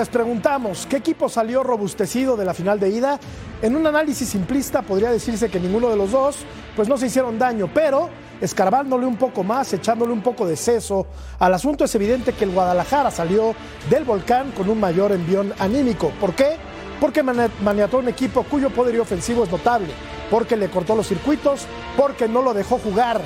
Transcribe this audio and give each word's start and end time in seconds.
Les 0.00 0.08
preguntamos, 0.08 0.86
¿qué 0.88 0.96
equipo 0.96 1.28
salió 1.28 1.62
robustecido 1.62 2.34
de 2.34 2.46
la 2.46 2.54
final 2.54 2.80
de 2.80 2.88
ida? 2.88 3.20
En 3.60 3.76
un 3.76 3.86
análisis 3.86 4.30
simplista 4.30 4.80
podría 4.80 5.10
decirse 5.10 5.50
que 5.50 5.60
ninguno 5.60 5.90
de 5.90 5.96
los 5.96 6.10
dos, 6.10 6.38
pues 6.74 6.88
no 6.88 6.96
se 6.96 7.08
hicieron 7.08 7.38
daño, 7.38 7.68
pero 7.74 8.08
escarbándole 8.40 9.04
un 9.04 9.16
poco 9.16 9.44
más, 9.44 9.70
echándole 9.74 10.14
un 10.14 10.22
poco 10.22 10.46
de 10.46 10.56
seso 10.56 11.06
al 11.38 11.52
asunto, 11.52 11.84
es 11.84 11.94
evidente 11.94 12.32
que 12.32 12.44
el 12.44 12.52
Guadalajara 12.52 13.10
salió 13.10 13.54
del 13.90 14.04
volcán 14.04 14.52
con 14.52 14.70
un 14.70 14.80
mayor 14.80 15.12
envión 15.12 15.52
anímico. 15.58 16.10
¿Por 16.18 16.34
qué? 16.34 16.56
Porque 16.98 17.22
maniató 17.22 17.98
un 17.98 18.08
equipo 18.08 18.44
cuyo 18.44 18.70
poderío 18.70 19.02
ofensivo 19.02 19.44
es 19.44 19.50
notable, 19.50 19.88
porque 20.30 20.56
le 20.56 20.70
cortó 20.70 20.96
los 20.96 21.08
circuitos, 21.08 21.66
porque 21.94 22.26
no 22.26 22.40
lo 22.40 22.54
dejó 22.54 22.78
jugar. 22.78 23.20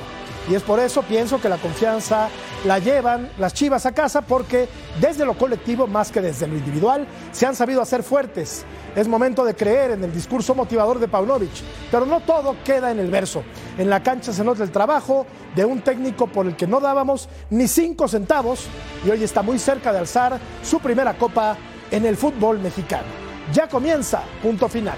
Y 0.47 0.53
es 0.53 0.61
por 0.61 0.79
eso 0.79 1.01
pienso 1.01 1.41
que 1.41 1.49
la 1.49 1.57
confianza 1.57 2.29
la 2.65 2.77
llevan 2.77 3.29
las 3.39 3.53
Chivas 3.53 3.85
a 3.85 3.93
casa 3.93 4.21
porque 4.21 4.69
desde 5.01 5.25
lo 5.25 5.37
colectivo 5.37 5.87
más 5.87 6.11
que 6.11 6.21
desde 6.21 6.47
lo 6.47 6.55
individual 6.55 7.07
se 7.31 7.45
han 7.45 7.55
sabido 7.55 7.81
hacer 7.81 8.03
fuertes. 8.03 8.63
Es 8.95 9.07
momento 9.07 9.43
de 9.43 9.55
creer 9.55 9.91
en 9.91 10.03
el 10.03 10.13
discurso 10.13 10.53
motivador 10.53 10.99
de 10.99 11.07
Paunovic, 11.07 11.51
pero 11.89 12.05
no 12.05 12.21
todo 12.21 12.55
queda 12.63 12.91
en 12.91 12.99
el 12.99 13.09
verso. 13.09 13.43
En 13.77 13.89
la 13.89 14.03
cancha 14.03 14.31
se 14.31 14.43
nota 14.43 14.63
el 14.63 14.71
trabajo 14.71 15.25
de 15.55 15.65
un 15.65 15.81
técnico 15.81 16.27
por 16.27 16.45
el 16.45 16.55
que 16.55 16.67
no 16.67 16.79
dábamos 16.79 17.27
ni 17.49 17.67
cinco 17.67 18.07
centavos 18.07 18.67
y 19.03 19.09
hoy 19.09 19.23
está 19.23 19.41
muy 19.41 19.57
cerca 19.57 19.91
de 19.91 19.99
alzar 19.99 20.39
su 20.63 20.79
primera 20.79 21.17
copa 21.17 21.57
en 21.89 22.05
el 22.05 22.17
fútbol 22.17 22.59
mexicano. 22.59 23.07
Ya 23.51 23.67
comienza, 23.67 24.23
punto 24.41 24.67
final. 24.69 24.97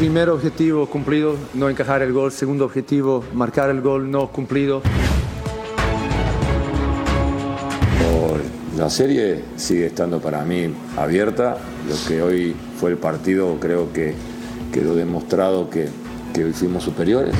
Primer 0.00 0.30
objetivo 0.30 0.86
cumplido, 0.86 1.36
no 1.52 1.68
encajar 1.68 2.00
el 2.00 2.14
gol. 2.14 2.32
Segundo 2.32 2.64
objetivo, 2.64 3.22
marcar 3.34 3.68
el 3.68 3.82
gol 3.82 4.10
no 4.10 4.28
cumplido. 4.28 4.80
La 8.78 8.88
serie 8.88 9.44
sigue 9.56 9.84
estando 9.84 10.18
para 10.18 10.42
mí 10.42 10.74
abierta. 10.96 11.58
Lo 11.86 11.94
que 12.08 12.22
hoy 12.22 12.56
fue 12.78 12.92
el 12.92 12.96
partido 12.96 13.58
creo 13.60 13.92
que 13.92 14.14
quedó 14.72 14.94
demostrado 14.94 15.68
que, 15.68 15.90
que 16.32 16.46
fuimos 16.54 16.82
superiores. 16.84 17.34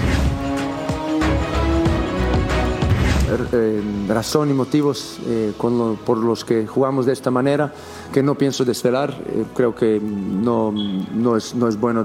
Eh, 3.52 3.80
razón 4.06 4.50
y 4.50 4.52
motivos 4.52 5.18
eh, 5.26 5.54
por 5.56 6.18
los 6.18 6.44
que 6.44 6.66
jugamos 6.66 7.06
de 7.06 7.14
esta 7.14 7.30
manera, 7.30 7.72
que 8.12 8.22
no 8.22 8.34
pienso 8.34 8.66
desvelar. 8.66 9.16
Eh, 9.28 9.44
creo 9.54 9.74
que 9.74 9.98
no, 9.98 10.72
no, 10.72 11.38
es, 11.38 11.54
no 11.54 11.68
es 11.68 11.80
bueno 11.80 12.04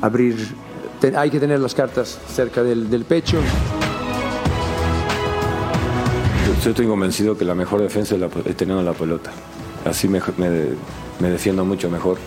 abrir, 0.00 0.54
hay 1.16 1.30
que 1.30 1.40
tener 1.40 1.60
las 1.60 1.74
cartas 1.74 2.18
cerca 2.28 2.62
del, 2.62 3.04
pecho. 3.04 3.38
Yo 6.64 6.70
estoy 6.70 6.86
convencido 6.86 7.36
que 7.36 7.44
la 7.44 7.54
mejor 7.54 7.80
defensa 7.80 8.14
es, 8.14 8.20
la, 8.20 8.28
teniendo 8.28 8.82
la 8.82 8.92
pelota. 8.92 9.30
Así 9.84 10.08
me, 10.08 10.20
me, 10.38 11.30
defiendo 11.30 11.64
mucho 11.64 11.88
mejor. 11.88 12.18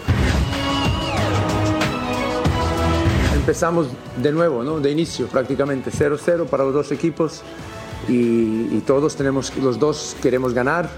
Empezamos 3.35 3.88
de 4.22 4.31
nuevo, 4.31 4.63
¿no? 4.63 4.79
de 4.79 4.90
inicio 4.90 5.28
prácticamente, 5.28 5.91
0-0 5.91 6.47
para 6.47 6.63
los 6.63 6.73
dos 6.73 6.91
equipos 6.91 7.41
y, 8.07 8.13
y 8.72 8.84
todos 8.85 9.16
tenemos, 9.16 9.55
los 9.57 9.78
dos 9.78 10.16
queremos 10.22 10.53
ganar. 10.53 10.90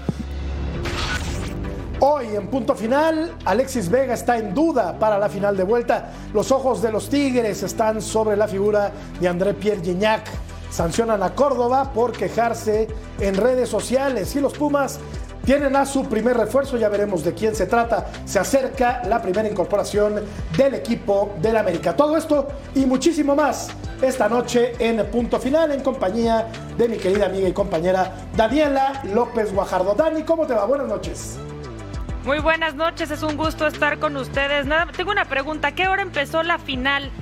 Hoy 2.08 2.36
en 2.36 2.46
punto 2.46 2.76
final, 2.76 3.34
Alexis 3.44 3.88
Vega 3.88 4.14
está 4.14 4.38
en 4.38 4.54
duda 4.54 4.96
para 4.96 5.18
la 5.18 5.28
final 5.28 5.56
de 5.56 5.64
vuelta. 5.64 6.12
Los 6.32 6.52
ojos 6.52 6.80
de 6.80 6.92
los 6.92 7.08
Tigres 7.08 7.64
están 7.64 8.00
sobre 8.00 8.36
la 8.36 8.46
figura 8.46 8.92
de 9.18 9.26
André 9.26 9.54
Pierre 9.54 9.82
Gignac. 9.82 10.22
Sancionan 10.70 11.24
a 11.24 11.34
Córdoba 11.34 11.92
por 11.92 12.12
quejarse 12.12 12.86
en 13.18 13.34
redes 13.34 13.68
sociales 13.68 14.36
y 14.36 14.40
los 14.40 14.52
Pumas 14.52 15.00
tienen 15.44 15.74
a 15.74 15.84
su 15.84 16.04
primer 16.04 16.36
refuerzo, 16.36 16.76
ya 16.76 16.88
veremos 16.88 17.24
de 17.24 17.34
quién 17.34 17.56
se 17.56 17.66
trata. 17.66 18.06
Se 18.24 18.38
acerca 18.38 19.02
la 19.08 19.20
primera 19.20 19.48
incorporación 19.48 20.22
del 20.56 20.74
equipo 20.74 21.34
del 21.42 21.56
América. 21.56 21.96
Todo 21.96 22.16
esto 22.16 22.46
y 22.76 22.86
muchísimo 22.86 23.34
más 23.34 23.70
esta 24.00 24.28
noche 24.28 24.74
en 24.78 25.04
punto 25.10 25.40
final 25.40 25.72
en 25.72 25.80
compañía 25.80 26.46
de 26.78 26.88
mi 26.88 26.98
querida 26.98 27.26
amiga 27.26 27.48
y 27.48 27.52
compañera 27.52 28.28
Daniela 28.36 29.02
López 29.12 29.52
Guajardo. 29.52 29.96
Dani, 29.96 30.22
¿cómo 30.22 30.46
te 30.46 30.54
va? 30.54 30.66
Buenas 30.66 30.86
noches. 30.86 31.36
Muy 32.26 32.40
buenas 32.40 32.74
noches, 32.74 33.12
es 33.12 33.22
un 33.22 33.36
gusto 33.36 33.68
estar 33.68 34.00
con 34.00 34.16
ustedes. 34.16 34.66
Nada, 34.66 34.86
tengo 34.90 35.12
una 35.12 35.26
pregunta, 35.26 35.68
¿a 35.68 35.72
qué 35.76 35.86
hora 35.86 36.02
empezó 36.02 36.42
la 36.42 36.58
final? 36.58 37.12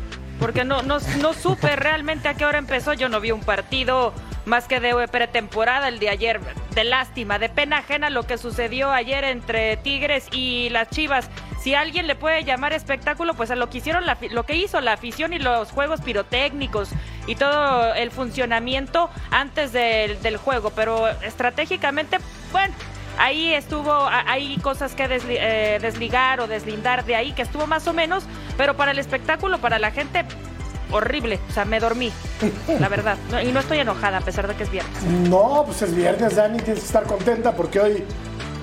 Porque 0.40 0.64
no, 0.64 0.80
no, 0.80 0.96
no 1.20 1.34
supe 1.34 1.76
realmente 1.76 2.26
a 2.26 2.32
qué 2.32 2.46
hora 2.46 2.56
empezó, 2.56 2.94
yo 2.94 3.10
no 3.10 3.20
vi 3.20 3.30
un 3.30 3.42
partido 3.42 4.14
más 4.46 4.66
que 4.66 4.80
de 4.80 5.06
pretemporada 5.08 5.88
el 5.88 5.98
de 5.98 6.08
ayer. 6.08 6.40
De 6.74 6.84
lástima, 6.84 7.38
de 7.38 7.50
pena 7.50 7.78
ajena 7.78 8.08
lo 8.08 8.22
que 8.22 8.38
sucedió 8.38 8.92
ayer 8.92 9.24
entre 9.24 9.76
Tigres 9.76 10.26
y 10.32 10.70
las 10.70 10.88
Chivas. 10.88 11.28
Si 11.60 11.74
alguien 11.74 12.06
le 12.06 12.14
puede 12.14 12.42
llamar 12.42 12.72
espectáculo, 12.72 13.34
pues 13.34 13.50
a 13.50 13.56
lo 13.56 13.68
que 13.68 13.78
hicieron, 13.78 14.04
lo 14.30 14.42
que 14.44 14.56
hizo 14.56 14.80
la 14.80 14.94
afición 14.94 15.34
y 15.34 15.38
los 15.38 15.70
juegos 15.70 16.00
pirotécnicos 16.00 16.88
y 17.26 17.34
todo 17.34 17.92
el 17.92 18.10
funcionamiento 18.10 19.10
antes 19.30 19.70
del, 19.72 20.20
del 20.22 20.38
juego. 20.38 20.70
Pero 20.70 21.08
estratégicamente, 21.08 22.16
bueno, 22.52 22.74
ahí 23.18 23.54
estuvo, 23.54 23.92
hay 24.08 24.56
cosas 24.58 24.94
que 24.94 25.04
eh, 25.10 25.78
desligar 25.80 26.40
o 26.40 26.46
deslindar 26.46 27.04
de 27.04 27.16
ahí, 27.16 27.32
que 27.32 27.42
estuvo 27.42 27.66
más 27.66 27.86
o 27.86 27.92
menos, 27.92 28.24
pero 28.56 28.76
para 28.76 28.92
el 28.92 28.98
espectáculo, 28.98 29.58
para 29.58 29.78
la 29.78 29.90
gente, 29.90 30.24
horrible. 30.90 31.40
O 31.48 31.52
sea, 31.52 31.64
me 31.64 31.80
dormí, 31.80 32.12
la 32.80 32.88
verdad. 32.88 33.16
y 33.44 33.52
no 33.52 33.60
estoy 33.60 33.78
enojada, 33.78 34.18
a 34.18 34.20
pesar 34.20 34.48
de 34.48 34.54
que 34.54 34.64
es 34.64 34.70
viernes. 34.70 35.02
No, 35.28 35.64
pues 35.66 35.82
es 35.82 35.94
viernes, 35.94 36.36
Dani, 36.36 36.58
tienes 36.58 36.80
que 36.80 36.86
estar 36.86 37.04
contenta 37.04 37.52
porque 37.52 37.80
hoy. 37.80 38.04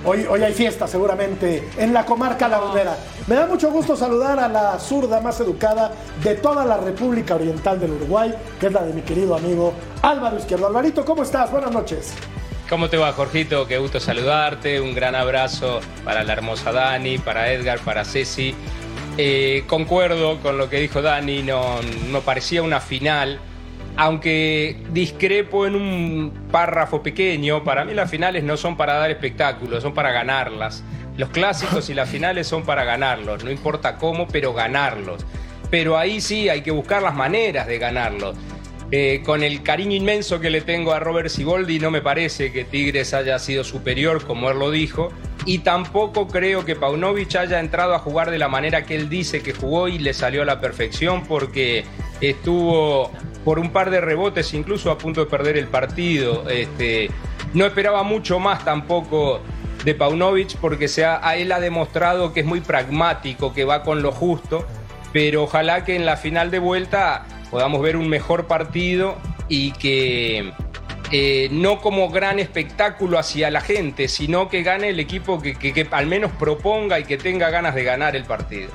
Hoy, 0.04 0.26
hoy 0.28 0.42
hay 0.42 0.52
fiesta 0.52 0.88
seguramente 0.88 1.70
en 1.78 1.94
la 1.94 2.04
comarca 2.08 2.48
lagunera. 2.48 2.98
Me 3.28 3.36
da 3.36 3.46
mucho 3.46 3.70
gusto 3.70 3.96
saludar 3.96 4.40
a 4.40 4.48
la 4.48 4.80
zurda 4.80 5.22
más 5.22 5.40
educada 5.42 5.92
de 6.24 6.34
toda 6.34 6.66
la 6.66 6.78
República 6.78 7.36
Oriental 7.36 7.80
del 7.80 7.92
Uruguay, 7.92 8.34
que 8.60 8.66
es 8.66 8.74
la 8.74 8.82
de 8.82 8.94
mi 8.94 9.04
querido 9.04 9.36
amigo 9.36 9.74
Álvaro 10.02 10.38
Izquierdo. 10.40 10.66
Alvarito, 10.66 11.06
¿cómo 11.06 11.22
estás? 11.22 11.52
Buenas 11.52 11.72
noches. 11.72 12.16
¿Cómo 12.72 12.90
te 12.90 12.96
va, 12.96 13.12
Jorgito? 13.12 13.68
Qué 13.68 13.80
gusto 13.80 14.00
saludarte. 14.00 14.80
Un 14.80 14.96
gran 14.96 15.14
abrazo 15.14 15.82
para 16.06 16.24
la 16.24 16.32
hermosa 16.32 16.72
Dani, 16.72 17.18
para 17.18 17.52
Edgar, 17.52 17.80
para 17.80 18.06
Ceci. 18.06 18.56
Eh, 19.18 19.66
concuerdo 19.68 20.40
con 20.40 20.58
lo 20.58 20.70
que 20.70 20.80
dijo 20.80 21.02
Dani, 21.02 21.44
no, 21.44 21.82
no 22.10 22.22
parecía 22.22 22.64
una 22.64 22.80
final. 22.80 23.42
Aunque 23.98 24.78
discrepo 24.94 25.66
en 25.66 25.76
un 25.76 26.48
párrafo 26.50 27.04
pequeño, 27.04 27.62
para 27.66 27.84
mí 27.84 27.94
las 27.94 28.10
finales 28.10 28.46
no 28.46 28.56
son 28.56 28.78
para 28.78 28.94
dar 28.94 29.12
espectáculos, 29.12 29.84
son 29.84 29.94
para 29.94 30.14
ganarlas. 30.14 30.82
Los 31.18 31.28
clásicos 31.28 31.90
y 31.90 31.94
las 31.94 32.10
finales 32.10 32.48
son 32.48 32.64
para 32.64 32.86
ganarlos, 32.86 33.44
no 33.44 33.52
importa 33.52 33.98
cómo, 33.98 34.30
pero 34.30 34.54
ganarlos. 34.54 35.26
Pero 35.70 35.98
ahí 35.98 36.22
sí 36.22 36.48
hay 36.48 36.62
que 36.62 36.72
buscar 36.72 37.04
las 37.04 37.16
maneras 37.16 37.68
de 37.68 37.78
ganarlos. 37.80 38.38
Eh, 38.94 39.22
con 39.26 39.42
el 39.42 39.64
cariño 39.64 39.96
inmenso 39.96 40.42
que 40.42 40.50
le 40.50 40.60
tengo 40.60 40.92
a 40.92 41.00
Robert 41.00 41.30
Siboldi, 41.30 41.80
no 41.80 41.92
me 41.92 42.02
parece 42.02 42.52
que 42.52 42.66
Tigres 42.66 43.14
haya 43.14 43.40
sido 43.40 43.64
superior, 43.64 44.26
como 44.26 44.52
él 44.52 44.60
lo 44.60 44.70
dijo, 44.70 45.14
y 45.46 45.60
tampoco 45.60 46.28
creo 46.28 46.66
que 46.66 46.76
Paunovic 46.76 47.36
haya 47.36 47.62
entrado 47.62 47.96
a 47.96 48.00
jugar 48.00 48.32
de 48.32 48.38
la 48.38 48.50
manera 48.50 48.86
que 48.86 48.96
él 48.96 49.08
dice 49.08 49.42
que 49.42 49.54
jugó 49.54 49.88
y 49.88 49.98
le 49.98 50.14
salió 50.14 50.42
a 50.42 50.46
la 50.46 50.60
perfección, 50.60 51.24
porque 51.26 51.86
estuvo 52.20 53.12
por 53.46 53.60
un 53.60 53.72
par 53.72 53.92
de 53.92 54.02
rebotes, 54.02 54.54
incluso 54.54 54.92
a 54.92 54.98
punto 54.98 55.22
de 55.22 55.32
perder 55.32 55.58
el 55.58 55.68
partido. 55.68 56.50
Este, 56.50 57.10
no 57.54 57.66
esperaba 57.66 58.04
mucho 58.04 58.40
más 58.40 58.66
tampoco 58.66 59.42
de 59.86 59.96
Paunovic 59.96 60.58
porque 60.58 60.88
sea, 60.88 61.20
a 61.24 61.38
él 61.38 61.52
ha 61.54 61.60
demostrado 61.60 62.34
que 62.34 62.42
es 62.42 62.46
muy 62.46 62.60
pragmático, 62.60 63.54
que 63.54 63.66
va 63.66 63.84
con 63.84 64.02
lo 64.02 64.12
justo, 64.12 64.66
pero 65.12 65.44
ojalá 65.44 65.84
que 65.86 65.96
en 65.96 66.06
la 66.06 66.18
final 66.18 66.52
de 66.52 66.60
vuelta 66.60 67.26
podamos 67.52 67.82
ver 67.82 67.98
un 67.98 68.08
mejor 68.08 68.48
partido 68.48 69.18
y 69.50 69.74
que 69.74 70.54
eh, 71.12 71.50
no 71.52 71.82
como 71.82 72.10
gran 72.10 72.40
espectáculo 72.40 73.20
hacia 73.20 73.52
la 73.52 73.60
gente, 73.60 74.08
sino 74.08 74.48
que 74.48 74.64
gane 74.64 74.90
el 74.90 75.00
equipo 75.02 75.42
que, 75.42 75.56
que, 75.56 75.74
que 75.74 75.86
al 75.92 76.08
menos 76.08 76.32
proponga 76.40 77.00
y 77.00 77.04
que 77.04 77.18
tenga 77.18 77.50
ganas 77.50 77.76
de 77.76 77.84
ganar 77.84 78.16
el 78.16 78.24
partido. 78.24 78.70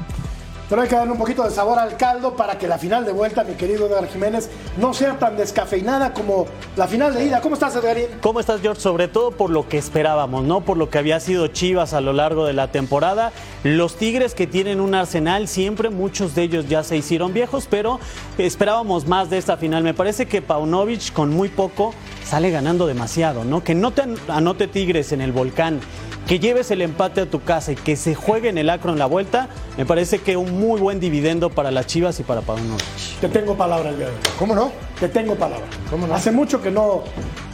Pero 0.69 0.83
hay 0.83 0.89
que 0.89 0.97
darle 0.97 1.13
un 1.13 1.19
poquito 1.19 1.45
de 1.45 1.51
sabor 1.51 1.79
al 1.79 1.97
caldo 1.97 2.35
para 2.35 2.59
que 2.59 2.67
la 2.67 2.77
final 2.77 3.05
de 3.05 3.13
vuelta, 3.13 3.45
mi 3.45 3.55
querido 3.55 3.87
Edgar 3.87 4.09
Jiménez, 4.09 4.51
no 4.79 4.93
sea 4.93 5.17
tan 5.17 5.37
descafeinada 5.37 6.13
como 6.13 6.47
la 6.75 6.89
final 6.89 7.15
de 7.15 7.25
ida. 7.25 7.41
¿Cómo 7.41 7.55
estás, 7.55 7.77
Edgarín? 7.77 8.07
¿Cómo 8.21 8.41
estás, 8.41 8.61
George? 8.61 8.81
Sobre 8.81 9.07
todo 9.07 9.31
por 9.31 9.51
lo 9.51 9.69
que 9.69 9.79
esperábamos, 9.79 10.43
¿no? 10.43 10.63
Por 10.63 10.77
lo 10.77 10.91
que 10.91 10.99
había 10.99 11.21
sido 11.21 11.47
Chivas 11.47 11.93
a 11.93 12.01
lo 12.01 12.13
largo 12.13 12.47
de 12.47 12.53
la 12.53 12.73
temporada. 12.73 13.33
Los 13.63 13.95
Tigres 13.97 14.35
que 14.35 14.49
tienen 14.49 14.81
un 14.81 14.97
arsenal 14.97 15.47
siempre, 15.47 15.89
muchos 15.89 16.35
de 16.35 16.43
ellos 16.43 16.69
ya 16.69 16.83
se 16.83 16.97
hicieron 16.97 17.33
viejos, 17.33 17.69
pero 17.71 18.01
esperábamos 18.37 19.07
más 19.07 19.31
de 19.31 19.39
esta 19.39 19.57
final. 19.57 19.85
Me 19.85 19.95
parece 19.95 20.27
que 20.27 20.43
Paunovic 20.43 21.13
con 21.13 21.31
muy 21.31 21.49
poco 21.49 21.95
sale 22.25 22.51
ganando 22.51 22.89
demasiado, 22.89 23.45
¿no? 23.45 23.63
Que 23.63 23.77
no 23.77 23.93
te 23.93 24.03
anote 24.29 24.67
Tigres 24.67 25.13
en 25.13 25.21
el 25.21 25.31
volcán 25.31 25.81
que 26.27 26.39
lleves 26.41 26.71
el 26.73 26.83
empate 26.83 27.21
a 27.21 27.27
tu 27.31 27.43
casa 27.43 27.73
y 27.73 27.77
que 27.77 27.95
se 27.97 28.15
juegue 28.15 28.49
en 28.49 28.59
el 28.59 28.69
acro 28.69 28.93
en 28.93 28.99
la 28.99 29.07
vuelta, 29.07 29.49
me 29.77 29.87
parece 29.87 30.19
que 30.21 30.37
un 30.37 30.59
muy 30.59 30.81
buen 30.81 30.99
dividendo 30.99 31.51
para 31.51 31.71
las 31.71 31.87
Chivas 31.87 32.19
y 32.19 32.25
para 32.25 32.41
Paunovic. 32.41 32.83
Te 33.21 33.29
tengo 33.29 33.57
palabra 33.57 33.91
el 33.91 33.97
día 33.99 34.07
de 34.07 34.13
hoy. 34.13 34.19
¿Cómo 34.39 34.55
no? 34.55 34.73
Te 34.99 35.09
tengo 35.09 35.37
palabra. 35.37 35.67
¿Cómo 35.91 36.07
no? 36.07 36.15
Hace 36.15 36.33
mucho 36.33 36.61
que 36.61 36.71
no 36.71 37.05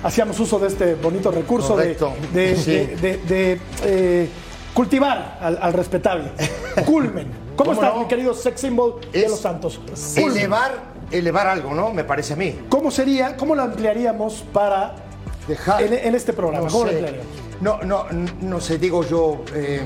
hacíamos 0.03 0.41
uso 0.41 0.59
de 0.59 0.69
este 0.69 0.95
bonito 0.95 1.31
recurso 1.31 1.77
de, 1.77 1.95
Correcto. 1.97 2.13
de- 2.33 2.57
Sí. 2.57 2.71
de- 2.73 2.97
de- 2.97 3.17
de, 3.19 3.61
eh, 3.85 4.29
cultivar 4.73 5.39
al, 5.41 5.59
al 5.61 5.73
respetable. 5.75 6.31
Culmen. 6.87 7.27
¿Cómo, 7.57 7.57
¿Cómo 7.57 7.73
estás, 7.75 7.95
no? 7.95 8.01
mi 8.01 8.07
querido 8.09 8.33
sex 8.33 8.59
symbol 8.61 9.01
de 9.13 9.29
los 9.29 9.39
Santos? 9.39 9.79
Culmen. 10.15 10.39
Elevar, 10.39 10.73
elevar 11.11 11.47
algo, 11.47 11.75
¿no? 11.75 11.93
Me 11.93 12.05
parece 12.05 12.33
a 12.33 12.37
mí. 12.37 12.59
¿Cómo 12.71 12.91
sería, 12.91 13.37
cómo 13.37 13.55
lo 13.55 13.63
ampliaría 13.63 14.17
para 14.55 14.95
Dejar. 15.49 15.83
en, 15.83 15.93
en 15.95 16.15
este 16.15 16.33
programa? 16.33 16.69
No. 16.69 16.85
No, 17.61 17.83
no, 17.83 18.07
digo 18.41 18.61
sé, 18.61 18.79
digo 18.79 19.05
yo. 19.07 19.45
eh, 19.55 19.83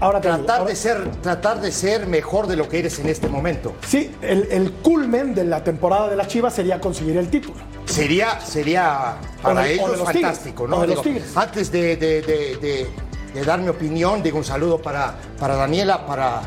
Ahora 0.00 0.20
digo, 0.20 0.36
tratar 0.36 0.58
ahora- 0.60 0.70
de 0.70 0.76
ser, 0.76 1.10
tratar 1.22 1.60
de 1.60 1.72
ser 1.72 2.06
mejor 2.06 2.46
de 2.46 2.54
lo 2.56 2.68
que 2.68 2.78
eres 2.78 2.98
en 3.00 3.08
este 3.08 3.26
momento. 3.28 3.74
Sí, 3.84 4.12
el, 4.22 4.46
el 4.52 4.70
culmen 4.74 5.34
de 5.34 5.44
la 5.44 5.64
temporada 5.64 6.08
de 6.08 6.14
las 6.14 6.28
Chivas 6.28 6.54
sería 6.54 6.80
conseguir 6.80 7.16
el 7.16 7.28
título. 7.28 7.56
Sería, 7.84 8.38
sería 8.40 9.16
para 9.42 9.62
de- 9.62 9.74
ellos 9.74 9.86
Tigres, 9.90 10.12
fantástico, 10.22 10.68
¿no? 10.68 10.80
de 10.82 10.86
los 10.86 11.02
Digo, 11.02 11.02
Tigres. 11.18 11.36
Antes 11.36 11.72
de, 11.72 11.96
de- 11.96 12.22
de- 12.22 12.56
de- 12.60 12.86
de 13.34 13.44
dar 13.44 13.58
mi 13.60 13.68
opinión, 13.68 14.22
digo 14.22 14.38
un 14.38 14.44
saludo 14.44 14.80
para, 14.80 15.16
para 15.40 15.56
Daniela, 15.56 16.06
para 16.06 16.42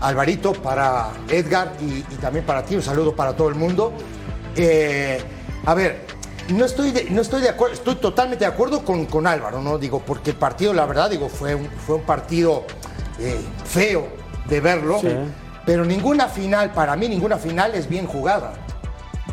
Alvarito, 0.00 0.52
para 0.54 1.10
Edgar 1.28 1.72
y, 1.82 1.98
y 1.98 2.16
también 2.22 2.46
para 2.46 2.64
ti, 2.64 2.74
un 2.74 2.82
saludo 2.82 3.14
para 3.14 3.36
todo 3.36 3.50
el 3.50 3.54
mundo. 3.54 3.92
Eh, 4.56 5.18
a 5.66 5.74
ver, 5.74 6.06
no 6.50 6.64
estoy 6.64 6.90
de, 6.90 7.04
no 7.10 7.20
estoy 7.22 7.40
de 7.42 7.48
acuerdo, 7.48 7.74
estoy 7.74 7.96
totalmente 7.96 8.44
de 8.44 8.50
acuerdo 8.50 8.84
con, 8.84 9.06
con 9.06 9.26
Álvaro, 9.26 9.60
¿no? 9.62 9.78
Digo, 9.78 10.00
porque 10.00 10.30
el 10.30 10.36
partido, 10.36 10.72
la 10.74 10.86
verdad, 10.86 11.10
digo, 11.10 11.28
fue 11.28 11.54
un, 11.54 11.68
fue 11.86 11.96
un 11.96 12.02
partido 12.02 12.64
eh, 13.18 13.38
feo 13.64 14.08
de 14.46 14.60
verlo, 14.60 15.00
pero 15.64 15.84
ninguna 15.84 16.28
final, 16.28 16.72
para 16.72 16.94
mí 16.96 17.08
ninguna 17.08 17.38
final 17.38 17.74
es 17.74 17.88
bien 17.88 18.06
jugada. 18.06 18.52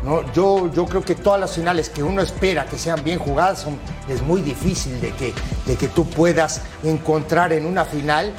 ¿no? 0.02 0.22
Yo, 0.32 0.68
yo 0.72 0.84
creo 0.86 1.02
que 1.04 1.14
todas 1.14 1.38
las 1.38 1.52
finales 1.54 1.88
que 1.88 2.02
uno 2.02 2.22
espera 2.22 2.64
que 2.66 2.76
sean 2.76 3.04
bien 3.04 3.20
jugadas 3.20 3.60
son- 3.60 3.78
es 4.08 4.20
muy 4.22 4.40
difícil 4.42 5.00
de 5.00 5.12
que, 5.12 5.32
de 5.66 5.76
que 5.76 5.86
tú 5.86 6.04
puedas 6.06 6.62
encontrar 6.82 7.52
en 7.52 7.66
una 7.66 7.84
final 7.84 8.32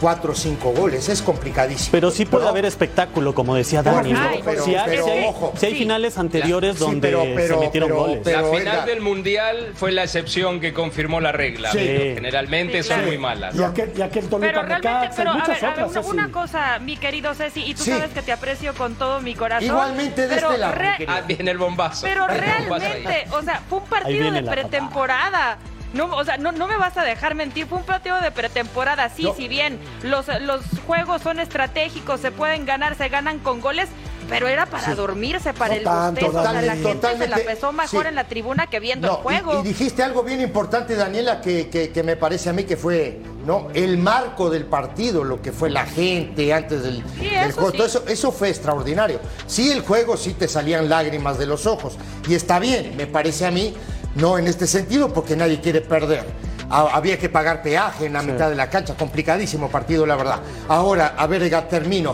cuatro 0.00 0.32
o 0.32 0.34
cinco 0.34 0.72
goles. 0.72 1.08
Es 1.08 1.22
complicadísimo. 1.22 1.90
Pero 1.92 2.10
sí 2.10 2.24
puede 2.24 2.44
¿no? 2.44 2.50
haber 2.50 2.64
espectáculo, 2.64 3.34
como 3.34 3.54
decía 3.54 3.82
Dani. 3.82 4.12
¿no? 4.12 4.20
Ay, 4.20 4.40
pero- 4.44 4.64
si 4.64 4.74
hay, 4.74 4.82
pero 4.90 5.04
si 5.04 5.10
hay- 5.10 5.24
ojo. 5.26 5.52
si 5.56 5.66
hay 5.66 5.72
Sí. 5.72 5.78
finales 5.78 6.18
anteriores 6.18 6.74
Sí, 6.76 6.80
donde 6.80 7.08
pero- 7.08 7.24
pero- 7.34 7.54
se 7.54 7.60
metieron 7.66 7.88
pero- 7.90 8.00
goles. 8.00 8.20
pero- 8.24 8.52
la 8.52 8.58
final 8.58 8.86
del 8.86 9.00
Mundial 9.00 9.72
fue 9.74 9.92
la 9.92 10.04
excepción 10.04 10.60
que 10.60 10.72
confirmó 10.72 11.20
la 11.20 11.32
regla. 11.32 11.70
Sí. 11.72 11.78
Generalmente 11.78 12.82
Sí, 12.82 12.88
son 12.88 13.04
muy 13.04 13.18
malas. 13.18 13.54
Y 13.54 13.62
aquel, 13.62 13.92
y 13.96 14.02
aquel 14.02 14.28
Toluca 14.28 14.46
Pero 14.48 14.62
realmente, 14.62 14.88
Necaxa 14.88 15.16
pero 15.16 15.30
a 15.30 15.34
muchas 15.34 15.48
ver, 15.60 15.64
a 15.70 15.74
ver, 15.74 15.84
otras. 15.84 16.06
una, 16.06 16.30
cosa, 16.32 16.78
mi 16.78 16.96
querido 16.96 17.34
Ceci, 17.34 17.62
y 17.64 17.74
tú 17.74 17.82
Sí. 17.84 17.90
sabes 17.90 18.10
que 18.12 18.22
te 18.22 18.32
aprecio 18.32 18.74
con 18.74 18.94
todo 18.94 19.20
mi 19.20 19.34
corazón. 19.34 19.66
Igualmente 19.68 20.26
de 20.28 20.34
este 20.36 20.58
lado, 20.58 20.74
re-. 20.74 21.06
Ah, 21.08 21.20
viene 21.26 21.50
el 21.50 21.58
bombazo. 21.58 22.06
Pero 22.06 22.26
realmente, 22.26 23.26
o 23.32 23.42
sea, 23.42 23.60
fue 23.68 23.78
un 23.78 23.84
partido 23.86 24.30
de 24.30 24.42
patada. 24.42 25.58
No, 25.92 26.14
o 26.16 26.24
sea, 26.24 26.36
no, 26.36 26.52
no 26.52 26.68
me 26.68 26.76
vas 26.76 26.96
a 26.96 27.02
dejar 27.02 27.34
mentir, 27.34 27.66
fue 27.66 27.78
un 27.78 27.84
partido 27.84 28.20
de 28.20 28.30
pretemporada. 28.30 29.08
Sí, 29.10 29.24
No. 29.24 29.34
si 29.34 29.48
bien 29.48 29.78
los, 30.02 30.26
los 30.42 30.62
juegos 30.86 31.22
son 31.22 31.40
estratégicos, 31.40 32.20
se 32.20 32.30
pueden 32.30 32.64
ganar, 32.66 32.96
se 32.96 33.08
ganan 33.08 33.38
con 33.40 33.60
goles, 33.60 33.88
pero 34.28 34.46
era 34.46 34.66
para 34.66 34.94
dormirse, 34.94 35.52
para 35.52 35.74
No 35.74 35.78
el 35.80 35.84
tanto, 35.84 36.20
bostezo. 36.26 36.28
O 36.28 36.42
sea, 36.52 36.52
la 36.62 36.74
Totalmente, 36.76 36.88
gente 37.08 37.18
se 37.24 37.28
la 37.28 37.36
pesó 37.38 37.72
mejor 37.72 38.02
sí. 38.02 38.08
en 38.08 38.14
la 38.14 38.24
tribuna 38.28 38.66
que 38.68 38.78
viendo 38.78 39.08
No, 39.08 39.14
el 39.16 39.22
juego. 39.22 39.54
Y, 39.56 39.58
y 39.58 39.62
dijiste 39.70 40.04
algo 40.04 40.22
bien 40.22 40.40
importante, 40.40 40.94
Daniela, 40.94 41.40
que, 41.40 41.68
que- 41.68 41.90
que 41.90 42.02
me 42.04 42.14
parece 42.16 42.48
a 42.48 42.52
mí 42.52 42.62
que 42.62 42.76
fue 42.76 43.18
¿no? 43.44 43.66
el 43.74 43.98
marco 43.98 44.48
del 44.48 44.66
partido, 44.66 45.24
lo 45.24 45.42
que 45.42 45.50
fue 45.50 45.68
la 45.70 45.84
gente 45.86 46.54
antes 46.54 46.84
del, 46.84 47.02
Sí, 47.18 47.28
del 47.30 47.50
eso 47.50 47.60
juego. 47.60 47.72
Todo 47.72 47.86
eso, 47.88 48.04
eso 48.06 48.30
fue 48.30 48.50
extraordinario. 48.50 49.18
Sí, 49.48 49.72
el 49.72 49.80
juego 49.80 50.16
sí 50.16 50.34
te 50.34 50.46
salían 50.46 50.88
lágrimas 50.88 51.36
de 51.36 51.46
los 51.46 51.66
ojos. 51.66 51.96
Y 52.28 52.34
está 52.36 52.60
bien, 52.60 52.94
me 52.96 53.08
parece 53.08 53.46
a 53.46 53.50
mí, 53.50 53.74
no 54.16 54.38
en 54.38 54.46
este 54.48 54.66
sentido, 54.66 55.12
porque 55.12 55.36
nadie 55.36 55.60
quiere 55.60 55.80
perder. 55.80 56.24
Ha- 56.70 56.94
Había 56.96 57.18
que 57.18 57.28
pagar 57.28 57.62
peaje 57.62 58.06
en 58.06 58.12
la 58.14 58.22
mitad 58.22 58.48
de 58.50 58.56
la 58.56 58.68
cancha, 58.70 58.94
complicadísimo 58.94 59.68
partido, 59.70 60.06
la 60.06 60.16
verdad. 60.16 60.40
Ahora, 60.68 61.14
a 61.16 61.26
ver, 61.26 61.48
ya 61.48 61.66
termino. 61.68 62.12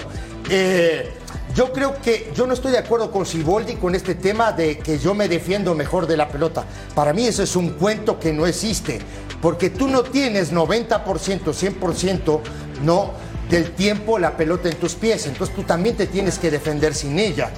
Eh, 0.50 1.10
yo 1.54 1.72
creo 1.72 1.96
que 2.02 2.31
yo 2.34 2.46
no 2.46 2.52
estoy 2.54 2.72
de 2.72 2.78
acuerdo 2.78 3.10
con 3.10 3.25
Siboldi 3.25 3.76
con 3.76 3.94
este 3.94 4.14
tema 4.14 4.52
de 4.52 4.78
que 4.78 4.98
yo 4.98 5.14
me 5.14 5.26
defiendo 5.28 5.75
mejor 5.75 6.06
de 6.06 6.16
la 6.16 6.28
pelota. 6.28 6.64
Para 6.94 7.12
mí 7.14 7.26
eso 7.26 7.43
es 7.43 7.56
un 7.56 7.70
cuento 7.70 8.19
que 8.20 8.32
no 8.32 8.46
existe, 8.46 8.99
porque 9.40 9.70
tú 9.70 9.88
no 9.88 10.02
tienes 10.02 10.52
90%, 10.52 11.52
100%, 11.54 12.40
no 12.82 13.12
del 13.49 13.70
tiempo 13.72 14.19
la 14.19 14.37
pelota 14.37 14.69
en 14.69 14.76
tus 14.76 14.94
pies, 14.94 15.26
entonces 15.26 15.54
tú 15.54 15.62
también 15.62 15.96
te 15.96 16.06
tienes 16.08 16.38
que 16.38 16.50
defender 16.50 16.94
sin 16.94 17.19
ella, 17.19 17.50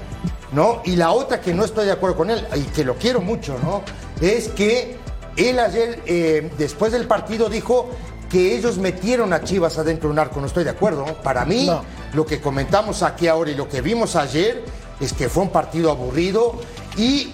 ¿no? 0.52 0.82
Y 0.84 0.96
la 0.96 1.10
otra 1.12 1.40
que 1.40 1.52
no 1.54 1.64
estoy 1.64 1.86
de 1.86 1.92
acuerdo 1.92 2.16
con 2.16 2.30
él 2.30 2.46
y 2.56 2.60
que 2.64 2.84
lo 2.84 2.94
quiero 2.96 3.20
mucho, 3.20 3.58
¿no? 3.62 3.82
Es 4.20 4.48
que 4.48 4.96
él 5.36 5.58
ayer 5.58 6.02
eh, 6.06 6.50
después 6.58 6.92
del 6.92 7.06
partido 7.06 7.48
dijo 7.48 7.88
que 8.28 8.56
ellos 8.56 8.76
metieron 8.78 9.32
a 9.32 9.42
Chivas 9.42 9.78
adentro 9.78 10.08
de 10.08 10.12
un 10.12 10.18
arco, 10.18 10.40
no 10.40 10.46
estoy 10.46 10.64
de 10.64 10.70
acuerdo. 10.70 11.04
¿no? 11.06 11.14
Para 11.22 11.44
mí 11.44 11.66
No. 11.66 11.82
lo 12.12 12.26
que 12.26 12.40
comentamos 12.40 13.02
aquí 13.02 13.26
ahora 13.28 13.50
y 13.50 13.54
lo 13.54 13.68
que 13.68 13.80
vimos 13.80 14.16
ayer 14.16 14.64
es 15.00 15.12
que 15.12 15.28
fue 15.28 15.44
un 15.44 15.50
partido 15.50 15.90
aburrido 15.90 16.60
y 16.96 17.32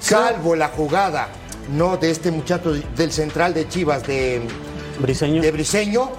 salvo 0.00 0.56
la 0.56 0.68
jugada 0.68 1.28
no 1.70 1.96
de 1.96 2.10
este 2.10 2.30
muchacho 2.32 2.72
del 2.72 3.12
central 3.12 3.54
de 3.54 3.68
Chivas 3.68 4.04
de, 4.04 4.42
Briseño. 4.98 5.40
de 5.42 5.52
Briseño, 5.52 6.10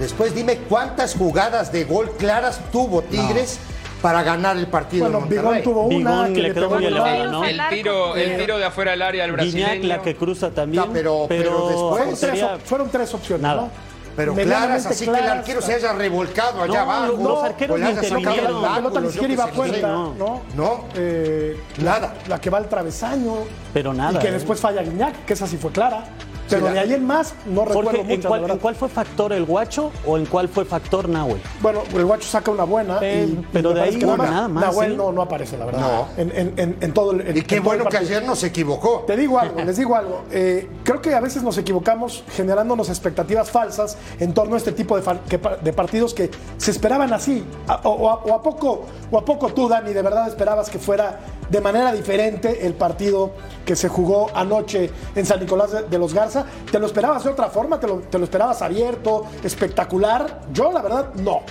después 0.00 0.34
dime 0.34 0.56
cuántas 0.68 1.14
jugadas 1.14 1.70
de 1.70 1.84
gol 1.84 2.10
claras 2.18 2.58
tuvoTigres 2.72 3.58
para 4.02 4.22
ganar 4.22 4.56
el 4.56 4.66
partido 4.68 5.04
Bueno, 5.10 5.18
en 5.24 5.28
Bigón 5.28 5.62
tuvo 5.62 5.82
una 5.86 5.96
Bigón 6.22 6.34
que 6.34 6.42
le 6.42 6.54
quedó 6.54 6.68
muy 6.70 6.78
en 6.78 6.84
el 6.84 6.92
elevado, 6.94 7.18
bar. 7.18 7.28
¿no? 7.30 7.44
El 7.44 7.60
tiro, 7.70 8.16
el 8.16 8.36
tiro 8.38 8.58
de 8.58 8.64
afuera 8.64 8.90
del 8.92 9.02
área 9.02 9.22
del 9.24 9.32
brasileño. 9.32 9.66
Guiñac, 9.72 9.84
la 9.84 10.02
que 10.02 10.14
cruza 10.16 10.50
también. 10.50 10.84
No, 10.86 10.92
pero- 10.92 11.26
pero 11.28 11.68
después- 11.68 12.18
Fueron 12.18 12.18
tres, 12.18 12.44
fueron 12.64 12.90
tres 12.90 13.14
opciones, 13.14 13.42
Nada. 13.42 13.62
¿no? 13.62 13.70
Pero 14.16 14.34
claras, 14.34 14.84
así 14.84 15.04
que 15.04 15.10
el 15.12 15.16
claras. 15.16 15.38
arquero 15.38 15.62
se 15.62 15.74
haya 15.74 15.92
revolcado 15.92 16.62
allá 16.62 16.84
No, 16.84 16.90
abajo. 16.92 17.16
los 17.22 17.44
arqueros 17.44 17.74
o 17.74 17.78
le 17.78 17.84
ni 17.84 17.90
haya 17.92 18.02
sacado 18.02 18.18
intervinieron. 18.18 18.62
La 18.62 18.74
pelota 18.74 19.00
ni 19.00 19.10
siquiera 19.12 19.34
iba 19.34 19.44
a 19.44 19.50
puerta, 19.52 19.86
no. 19.88 20.14
¿no? 20.14 20.42
No. 20.56 20.84
Eh, 20.96 21.60
Nada. 21.78 22.14
La 22.26 22.40
que 22.40 22.50
va 22.50 22.58
al 22.58 22.68
travesaño. 22.68 23.34
Pero 23.72 23.94
nada, 23.94 24.18
Y 24.18 24.22
que 24.22 24.28
¿eh? 24.28 24.32
después 24.32 24.58
falla 24.60 24.82
Guiñac, 24.82 25.24
que 25.24 25.34
esa 25.34 25.46
sí 25.46 25.56
fue 25.56 25.70
clara. 25.70 26.02
Pero 26.48 26.70
de 26.70 26.78
ahí 26.78 26.94
en 26.94 27.06
más, 27.06 27.34
no 27.46 27.64
recuerdo 27.64 27.90
Jorge, 27.90 28.00
¿en 28.02 28.08
mucho, 28.18 28.28
cuál, 28.28 28.50
en 28.50 28.58
cuál 28.58 28.74
fue 28.74 28.88
factor 28.88 29.32
el 29.32 29.44
guacho 29.44 29.90
o 30.06 30.16
en 30.16 30.26
cuál 30.26 30.48
fue 30.48 30.64
factor 30.64 31.08
Nahuel? 31.08 31.40
Bueno, 31.60 31.82
el 31.94 32.04
guacho 32.04 32.28
saca 32.28 32.50
una 32.50 32.64
buena. 32.64 32.98
Eh, 33.02 33.26
y- 33.28 33.32
y 33.32 33.46
pero 33.52 33.72
de 33.74 33.82
ahí 33.82 33.98
que 33.98 34.06
nada 34.06 34.48
más, 34.48 34.64
Nahuel 34.64 34.90
¿sí? 34.92 34.96
no, 34.96 35.12
no 35.12 35.22
aparece, 35.22 35.56
la 35.58 35.66
verdad. 35.66 35.80
No. 35.80 36.08
En, 36.22 36.30
en- 36.36 36.54
en- 36.56 36.76
en 36.80 36.92
todo 36.92 37.12
el. 37.12 37.36
Y 37.36 37.42
qué 37.42 37.56
en 37.56 37.62
todo 37.62 37.72
el 37.74 37.78
bueno 37.80 37.90
que 37.90 37.96
ayer 37.98 38.24
no 38.24 38.34
se 38.36 38.46
equivocó. 38.48 39.04
Te 39.06 39.16
digo 39.16 39.38
algo, 39.38 39.60
les 39.64 39.76
digo 39.76 39.94
algo. 39.96 40.22
Eh, 40.30 40.68
creo 40.84 41.00
que 41.02 41.14
a 41.14 41.20
veces 41.20 41.42
nos 41.42 41.56
equivocamos 41.58 42.24
generándonos 42.34 42.88
expectativas 42.88 43.50
falsas 43.50 43.96
en 44.18 44.32
torno 44.34 44.54
a 44.54 44.58
este 44.58 44.72
tipo 44.72 44.98
de, 44.98 45.02
que 45.28 45.38
partidos 45.38 46.14
que 46.14 46.30
se 46.56 46.70
esperaban 46.70 47.12
así. 47.12 47.44
A- 47.66 47.80
o, 47.84 47.90
o 47.90 48.10
a, 48.10 48.14
o 48.16 48.34
a 48.34 48.42
poco, 48.42 48.86
o 49.10 49.18
a 49.18 49.24
poco 49.24 49.48
tú, 49.52 49.68
Dani, 49.68 49.92
de 49.92 50.02
verdad 50.02 50.28
esperabas 50.28 50.70
que 50.70 50.78
fuera 50.78 51.20
de 51.50 51.60
manera 51.62 51.92
diferente 51.92 52.66
el 52.66 52.74
partido 52.74 53.30
que 53.64 53.74
se 53.74 53.88
jugó 53.88 54.28
anoche 54.34 54.90
en 55.14 55.24
San 55.24 55.40
Nicolás 55.40 55.70
de, 55.72 55.82
de 55.84 55.98
los 55.98 56.12
Garza. 56.12 56.37
¿Te 56.70 56.78
lo 56.78 56.86
esperabas 56.86 57.24
de 57.24 57.30
otra 57.30 57.48
forma? 57.48 57.78
¿Te 57.80 57.86
lo, 57.86 57.96
te 58.00 58.18
lo 58.18 58.24
esperabas 58.24 58.62
abierto, 58.62 59.26
espectacular? 59.42 60.40
Yo, 60.52 60.72
la 60.72 60.82
verdad, 60.82 61.14
no. 61.14 61.42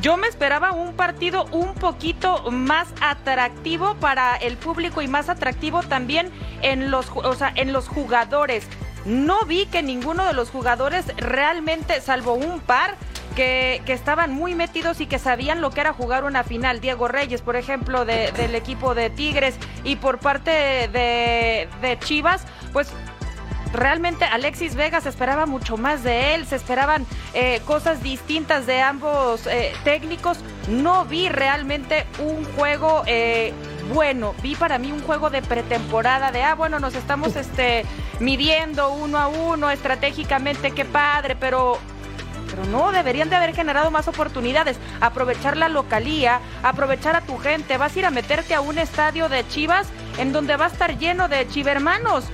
Yo 0.00 0.16
me 0.16 0.26
esperaba 0.26 0.72
un 0.72 0.94
partido 0.94 1.44
un 1.52 1.74
poquito 1.74 2.50
más 2.50 2.88
atractivo 3.00 3.94
para 3.96 4.36
el 4.36 4.56
público 4.56 5.02
y 5.02 5.08
más 5.08 5.28
atractivo 5.28 5.82
también 5.82 6.30
en 6.62 6.90
los, 6.90 7.06
o 7.14 7.34
sea, 7.34 7.52
en 7.54 7.72
los 7.72 7.88
jugadores. 7.88 8.66
no 9.04 9.44
vi 9.46 9.66
que 9.66 9.82
ninguno 9.82 10.24
de 10.24 10.32
los 10.32 10.50
jugadores 10.50 11.04
realmente, 11.16 12.00
salvo 12.00 12.34
un 12.34 12.60
par, 12.60 12.96
que, 13.32 13.82
estaban 13.86 14.32
muy 14.32 14.54
metidos 14.54 15.00
y 15.00 15.06
que 15.06 15.18
sabían 15.18 15.60
lo 15.60 15.70
que 15.70 15.80
era 15.80 15.92
jugar 15.92 16.24
una 16.24 16.44
final. 16.44 16.80
Diego 16.80 17.08
Reyes, 17.08 17.42
por 17.42 17.56
ejemplo, 17.56 18.04
del 18.04 18.54
equipo 18.54 18.94
de 18.94 19.10
Tigres 19.10 19.56
y 19.84 19.96
por 19.96 20.18
parte 20.18 20.50
de, 20.50 21.98
Chivas, 22.00 22.44
pues 22.72 22.88
realmente 23.72 24.24
Alexis 24.24 24.74
Vega 24.74 25.00
se 25.00 25.08
esperaba 25.08 25.46
mucho 25.46 25.76
más 25.76 26.02
de 26.02 26.34
él, 26.34 26.46
se 26.46 26.56
esperaban 26.56 27.06
eh, 27.34 27.60
cosas 27.64 28.02
distintas 28.02 28.66
de 28.66 28.80
ambos 28.80 29.46
eh, 29.46 29.72
técnicos. 29.84 30.38
No 30.68 31.04
vi 31.04 31.28
realmente 31.28 32.06
un 32.18 32.44
juego 32.56 33.02
eh, 33.06 33.52
bueno, 33.92 34.34
vi 34.42 34.54
para 34.54 34.78
mí 34.78 34.92
un 34.92 35.02
juego 35.02 35.28
de 35.28 35.42
pretemporada 35.42 36.30
de, 36.30 36.42
ah, 36.44 36.54
bueno, 36.54 36.78
nos 36.78 36.94
estamos 36.94 37.34
este, 37.36 37.84
midiendo 38.20 38.92
uno 38.92 39.18
a 39.18 39.28
uno 39.28 39.70
estratégicamente, 39.70 40.70
qué 40.70 40.84
padre, 40.84 41.36
pero 41.36 41.78
pero 42.52 42.66
no, 42.66 42.92
deberían 42.92 43.30
de 43.30 43.36
haber 43.36 43.54
generado 43.54 43.90
más 43.90 44.08
oportunidades, 44.08 44.76
aprovechar 45.00 45.56
la 45.56 45.70
localía, 45.70 46.40
aprovechar 46.62 47.16
a 47.16 47.22
tu 47.22 47.38
gente, 47.38 47.78
vas 47.78 47.96
a 47.96 47.98
ir 47.98 48.04
a 48.04 48.10
meterte 48.10 48.54
a 48.54 48.60
un 48.60 48.78
estadio 48.78 49.30
de 49.30 49.48
Chivas 49.48 49.88
en 50.18 50.32
donde 50.32 50.58
va 50.58 50.66
a 50.66 50.68
estar 50.68 50.98
lleno 50.98 51.28
de 51.28 51.48
chivermanos. 51.48 52.26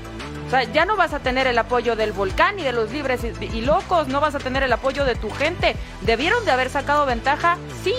O 0.48 0.50
sea, 0.50 0.64
ya 0.64 0.86
no 0.86 0.96
vas 0.96 1.12
a 1.12 1.18
tener 1.18 1.46
el 1.46 1.58
apoyo 1.58 1.94
del 1.94 2.12
volcán 2.12 2.58
y 2.58 2.62
de 2.62 2.72
los 2.72 2.90
libres 2.90 3.20
y, 3.22 3.60
locos, 3.60 4.08
no 4.08 4.18
vas 4.18 4.34
a 4.34 4.38
tener 4.38 4.62
el 4.62 4.72
apoyo 4.72 5.04
de 5.04 5.14
tu 5.14 5.28
gente. 5.28 5.76
¿Debieron 6.00 6.42
de 6.46 6.52
haber 6.52 6.70
sacado 6.70 7.04
ventaja? 7.04 7.58
Sí, 7.84 7.94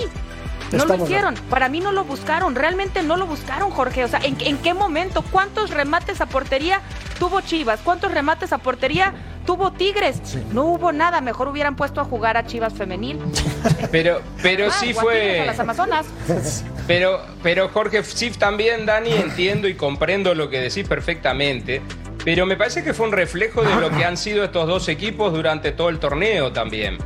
no 0.71 0.85
lo 0.85 0.95
hicieron. 0.95 1.35
Para 1.51 1.69
mí 1.69 1.79
no 1.79 1.91
lo 1.91 2.03
buscaron. 2.05 2.55
Realmente 2.55 3.03
no 3.03 3.17
lo 3.17 3.27
buscaron, 3.27 3.69
Jorge. 3.69 4.03
O 4.03 4.07
sea, 4.07 4.19
¿en, 4.23 4.35
¿en, 4.39 4.57
qué 4.57 4.73
momento? 4.73 5.23
¿Cuántos 5.29 5.69
remates 5.69 6.21
a 6.21 6.25
portería 6.25 6.81
tuvo 7.19 7.41
Chivas? 7.41 7.81
¿Cuántos 7.83 8.11
remates 8.11 8.51
a 8.51 8.57
portería 8.57 9.13
tuvo 9.49 9.71
Tigres. 9.71 10.21
No 10.53 10.65
hubo 10.65 10.91
nada, 10.91 11.21
mejor 11.21 11.47
hubieran 11.47 11.75
puesto 11.75 12.01
a 12.01 12.03
jugar 12.03 12.37
a 12.37 12.45
Chivas 12.45 12.71
femenil. 12.71 13.17
Pero, 13.91 14.21
pero 14.43 14.67
ah, 14.67 14.71
sí 14.71 14.93
fue. 14.93 15.43
las 15.43 15.59
Amazonas. 15.59 16.05
Pero, 16.85 17.21
pero 17.43 17.69
Jorge, 17.69 18.03
sí 18.03 18.31
también, 18.31 18.87
Dani, 18.87 19.11
entiendo 19.11 19.67
y 19.67 19.75
comprendo 19.75 20.33
lo 20.33 20.49
que 20.49 20.59
decís 20.59 20.87
perfectamente. 20.87 21.83
Pero 22.23 22.45
me 22.45 22.57
parece 22.57 22.83
que 22.83 22.93
fue 22.93 23.07
un 23.07 23.13
reflejo 23.13 23.63
de 23.63 23.75
lo 23.75 23.89
que 23.89 24.05
han 24.05 24.17
sido 24.17 24.43
estos 24.43 24.67
dos 24.67 24.87
equipos 24.89 25.33
durante 25.33 25.71
todo 25.71 25.89
el 25.89 25.99
torneo 25.99 26.51
también. 26.51 26.97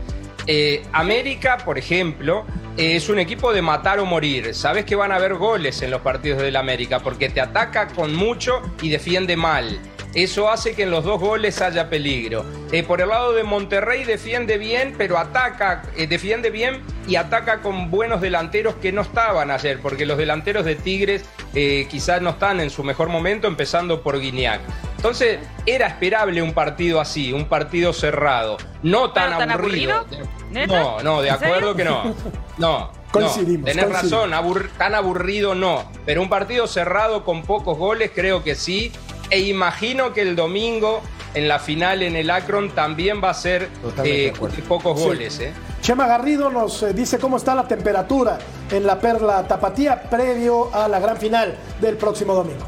Eh, 0.45 0.83
América, 0.91 1.57
por 1.63 1.77
ejemplo, 1.77 2.45
es 2.75 3.07
un 3.07 3.19
equipo 3.19 3.53
de 3.53 3.61
matar 3.61 3.99
o 3.99 4.05
morir. 4.05 4.53
Sabes 4.53 4.83
que 4.83 4.95
van 4.95 5.11
a 5.11 5.15
haber 5.15 5.35
goles 5.35 5.81
en 5.81 5.91
los 5.91 6.01
partidos 6.01 6.41
del 6.41 6.55
América 6.55 6.99
porque 6.99 7.29
te 7.29 7.39
ataca 7.39 7.87
con 7.87 8.13
mucho 8.13 8.61
y 8.81 8.89
defiende 8.89 9.37
mal. 9.37 9.79
Eso 10.13 10.49
hace 10.49 10.75
que 10.75 10.83
en 10.83 10.91
los 10.91 11.03
dos 11.03 11.19
goles 11.19 11.59
haya 11.61 11.89
peligro. 11.89 12.45
Eh, 12.71 12.83
por 12.83 13.01
el 13.01 13.09
lado 13.09 13.33
de 13.33 13.43
Monterrey 13.43 14.03
defiende 14.03 14.59
bien, 14.59 14.93
pero 14.95 15.17
ataca, 15.17 15.83
eh, 15.97 16.05
defiende 16.05 16.51
bien 16.51 16.83
y 17.07 17.15
ataca 17.15 17.61
con 17.61 17.89
buenos 17.89 18.21
delanteros 18.21 18.75
que 18.75 18.91
no 18.91 19.01
estaban 19.01 19.49
ayer, 19.49 19.79
porque 19.81 20.05
los 20.05 20.17
delanteros 20.17 20.65
de 20.65 20.75
Tigres 20.75 21.25
eh, 21.55 21.87
quizás 21.89 22.21
no 22.21 22.31
están 22.31 22.59
en 22.59 22.69
su 22.69 22.83
mejor 22.83 23.09
momento, 23.09 23.47
empezando 23.47 24.03
por 24.03 24.19
Guiñac. 24.19 24.61
Entonces, 24.97 25.39
era 25.65 25.87
esperable 25.87 26.41
un 26.43 26.53
partido 26.53 27.01
así, 27.01 27.33
un 27.33 27.45
partido 27.45 27.91
cerrado, 27.91 28.57
no 28.83 29.11
tan, 29.11 29.33
aburrido. 29.51 30.05
No, 30.51 31.01
no, 31.01 31.21
de 31.23 31.31
acuerdo 31.31 31.75
que 31.75 31.83
no. 31.83 32.15
No, 32.59 32.91
Coincidimos. 33.11 33.65
tenés 33.65 33.89
razón, 33.89 34.31
tan 34.77 34.95
aburrido 34.95 35.55
no. 35.55 35.91
Pero 36.05 36.21
un 36.21 36.29
partido 36.29 36.67
cerrado 36.67 37.25
con 37.25 37.43
pocos 37.43 37.77
goles, 37.77 38.11
creo 38.13 38.43
que 38.43 38.55
sí 38.55 38.91
e 39.29 39.39
imagino 39.39 40.13
que 40.13 40.21
el 40.21 40.35
domingo 40.35 41.01
en 41.33 41.47
la 41.47 41.59
final 41.59 42.03
en 42.03 42.15
el 42.15 42.29
Akron 42.29 42.71
también 42.71 43.21
va 43.23 43.31
a 43.31 43.33
ser 43.33 43.69
eh, 44.03 44.33
pocos 44.67 44.99
goles. 44.99 45.39
Eh. 45.39 45.53
Chema 45.81 46.07
Garrido 46.07 46.49
nos 46.49 46.83
eh, 46.83 46.93
dice 46.93 47.17
cómo 47.17 47.37
está 47.37 47.55
la 47.55 47.67
temperatura 47.67 48.37
en 48.71 48.85
la 48.85 48.99
Perla 48.99 49.47
Tapatía 49.47 50.01
previo 50.03 50.73
a 50.73 50.87
la 50.87 50.99
gran 50.99 51.17
final 51.17 51.57
del 51.81 51.97
próximo 51.97 52.33
domingo. 52.33 52.65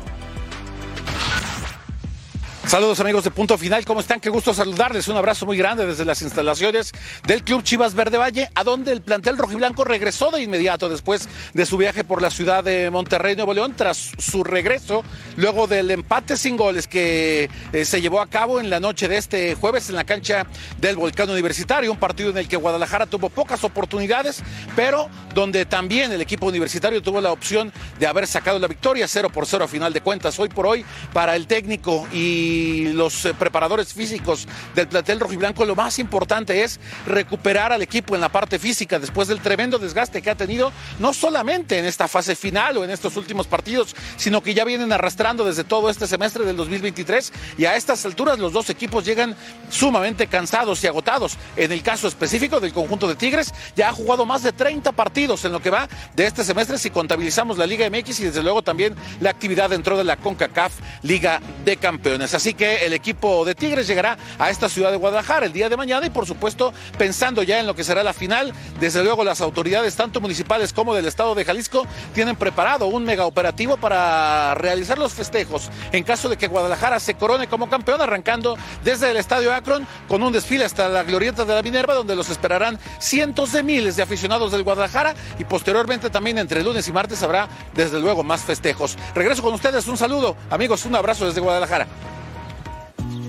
Saludos 2.67 2.99
amigos 2.99 3.23
de 3.23 3.29
Punto 3.29 3.59
Final, 3.59 3.85
¿cómo 3.85 3.99
están? 3.99 4.19
Qué 4.19 4.31
gusto 4.31 4.51
saludarles. 4.51 5.07
Un 5.07 5.15
abrazo 5.15 5.45
muy 5.45 5.55
grande 5.55 5.85
desde 5.85 6.03
las 6.03 6.23
instalaciones 6.23 6.91
del 7.27 7.43
Club 7.43 7.61
Chivas 7.61 7.93
Verde 7.93 8.17
Valle, 8.17 8.49
a 8.55 8.63
donde 8.63 8.91
el 8.91 9.03
plantel 9.03 9.37
rojiblanco 9.37 9.83
regresó 9.83 10.31
de 10.31 10.41
inmediato 10.41 10.89
después 10.89 11.29
de 11.53 11.65
su 11.67 11.77
viaje 11.77 12.03
por 12.03 12.23
la 12.23 12.31
ciudad 12.31 12.63
de 12.63 12.89
Monterrey, 12.89 13.35
Nuevo 13.35 13.53
León, 13.53 13.75
tras 13.77 14.13
su 14.17 14.43
regreso, 14.43 15.03
luego 15.37 15.67
del 15.67 15.91
empate 15.91 16.37
sin 16.37 16.57
goles 16.57 16.87
que 16.87 17.51
eh, 17.71 17.85
se 17.85 18.01
llevó 18.01 18.19
a 18.19 18.27
cabo 18.27 18.59
en 18.59 18.71
la 18.71 18.79
noche 18.79 19.07
de 19.07 19.17
este 19.17 19.53
jueves 19.53 19.89
en 19.89 19.95
la 19.95 20.03
cancha 20.03 20.47
del 20.79 20.95
Volcán 20.95 21.29
Universitario, 21.29 21.91
un 21.91 21.99
partido 21.99 22.31
en 22.31 22.39
el 22.39 22.47
que 22.47 22.57
Guadalajara 22.57 23.05
tuvo 23.05 23.29
pocas 23.29 23.63
oportunidades, 23.63 24.41
pero 24.75 25.07
donde 25.35 25.65
también 25.65 26.11
el 26.11 26.21
equipo 26.21 26.47
universitario 26.47 27.03
tuvo 27.03 27.21
la 27.21 27.31
opción 27.31 27.71
de 27.99 28.07
haber 28.07 28.25
sacado 28.25 28.57
la 28.57 28.67
victoria, 28.67 29.07
0 29.07 29.29
por 29.31 29.45
0 29.45 29.65
a 29.65 29.67
final 29.67 29.93
de 29.93 30.01
cuentas. 30.01 30.39
Hoy 30.39 30.49
por 30.49 30.65
hoy, 30.65 30.83
para 31.13 31.35
el 31.35 31.45
técnico 31.45 32.07
y 32.11 32.54
y 32.55 32.93
los 32.93 33.25
eh, 33.25 33.33
preparadores 33.33 33.93
físicos 33.93 34.47
del 34.73 34.87
plantel 34.87 35.19
rojiblanco, 35.19 35.65
lo 35.65 35.75
más 35.75 35.99
importante 35.99 36.63
es 36.63 36.79
recuperar 37.05 37.73
al 37.73 37.81
equipo 37.81 38.15
en 38.15 38.21
la 38.21 38.29
parte 38.29 38.59
física 38.59 38.99
después 38.99 39.27
del 39.27 39.41
tremendo 39.41 39.77
desgaste 39.77 40.21
que 40.21 40.29
ha 40.29 40.35
tenido, 40.35 40.71
no 40.99 41.13
solamente 41.13 41.77
en 41.77 41.85
esta 41.85 42.07
fase 42.07 42.35
final 42.35 42.77
o 42.77 42.83
en 42.83 42.91
estos 42.91 43.17
últimos 43.17 43.47
partidos, 43.47 43.95
sino 44.17 44.41
que 44.41 44.53
ya 44.53 44.63
vienen 44.63 44.91
arrastrando 44.91 45.45
desde 45.45 45.63
todo 45.63 45.89
este 45.89 46.07
semestre 46.07 46.45
del 46.45 46.55
2023 46.55 47.33
y 47.57 47.65
a 47.65 47.75
estas 47.75 48.05
alturas 48.05 48.39
los 48.39 48.53
dos 48.53 48.69
equipos 48.69 49.05
llegan 49.05 49.35
sumamente 49.69 50.27
cansados 50.27 50.83
y 50.83 50.87
agotados. 50.87 51.37
En 51.55 51.71
el 51.71 51.81
caso 51.81 52.07
específico 52.07 52.59
del 52.59 52.73
conjunto 52.73 53.07
de 53.07 53.15
Tigres, 53.15 53.53
ya 53.75 53.89
ha 53.89 53.93
jugado 53.93 54.25
más 54.25 54.43
de 54.43 54.53
30 54.53 54.91
partidos 54.93 55.43
en 55.45 55.51
lo 55.51 55.61
que 55.61 55.69
va 55.69 55.87
de 56.15 56.25
este 56.25 56.43
semestre 56.43 56.77
si 56.77 56.89
contabilizamos 56.89 57.57
la 57.57 57.65
Liga 57.65 57.89
MX 57.89 58.19
y 58.21 58.25
desde 58.25 58.43
luego 58.43 58.61
también 58.61 58.95
la 59.19 59.29
actividad 59.29 59.69
dentro 59.69 59.97
de 59.97 60.03
la 60.03 60.17
CONCACAF 60.17 60.73
Liga 61.03 61.41
de 61.63 61.77
Campeones. 61.77 62.33
Así 62.33 62.44
que 62.53 62.85
el 62.85 62.93
equipo 62.93 63.45
de 63.45 63.55
Tigres 63.55 63.87
llegará 63.87 64.17
a 64.37 64.49
esta 64.49 64.69
ciudad 64.69 64.91
de 64.91 64.97
Guadalajara 64.97 65.45
el 65.45 65.53
día 65.53 65.69
de 65.69 65.77
mañana 65.77 66.05
y 66.05 66.09
por 66.09 66.25
supuesto 66.25 66.73
pensando 66.97 67.43
ya 67.43 67.59
en 67.59 67.67
lo 67.67 67.75
que 67.75 67.83
será 67.83 68.03
la 68.03 68.13
final, 68.13 68.53
desde 68.79 69.03
luego 69.03 69.23
las 69.23 69.41
autoridades 69.41 69.95
tanto 69.95 70.21
municipales 70.21 70.73
como 70.73 70.93
del 70.93 71.05
estado 71.05 71.35
de 71.35 71.45
Jalisco 71.45 71.85
tienen 72.13 72.35
preparado 72.35 72.87
un 72.87 73.03
mega 73.03 73.25
operativo 73.25 73.77
para 73.77 74.53
realizar 74.55 74.97
los 74.97 75.13
festejos 75.13 75.69
en 75.91 76.03
caso 76.03 76.29
de 76.29 76.37
que 76.37 76.47
Guadalajara 76.47 76.99
se 76.99 77.15
corone 77.15 77.47
como 77.47 77.69
campeón 77.69 78.01
arrancando 78.01 78.57
desde 78.83 79.11
el 79.11 79.17
estadio 79.17 79.53
Akron 79.53 79.87
con 80.07 80.23
un 80.23 80.31
desfile 80.31 80.65
hasta 80.65 80.89
la 80.89 81.03
glorieta 81.03 81.45
de 81.45 81.55
la 81.55 81.61
Minerva 81.61 81.93
donde 81.93 82.15
los 82.15 82.29
esperarán 82.29 82.79
cientos 82.99 83.51
de 83.51 83.63
miles 83.63 83.95
de 83.95 84.03
aficionados 84.03 84.51
del 84.51 84.63
Guadalajara 84.63 85.15
y 85.39 85.43
posteriormente 85.45 86.09
también 86.09 86.37
entre 86.37 86.63
lunes 86.63 86.87
y 86.87 86.91
martes 86.91 87.23
habrá 87.23 87.47
desde 87.73 87.99
luego 87.99 88.23
más 88.23 88.41
festejos. 88.41 88.97
Regreso 89.13 89.41
con 89.41 89.53
ustedes, 89.53 89.87
un 89.87 89.97
saludo 89.97 90.35
amigos, 90.49 90.85
un 90.85 90.95
abrazo 90.95 91.25
desde 91.25 91.41
Guadalajara. 91.41 91.87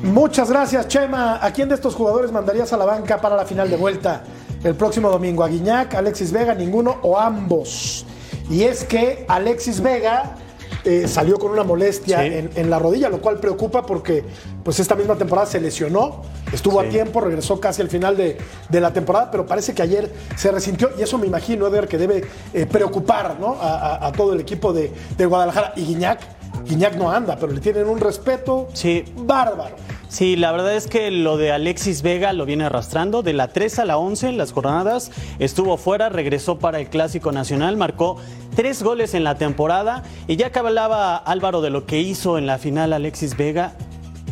Muchas 0.07 0.51
gracias, 0.51 0.87
Chema. 0.87 1.45
¿A 1.45 1.53
quién 1.53 1.69
de 1.69 1.75
estos 1.75 1.97
jugadores 1.97 2.31
mandarías 2.31 2.73
a 2.73 2.77
la 2.77 2.85
banca 2.85 3.21
para 3.21 3.35
la 3.35 3.45
final 3.45 3.69
de 3.69 3.77
vuelta 3.77 4.23
el 4.63 4.77
próximo 4.77 5.11
domingo? 5.11 5.43
¿A 5.43 5.49
Guiñac, 5.49 5.95
Alexis 5.95 6.31
Vega, 6.31 6.55
ninguno 6.55 6.99
o 7.03 7.19
ambos? 7.19 8.07
Y 8.49 8.63
es 8.63 8.85
que 8.85 9.25
Alexis 9.27 9.81
Vega 9.81 10.37
eh, 10.85 11.09
salió 11.09 11.41
con 11.41 11.51
una 11.51 11.65
molestia 11.65 12.25
en, 12.25 12.71
la 12.71 12.79
rodilla, 12.79 13.09
lo 13.09 13.21
cual 13.21 13.41
preocupa 13.41 13.85
porque 13.85 14.25
pues 14.63 14.79
esta 14.79 14.95
misma 14.95 15.17
temporada 15.17 15.49
se 15.49 15.61
lesionó, 15.61 16.23
estuvo 16.53 16.79
a 16.79 16.85
tiempo, 16.85 17.21
regresó 17.21 17.59
casi 17.59 17.83
al 17.83 17.91
final 17.91 18.17
de, 18.17 18.39
la 18.71 18.93
temporada, 18.93 19.29
pero 19.33 19.45
parece 19.45 19.75
que 19.75 19.83
ayer 19.83 20.09
se 20.37 20.53
resintió 20.53 20.91
y 20.97 21.03
eso 21.03 21.19
me 21.19 21.27
imagino, 21.27 21.67
Eder, 21.67 21.89
que 21.89 21.99
debe 21.99 22.25
eh, 22.55 22.67
preocupar 22.67 23.37
a, 23.61 24.13
todo 24.17 24.33
el 24.35 24.41
equipo 24.41 24.73
de, 24.73 24.93
de 25.19 25.27
Guadalajara. 25.27 25.73
Y 25.75 25.85
Guiñac, 25.85 26.21
Guiñac 26.65 26.95
no 26.95 27.11
anda, 27.11 27.37
pero 27.37 27.53
le 27.53 27.61
tienen 27.61 27.89
un 27.89 27.99
respeto 27.99 28.69
bárbaro. 29.17 29.75
Sí, 30.09 30.37
la 30.37 30.53
verdad 30.53 30.75
es 30.77 30.87
que 30.87 31.11
lo 31.11 31.37
de 31.37 31.51
Alexis 31.51 32.03
Vega 32.03 32.33
lo 32.33 32.47
viene 32.47 32.65
arrastrando. 32.65 33.23
De 33.23 33.33
la 33.33 33.49
3 33.49 33.81
a 33.81 33.85
la 33.85 33.99
11 33.99 34.29
en 34.29 34.39
las 34.39 34.53
jornadas 34.53 35.11
estuvo 35.39 35.77
fuera, 35.77 36.09
regresó 36.09 36.59
para 36.59 36.79
el 36.79 36.89
Clásico 36.89 37.33
Nacional, 37.33 37.77
marcó 37.77 38.17
tres 38.55 38.83
goles 38.83 39.15
en 39.15 39.25
la 39.25 39.35
temporada. 39.35 40.05
Y 40.29 40.37
ya 40.37 40.53
que 40.53 40.61
hablaba 40.61 41.17
Álvaro 41.17 41.61
de 41.61 41.71
lo 41.71 41.87
que 41.87 42.01
hizo 42.01 42.39
en 42.39 42.47
la 42.47 42.59
final 42.59 42.93
Alexis 42.93 43.37
Vega, 43.37 43.75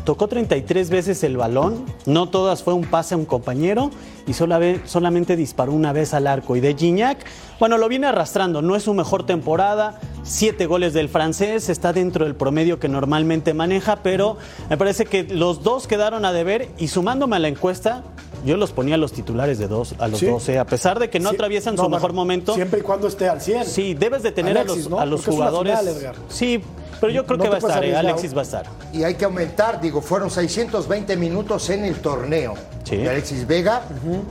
tocó 0.04 0.28
33 0.28 0.90
veces 0.90 1.24
el 1.24 1.36
balón, 1.36 1.84
no 2.06 2.28
todas 2.28 2.62
fue 2.62 2.74
un 2.74 2.84
pase 2.84 3.14
a 3.14 3.16
un 3.16 3.24
compañero 3.24 3.90
y 4.26 4.32
solamente 4.34 5.36
disparó 5.36 5.72
una 5.72 5.92
vez 5.92 6.14
al 6.14 6.26
arco. 6.26 6.56
Y 6.56 6.60
de 6.60 6.74
Gignac, 6.74 7.24
bueno, 7.58 7.78
lo 7.78 7.88
viene 7.88 8.06
arrastrando, 8.06 8.62
no 8.62 8.76
es 8.76 8.82
su 8.84 8.94
mejor 8.94 9.24
temporada, 9.26 9.98
siete 10.22 10.66
goles 10.66 10.92
del 10.92 11.08
francés, 11.08 11.68
está 11.68 11.92
dentro 11.92 12.24
del 12.24 12.34
promedio 12.34 12.78
que 12.78 12.88
normalmente 12.88 13.54
maneja, 13.54 13.96
pero 14.02 14.36
me 14.68 14.76
parece 14.76 15.06
que 15.06 15.24
los 15.24 15.62
dos 15.62 15.86
quedaron 15.86 16.24
a 16.24 16.32
deber 16.32 16.68
y 16.78 16.88
sumándome 16.88 17.36
a 17.36 17.38
la 17.38 17.48
encuesta, 17.48 18.02
yo 18.44 18.58
los 18.58 18.72
ponía 18.72 18.96
a 18.96 18.98
los 18.98 19.12
titulares 19.12 19.58
de 19.58 19.68
dos, 19.68 19.94
a 19.98 20.06
los 20.08 20.20
Sí. 20.20 20.26
12, 20.26 20.58
a 20.58 20.66
pesar 20.66 20.98
de 20.98 21.08
que 21.08 21.18
no 21.18 21.30
Sí. 21.30 21.36
atraviesan 21.36 21.76
No, 21.76 21.84
su 21.84 21.88
mejor 21.88 22.12
momento. 22.12 22.54
Siempre 22.54 22.80
y 22.80 22.82
cuando 22.82 23.08
esté 23.08 23.26
al 23.28 23.40
100. 23.40 23.64
Sí, 23.64 23.94
debes 23.94 24.22
de 24.22 24.32
tener 24.32 24.58
Alexis, 24.58 24.86
a 24.86 24.90
¿no? 24.90 25.06
los, 25.06 25.26
a 25.26 25.30
jugadores. 25.32 25.78
final, 25.80 26.14
sí, 26.28 26.60
pero 27.04 27.12
yo 27.12 27.26
creo 27.26 27.36
No 27.36 27.44
que 27.44 27.50
va 27.50 27.56
a 27.56 27.58
estar, 27.58 27.84
eh. 27.84 27.94
Alexis 27.94 28.34
va 28.34 28.40
a 28.40 28.44
estar. 28.44 28.66
Y 28.90 29.02
hay 29.02 29.14
que 29.14 29.26
aumentar, 29.26 29.78
digo, 29.78 30.00
fueron 30.00 30.30
620 30.30 31.16
minutos 31.18 31.68
en 31.68 31.84
el 31.84 31.96
torneo 31.96 32.54
Sí. 32.82 32.96
de 32.96 33.10
Alexis 33.10 33.46
Vega, 33.46 33.82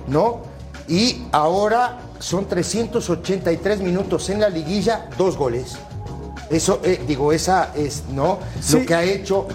¿no? 0.07 0.39
Y 0.87 1.21
ahora 1.31 1.99
son 2.17 2.47
383 2.47 3.79
minutos 3.81 4.27
en 4.31 4.39
la 4.41 4.49
liguilla, 4.49 5.07
dos 5.19 5.37
goles. 5.37 5.75
Eso, 6.49 6.79
eh, 6.83 6.99
digo, 7.07 7.31
esa 7.31 7.71
es, 7.75 8.05
¿no? 8.11 8.39
Sí. 8.59 8.79
Lo 8.79 8.85
que 8.87 8.95
ha 8.95 9.03
hecho. 9.03 9.47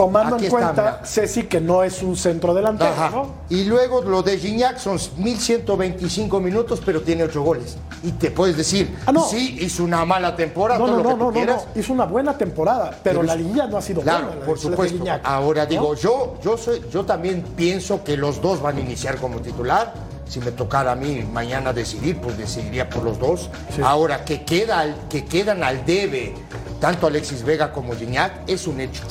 Tomando 0.00 0.36
Aquí 0.36 0.46
en 0.46 0.52
está, 0.52 0.64
cuenta, 0.66 0.82
mira. 0.82 1.00
Ceci, 1.06 1.42
que 1.42 1.60
no 1.60 1.82
es 1.84 2.02
un 2.02 2.16
centro 2.16 2.54
delantero, 2.54 2.90
Ajá. 2.90 3.10
¿no? 3.10 3.34
Y 3.50 3.64
luego 3.64 4.00
lo 4.00 4.22
de 4.22 4.38
Gignac 4.38 4.78
son 4.78 4.98
1125 5.18 6.40
minutos, 6.40 6.80
pero 6.84 7.02
tiene 7.02 7.24
ocho 7.24 7.42
goles. 7.42 7.76
Y 8.02 8.12
te 8.12 8.30
puedes 8.30 8.56
decir, 8.56 8.96
Ah, 9.04 9.12
no. 9.12 9.22
sí, 9.24 9.58
hizo 9.60 9.84
una 9.84 10.04
mala 10.06 10.34
temporada, 10.34 10.78
No, 10.78 10.86
todo 10.86 10.96
no, 10.96 11.02
lo 11.02 11.04
no, 11.04 11.08
que 11.10 11.14
tú 11.16 11.18
no, 11.20 11.26
no, 11.26 11.32
quieras. 11.32 11.66
no. 11.74 11.80
Hizo 11.80 11.92
una 11.92 12.06
buena 12.06 12.38
temporada, 12.38 12.90
pero, 13.02 13.20
Pero 13.20 13.22
la 13.24 13.36
liguilla 13.36 13.66
no 13.66 13.76
ha 13.76 13.82
sido 13.82 14.00
Claro, 14.00 14.28
buena. 14.28 14.44
por 14.46 14.58
supuesto. 14.58 15.04
Ahora 15.22 15.66
digo, 15.66 15.94
yo, 15.94 16.36
yo 16.42 16.56
soy, 16.56 16.80
yo 16.90 17.04
también 17.04 17.42
pienso 17.54 18.02
que 18.02 18.16
los 18.16 18.40
dos 18.40 18.62
van 18.62 18.78
a 18.78 18.80
iniciar 18.80 19.18
como 19.18 19.40
titular. 19.40 19.92
Si 20.26 20.38
me 20.38 20.52
tocara 20.52 20.92
a 20.92 20.94
mí 20.94 21.26
mañana 21.30 21.72
decidir, 21.72 22.20
pues 22.20 22.38
decidiría 22.38 22.88
por 22.88 23.02
los 23.02 23.18
dos. 23.18 23.50
Ahora 23.82 24.24
que 24.24 24.44
queda, 24.44 24.94
que 25.08 25.24
quedan 25.24 25.64
al 25.64 25.84
debe 25.84 26.34
tanto 26.80 27.06
Alexis 27.06 27.44
Vega 27.44 27.72
como 27.72 27.94
Gignac 27.94 28.48
es 28.48 28.66
un 28.66 28.80
hecho. 28.80 29.02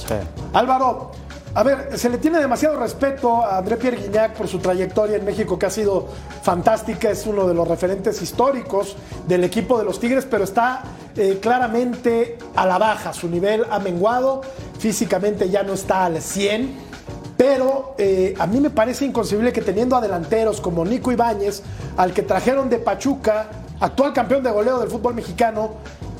Álvaro, 0.54 1.12
a 1.54 1.64
ver, 1.64 1.98
se 1.98 2.10
le 2.10 2.18
tiene 2.18 2.40
demasiado 2.40 2.78
respeto 2.78 3.44
a 3.44 3.58
André 3.60 3.78
Pierre 3.78 3.98
Guignac 3.98 4.34
por 4.34 4.48
su 4.48 4.60
trayectoria 4.60 5.18
en 5.18 5.26
México, 5.26 5.58
que 5.58 5.68
ha 5.68 5.70
sido 5.70 6.08
fantástica, 6.42 7.10
es 7.10 7.26
uno 7.26 7.48
de 7.48 7.54
los 7.54 7.68
referentes 7.68 8.22
históricos 8.22 8.96
del 9.28 9.44
equipo 9.44 9.78
de 9.78 9.86
los 9.86 10.00
Tigres, 10.00 10.26
pero 10.30 10.44
está 10.44 10.84
eh, 11.16 11.40
claramente 11.42 12.38
a 12.56 12.66
la 12.66 12.78
baja, 12.78 13.14
su 13.14 13.30
nivel 13.30 13.66
ha 13.70 13.80
menguado, 13.80 14.42
físicamente 14.78 15.50
ya 15.50 15.64
no 15.64 15.74
está 15.74 16.06
al 16.06 16.22
100. 16.22 16.90
Pero 17.36 17.96
eh, 17.98 18.34
a 18.38 18.46
mí 18.48 18.60
me 18.60 18.70
parece 18.70 19.06
inconcebible 19.06 19.54
que 19.54 19.62
teniendo 19.62 19.96
a 19.96 20.02
delanteros 20.02 20.60
como 20.60 20.84
Nico 20.84 21.10
Ibáñez, 21.10 21.64
al 21.96 22.12
que 22.12 22.22
trajeron 22.22 22.70
de 22.70 22.80
Pachuca, 22.80 23.48
actual 23.80 24.12
campeón 24.12 24.44
de 24.44 24.52
goleo 24.52 24.78
del 24.78 24.90
fútbol 24.90 25.14
mexicano, 25.14 25.76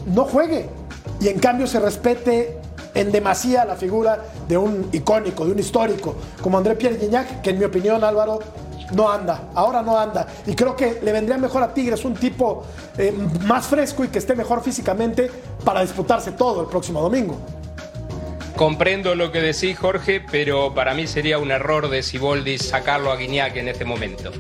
no 0.06 0.24
juegue. 0.24 0.79
Y 1.20 1.28
en 1.28 1.40
cambio 1.40 1.68
se 1.68 1.80
respete 1.80 2.58
en 2.94 3.12
demasía 3.12 3.66
la 3.66 3.76
figura 3.76 4.26
de 4.48 4.58
un 4.58 4.90
icónico, 4.92 5.46
de 5.46 5.52
un 5.52 5.60
histórico, 5.60 6.16
como 6.42 6.58
André 6.58 6.76
Pierre 6.76 6.98
Guignac, 6.98 7.42
que 7.42 7.52
en 7.52 7.60
mi 7.60 7.66
opinión, 7.66 8.04
Álvaro, 8.04 8.40
no 8.94 9.10
anda, 9.10 9.50
ahora 9.54 9.82
no 9.82 9.98
anda. 9.98 10.28
Y 10.48 10.56
creo 10.56 10.76
que 10.76 11.00
le 11.04 11.12
vendría 11.12 11.38
mejor 11.38 11.64
a 11.64 11.74
Tigres 11.74 12.04
un 12.06 12.16
tipo 12.16 12.66
eh, 12.98 13.14
más 13.46 13.68
fresco 13.68 14.04
y 14.04 14.08
que 14.08 14.20
esté 14.20 14.36
mejor 14.36 14.64
físicamente 14.64 15.30
para 15.64 15.82
disputarse 15.82 16.32
todo 16.32 16.62
el 16.62 16.68
próximo 16.68 17.02
domingo. 17.02 17.38
Comprendo 18.56 19.16
lo 19.16 19.32
que 19.32 19.42
decís, 19.42 19.78
Jorge, 19.78 20.22
pero 20.32 20.74
para 20.74 20.94
mí 20.94 21.08
sería 21.08 21.38
un 21.38 21.52
error 21.52 21.90
de 21.90 22.04
Siboldi 22.04 22.58
sacarlo 22.58 23.12
a 23.12 23.16
Guiñac 23.16 23.56
en 23.56 23.70
este 23.70 23.86
momento. 23.86 24.32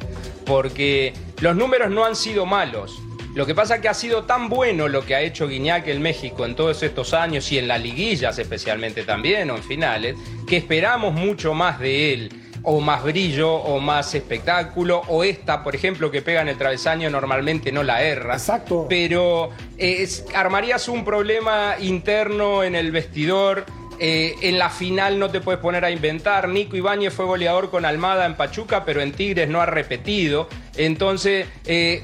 Porque 0.46 1.14
los 1.40 1.56
números 1.56 1.92
no 1.92 2.04
han 2.04 2.16
sido 2.16 2.46
malos. 2.46 3.00
Lo 3.36 3.46
que 3.46 3.54
pasa 3.56 3.76
es 3.76 3.82
que 3.82 3.90
ha 3.90 3.94
sido 3.94 4.24
tan 4.24 4.50
bueno 4.50 4.88
lo 4.88 5.06
que 5.06 5.16
ha 5.16 5.22
hecho 5.22 5.48
Guiñac 5.48 5.88
en 5.88 6.02
México 6.02 6.46
en 6.46 6.56
todos 6.56 6.82
estos 6.84 7.14
años 7.14 7.52
y 7.52 7.58
en 7.60 7.68
las 7.68 7.82
liguillas 7.82 8.38
especialmente 8.40 9.04
también 9.04 9.50
o 9.52 9.56
en 9.58 9.64
finales, 9.64 10.16
que 10.48 10.58
esperamos 10.58 11.14
mucho 11.14 11.54
más 11.54 11.80
de 11.80 12.14
él. 12.14 12.30
O 12.62 12.82
más 12.82 13.04
brillo, 13.06 13.54
o 13.54 13.80
más 13.80 14.14
espectáculo, 14.16 15.02
o 15.08 15.24
esta, 15.24 15.64
por 15.64 15.76
ejemplo, 15.76 16.12
que 16.12 16.22
pega 16.22 16.42
en 16.42 16.50
el 16.50 16.58
travesaño, 16.58 17.10
normalmente 17.10 17.72
no 17.72 17.84
la 17.84 18.04
erra. 18.04 18.34
Exacto. 18.34 18.86
Pero 18.90 19.52
es- 19.78 20.26
armarías 20.36 20.90
un 20.90 21.06
problema 21.06 21.76
interno 21.80 22.64
en 22.64 22.76
el 22.76 22.92
vestidor. 22.92 23.66
eh, 24.02 24.36
en 24.44 24.58
la 24.58 24.70
final 24.70 25.20
no 25.20 25.30
te 25.30 25.42
puedes 25.42 25.60
poner 25.60 25.84
a 25.84 25.92
inventar. 25.92 26.48
Nico 26.48 26.78
Ibáñez 26.78 27.14
fue 27.14 27.26
goleador 27.26 27.70
con 27.70 27.84
Almada 27.84 28.26
en 28.26 28.36
Pachuca, 28.36 28.86
pero 28.86 29.02
en 29.02 29.12
Tigres 29.12 29.50
no 29.50 29.60
ha 29.60 29.66
repetido. 29.66 30.48
Entonces, 30.78 31.48
eh, 31.66 32.04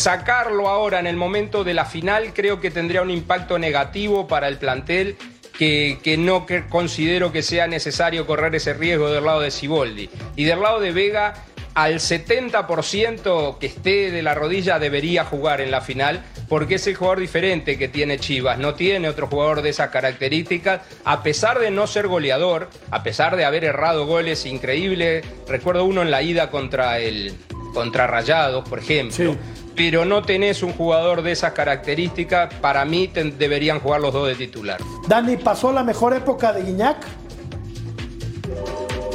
sacarlo 0.00 0.68
ahora 0.68 0.98
en 0.98 1.06
el 1.06 1.16
momento 1.16 1.62
de 1.62 1.74
la 1.74 1.84
final 1.84 2.32
creo 2.32 2.58
que 2.58 2.70
tendría 2.70 3.02
un 3.02 3.10
impacto 3.10 3.58
negativo 3.58 4.26
para 4.26 4.48
el 4.48 4.56
plantel 4.56 5.16
que, 5.58 5.98
que 6.02 6.16
no 6.16 6.46
considero 6.70 7.32
que 7.32 7.42
sea 7.42 7.66
necesario 7.66 8.26
correr 8.26 8.54
ese 8.54 8.72
riesgo 8.72 9.10
del 9.10 9.24
lado 9.26 9.40
de 9.40 9.50
Siboldi. 9.50 10.08
Y 10.36 10.44
del 10.44 10.60
lado 10.60 10.80
de 10.80 10.90
Vega, 10.92 11.34
al 11.74 11.96
70% 11.96 13.58
que 13.58 13.66
esté 13.66 14.10
de 14.10 14.22
la 14.22 14.34
rodilla 14.34 14.78
debería 14.78 15.24
jugar 15.24 15.60
en 15.60 15.70
la 15.70 15.82
final, 15.82 16.24
porque 16.48 16.76
es 16.76 16.86
el 16.86 16.96
jugador 16.96 17.20
diferente 17.20 17.76
que 17.76 17.88
tiene 17.88 18.18
Chivas, 18.18 18.58
no 18.58 18.74
tiene 18.74 19.06
otro 19.06 19.26
jugador 19.26 19.60
de 19.60 19.68
esas 19.68 19.90
características, 19.90 20.80
a 21.04 21.22
pesar 21.22 21.58
de 21.58 21.70
no 21.70 21.86
ser 21.86 22.08
goleador, 22.08 22.70
a 22.90 23.02
pesar 23.02 23.36
de 23.36 23.44
haber 23.44 23.64
errado 23.64 24.06
goles 24.06 24.46
increíbles, 24.46 25.24
recuerdo 25.46 25.84
uno 25.84 26.00
en 26.00 26.10
la 26.10 26.22
ida 26.22 26.50
contra 26.50 26.98
el 26.98 27.34
contra 27.74 28.06
Rayados, 28.06 28.68
por 28.68 28.80
ejemplo. 28.80 29.14
Sí. 29.14 29.38
Pero 29.76 30.04
no 30.04 30.22
tenés 30.22 30.62
un 30.62 30.72
jugador 30.72 31.22
de 31.22 31.32
esas 31.32 31.52
características, 31.52 32.52
para 32.54 32.84
mí 32.84 33.06
deberían 33.06 33.80
jugar 33.80 34.00
los 34.00 34.12
dos 34.12 34.28
de 34.28 34.34
titular. 34.34 34.80
Dani, 35.08 35.36
¿pasó 35.36 35.72
la 35.72 35.84
mejor 35.84 36.14
época 36.14 36.52
de 36.52 36.62
Guiñac? 36.62 36.98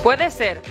Puede 0.04 0.32
ser. 0.32 0.62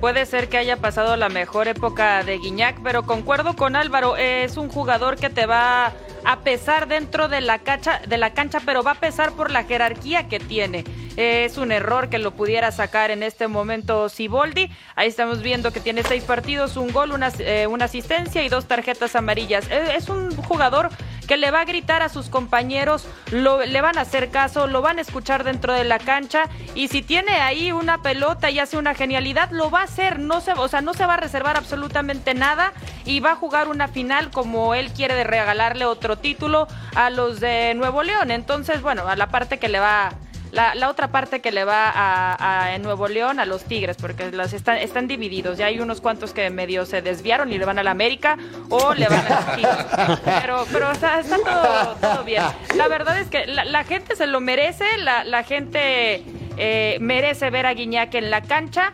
Puede 0.00 0.26
ser 0.26 0.48
que 0.48 0.58
haya 0.58 0.76
pasado 0.76 1.16
la 1.16 1.28
mejor 1.28 1.66
época 1.66 2.22
de 2.22 2.38
Guiñac, 2.38 2.80
pero 2.84 3.02
concuerdo 3.02 3.56
con 3.56 3.74
Álvaro, 3.74 4.16
es 4.16 4.56
un 4.56 4.68
jugador 4.68 5.16
que 5.16 5.28
te 5.28 5.44
va 5.44 5.92
a 6.28 6.40
pesar 6.40 6.88
dentro 6.88 7.28
de 7.28 7.40
la 7.40 7.60
cancha, 7.60 8.02
de 8.06 8.18
la 8.18 8.34
cancha, 8.34 8.60
pero 8.60 8.82
va 8.82 8.90
a 8.90 9.00
pesar 9.00 9.32
por 9.32 9.50
la 9.50 9.64
jerarquía 9.64 10.28
que 10.28 10.38
tiene. 10.38 10.84
Es 11.16 11.56
un 11.56 11.72
error 11.72 12.10
que 12.10 12.18
lo 12.18 12.32
pudiera 12.32 12.70
sacar 12.70 13.10
en 13.10 13.22
este 13.22 13.48
momento 13.48 14.10
Siboldi. 14.10 14.70
Ahí 14.94 15.08
estamos 15.08 15.40
viendo 15.40 15.72
que 15.72 15.80
tiene 15.80 16.02
seis 16.02 16.24
partidos, 16.24 16.76
un 16.76 16.92
gol, 16.92 17.12
una, 17.12 17.32
eh, 17.38 17.66
asistencia 17.80 18.44
y 18.44 18.50
dos 18.50 18.66
tarjetas 18.66 19.16
amarillas. 19.16 19.68
Es, 19.70 20.10
un 20.10 20.36
jugador 20.36 20.90
que 21.26 21.38
le 21.38 21.50
va 21.50 21.62
a 21.62 21.64
gritar 21.64 22.02
a 22.02 22.08
sus 22.08 22.28
compañeros, 22.28 23.06
le 23.30 23.80
van 23.80 23.98
a 23.98 24.02
hacer 24.02 24.30
caso, 24.30 24.66
lo 24.66 24.80
van 24.80 24.98
a 24.98 25.02
escuchar 25.02 25.44
dentro 25.44 25.74
de 25.74 25.84
la 25.84 25.98
cancha 25.98 26.48
y 26.74 26.88
si 26.88 27.02
tiene 27.02 27.32
ahí 27.32 27.70
una 27.70 28.00
pelota 28.00 28.50
y 28.50 28.58
hace 28.58 28.78
una 28.78 28.94
genialidad, 28.94 29.50
lo 29.50 29.70
va 29.70 29.80
a 29.80 29.84
hacer, 29.84 30.18
no 30.18 30.40
se, 30.40 30.52
o 30.52 30.68
sea, 30.68 30.80
no 30.80 30.94
se 30.94 31.04
va 31.04 31.14
a 31.14 31.18
reservar 31.18 31.58
absolutamente 31.58 32.32
nada 32.32 32.72
y 33.04 33.20
va 33.20 33.32
a 33.32 33.36
jugar 33.36 33.68
una 33.68 33.88
final 33.88 34.30
como 34.30 34.74
él 34.74 34.90
quiere 34.92 35.14
de 35.14 35.24
regalarle 35.24 35.84
otro 35.84 36.17
título 36.18 36.68
a 36.94 37.10
los 37.10 37.40
de 37.40 37.74
Nuevo 37.74 38.02
León. 38.02 38.30
Entonces, 38.30 38.82
bueno, 38.82 39.08
a 39.08 39.16
la 39.16 39.28
parte 39.28 39.58
que 39.58 39.68
le 39.68 39.80
va 39.80 40.12
la, 40.52 40.74
la 40.74 40.88
otra 40.88 41.08
parte 41.08 41.40
que 41.40 41.52
le 41.52 41.64
va 41.64 41.92
a, 41.94 42.74
en 42.74 42.82
Nuevo 42.82 43.08
León 43.08 43.38
a 43.38 43.44
los 43.44 43.64
Tigres, 43.64 43.96
porque 44.00 44.30
las 44.32 44.52
están, 44.52 44.78
están 44.78 45.06
divididos. 45.06 45.58
Ya 45.58 45.66
hay 45.66 45.80
unos 45.80 46.00
cuantos 46.00 46.32
que 46.32 46.48
medio 46.50 46.86
se 46.86 47.02
desviaron 47.02 47.52
y 47.52 47.58
le 47.58 47.64
van 47.64 47.78
a 47.78 47.82
la 47.82 47.90
América 47.90 48.38
o 48.70 48.94
le 48.94 49.08
van 49.08 49.26
a 49.26 49.30
los 49.30 49.56
Tigres. 49.56 50.20
Pero, 50.40 50.66
pero 50.72 50.90
está, 50.90 51.20
está 51.20 51.36
todo, 51.36 51.96
todo 52.00 52.24
bien. 52.24 52.42
La 52.76 52.88
verdad 52.88 53.18
es 53.18 53.28
que 53.28 53.46
la, 53.46 53.64
la 53.64 53.84
gente 53.84 54.16
se 54.16 54.26
lo 54.26 54.40
merece, 54.40 54.84
la, 54.98 55.24
la 55.24 55.42
gente 55.44 56.22
eh, 56.56 56.96
merece 57.00 57.50
ver 57.50 57.66
a 57.66 57.74
Guiñac 57.74 58.14
en 58.14 58.30
la 58.30 58.42
cancha. 58.42 58.92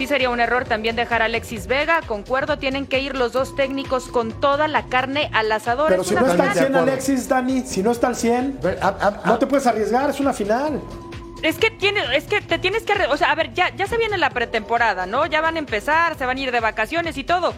Sí 0.00 0.06
sería 0.06 0.30
un 0.30 0.40
error 0.40 0.64
también 0.64 0.96
dejar 0.96 1.20
a 1.20 1.26
Alexis 1.26 1.66
Vega, 1.66 2.00
concuerdo, 2.06 2.56
tienen 2.58 2.86
que 2.86 3.00
ir 3.00 3.14
los 3.14 3.32
dos 3.32 3.54
técnicos 3.54 4.04
con 4.08 4.32
toda 4.40 4.66
la 4.66 4.86
carne 4.86 5.28
al 5.34 5.52
asador. 5.52 5.90
Pero 5.90 6.00
Es 6.00 6.08
si 6.08 6.14
una 6.14 6.22
no 6.22 6.28
está 6.30 6.42
al 6.44 6.48
final. 6.52 6.66
100 6.68 6.76
Alexis, 6.76 7.28
Dani, 7.28 7.60
si 7.66 7.82
no 7.82 7.90
está 7.90 8.06
al 8.06 8.16
100, 8.16 8.60
Ver, 8.62 8.78
a- 8.80 8.88
a- 8.88 9.26
no 9.26 9.38
te 9.38 9.46
puedes 9.46 9.66
arriesgar, 9.66 10.08
es 10.08 10.18
una 10.18 10.32
final. 10.32 10.80
Es 11.42 11.58
que 11.58 11.70
tiene, 11.70 12.00
es 12.16 12.24
que 12.24 12.40
te 12.40 12.56
tienes 12.58 12.84
que, 12.84 12.94
o 13.10 13.16
sea, 13.18 13.30
a 13.30 13.34
ver, 13.34 13.52
ya, 13.52 13.76
ya 13.76 13.86
se 13.86 13.98
viene 13.98 14.16
la 14.16 14.30
pretemporada, 14.30 15.04
¿no? 15.04 15.26
Ya 15.26 15.42
van 15.42 15.56
a 15.56 15.58
empezar, 15.58 16.16
se 16.16 16.24
van 16.24 16.38
a 16.38 16.40
ir 16.40 16.50
de 16.50 16.60
vacaciones 16.60 17.18
y 17.18 17.24
todo. 17.24 17.52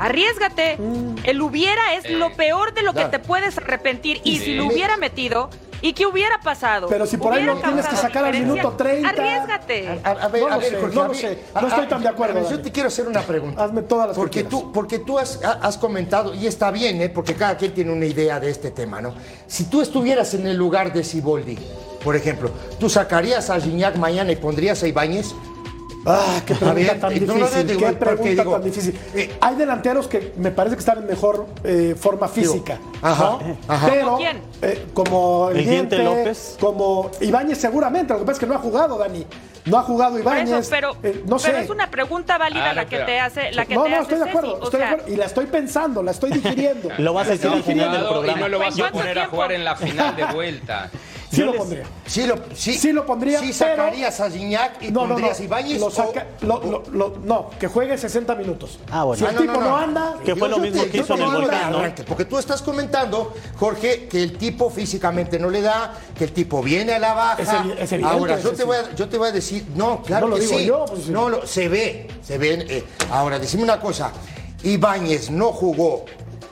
Arriesgate. 0.00 0.78
El 1.22 1.40
hubiera 1.40 1.94
es 1.94 2.10
lo 2.10 2.34
peor 2.34 2.74
de 2.74 2.82
lo 2.82 2.94
que 2.94 3.04
te 3.04 3.20
puedes 3.20 3.58
arrepentir. 3.58 4.20
Y 4.24 4.38
si 4.40 4.54
lo 4.56 4.66
hubiera 4.66 4.96
metido, 4.96 5.50
¿y 5.88 5.92
qué 5.92 6.06
hubiera 6.06 6.38
pasado? 6.40 6.88
Pero 6.88 7.06
si 7.06 7.16
por 7.16 7.32
ahí 7.32 7.38
¿Hubiera 7.44 7.54
lo 7.54 7.60
tienes 7.60 7.86
que 7.86 7.96
sacar 7.96 8.24
al 8.24 8.32
minuto 8.32 8.72
30. 8.72 9.08
Arriesgate. 9.08 10.00
A, 10.02 10.10
a 10.10 10.28
ver, 10.28 10.42
No 10.42 10.48
a 10.48 10.56
ver, 10.58 10.70
sé, 10.70 10.76
Jorge, 10.80 10.94
no 10.94 11.02
a 11.02 11.06
lo 11.08 11.12
mí- 11.12 11.18
sé. 11.20 11.38
a- 11.54 11.60
No 11.60 11.68
estoy 11.68 11.84
a- 11.84 11.88
tan 11.88 12.02
de 12.02 12.08
acuerdo, 12.08 12.34
ver, 12.40 12.50
Yo 12.50 12.60
te 12.62 12.72
quiero 12.72 12.88
hacer 12.88 13.06
una 13.06 13.22
pregunta. 13.22 13.62
Hazme 13.64 13.82
todas 13.82 14.08
las 14.08 14.16
que 14.16 14.20
porque 14.20 14.44
tú, 14.44 14.72
porque 14.72 14.98
tú 14.98 15.18
has, 15.18 15.42
ha- 15.44 15.60
has 15.62 15.78
comentado, 15.78 16.34
y 16.34 16.46
está 16.46 16.70
bien, 16.70 17.00
¿eh? 17.02 17.08
porque 17.08 17.34
cada 17.34 17.56
quien 17.56 17.72
tiene 17.72 17.92
una 17.92 18.06
idea 18.06 18.40
de 18.40 18.50
este 18.50 18.70
tema, 18.70 19.00
¿no? 19.00 19.14
Si 19.46 19.64
tú 19.64 19.80
estuvieras 19.80 20.34
en 20.34 20.46
el 20.46 20.56
lugar 20.56 20.92
de 20.92 21.04
Siboldi, 21.04 21.58
por 22.02 22.16
ejemplo, 22.16 22.50
¿tú 22.78 22.88
sacarías 22.88 23.50
a 23.50 23.60
Gignac 23.60 23.96
mañana 23.96 24.32
y 24.32 24.36
pondrías 24.36 24.82
a 24.82 24.88
Ibáñez? 24.88 25.34
Ah, 26.06 26.40
qué 26.46 26.54
pregunta 26.54 26.94
tan 27.00 27.26
no, 27.26 27.26
no, 27.26 27.38
no, 27.40 27.46
difícil. 27.46 27.66
digo, 27.66 27.80
qué 27.80 27.92
pregunta 27.94 28.28
digo, 28.30 28.52
tan 28.52 28.62
difícil. 28.64 28.98
eh, 29.14 29.36
Hay 29.40 29.56
delanteros 29.56 30.06
que 30.06 30.32
me 30.36 30.50
parece 30.52 30.76
que 30.76 30.80
están 30.80 30.98
en 30.98 31.06
mejor 31.06 31.46
eh, 31.64 31.96
forma 31.98 32.28
física. 32.28 32.78
ajá, 33.02 33.38
¿no? 33.42 33.56
ajá. 33.66 33.88
Pero, 33.90 34.04
¿Como 34.06 34.16
quién? 34.18 34.40
eh, 34.62 34.86
como 34.94 35.48
el, 35.50 35.56
El 35.58 35.64
Diente 35.66 35.96
Diente 35.96 36.16
López. 36.18 36.56
como 36.60 37.10
Ibáñez 37.20 37.58
seguramente. 37.58 38.12
Lo 38.12 38.20
que 38.20 38.24
pasa 38.26 38.36
es 38.36 38.40
que 38.40 38.46
no 38.46 38.54
ha 38.54 38.58
jugado, 38.58 38.98
Dani. 38.98 39.26
No 39.64 39.78
ha 39.78 39.82
jugado 39.82 40.16
Ibáñez. 40.16 40.50
eso, 40.60 40.70
pero, 40.70 40.92
eh, 41.02 41.22
no 41.26 41.38
pero 41.38 41.58
sé. 41.58 41.64
es 41.64 41.70
una 41.70 41.90
pregunta 41.90 42.38
válida 42.38 42.70
Ah, 42.70 42.74
la 42.74 42.84
que 42.84 42.96
pero- 42.98 43.06
te 43.06 43.18
hace, 43.18 43.50
la 43.52 43.66
que 43.66 43.74
no, 43.74 43.82
te 43.82 43.88
no, 43.90 43.96
hace 43.96 44.02
estoy 44.04 44.18
de 44.18 44.30
acuerdo, 44.30 44.50
Ceci. 44.52 44.60
O 44.62 44.64
estoy 44.66 44.80
de 44.80 44.86
sea, 44.86 44.92
acuerdo. 44.94 45.12
Y 45.12 45.16
la 45.16 45.24
estoy 45.24 45.46
pensando, 45.46 46.02
la 46.04 46.10
estoy 46.12 46.30
digiriendo. 46.40 46.88
Lo 46.98 47.12
vas 47.14 47.26
a 47.26 47.30
decir 47.30 47.50
al 47.50 47.64
final 47.64 47.90
del. 47.90 48.02
Jugado 48.06 48.26
y 48.26 48.34
no 48.40 48.48
lo 48.48 48.58
vas 48.60 48.74
a 48.74 48.78
¿Cuánto 48.78 48.98
poner 48.98 49.18
a 49.18 49.26
jugar 49.26 49.50
en 49.52 49.64
la 49.64 49.74
final 49.74 50.14
de 50.14 50.24
vuelta. 50.26 50.88
Sí 51.36 51.40
Yo 51.42 51.46
lo 51.46 51.52
les- 51.52 51.60
pondría. 51.60 51.84
Sí 52.06 52.26
lo, 52.26 52.34
sí, 52.54 52.72
Sí 52.74 52.92
lo 52.92 53.04
pondría, 53.04 53.40
Sí 53.40 53.52
pero- 53.58 53.76
sacarías 53.76 54.20
a 54.20 54.30
Gignac 54.30 54.82
y 54.82 54.90
No, 54.90 55.02
no, 55.02 55.06
no. 55.08 55.14
pondrías 55.14 55.40
Ibáñez. 55.40 55.80
Lo 55.80 55.86
o- 55.86 55.90
saca- 55.90 56.26
lo- 56.40 56.62
lo- 56.64 56.82
lo- 56.92 57.16
no, 57.24 57.50
que 57.60 57.68
juegue 57.68 57.98
60 57.98 58.34
minutos. 58.34 58.78
Ah, 58.90 59.04
bueno. 59.04 59.18
Si 59.18 59.24
el 59.24 59.30
Ah, 59.30 59.32
no, 59.34 59.40
tipo 59.42 59.52
no, 59.52 59.60
no, 59.60 59.68
no. 59.68 59.76
anda, 59.76 60.14
Que 60.24 60.34
fue 60.34 60.48
lo 60.48 60.58
mismo 60.58 60.82
te- 60.82 60.90
que 60.90 60.98
hizo 60.98 61.14
en 61.14 61.20
el 61.22 61.30
volcán, 61.30 61.72
¿no? 61.72 61.78
arranque, 61.78 62.04
Porque 62.04 62.24
tú 62.24 62.38
estás 62.38 62.62
comentando, 62.62 63.34
Jorge, 63.58 64.08
que 64.08 64.22
el 64.22 64.38
tipo 64.38 64.70
físicamente 64.70 65.38
no 65.38 65.50
le 65.50 65.60
da, 65.60 65.92
que 66.16 66.24
el 66.24 66.32
tipo 66.32 66.62
viene 66.62 66.94
a 66.94 66.98
la 66.98 67.12
baja. 67.12 67.42
Es 67.42 67.48
evi- 67.50 67.72
es 67.78 67.92
evidente, 67.92 68.04
Ahora, 68.16 68.40
yo 68.40 68.52
te, 68.52 68.64
voy 68.64 68.76
a, 68.78 68.94
yo 68.94 69.08
te 69.08 69.18
voy 69.18 69.28
a 69.28 69.32
decir, 69.32 69.66
no, 69.74 70.02
claro 70.02 70.26
No 70.28 70.30
lo 70.30 70.40
que 70.40 70.46
digo 70.46 70.58
sí. 70.58 70.64
yo, 70.64 70.84
pues. 70.86 71.08
No, 71.08 71.28
lo- 71.28 71.46
se 71.46 71.68
ve, 71.68 72.08
se 72.22 72.38
ve. 72.38 72.64
eh, 72.68 72.84
ahora, 73.10 73.38
decime 73.38 73.62
una 73.62 73.78
cosa. 73.78 74.10
Ibáñez 74.64 75.30
no 75.30 75.52
jugó. 75.52 76.04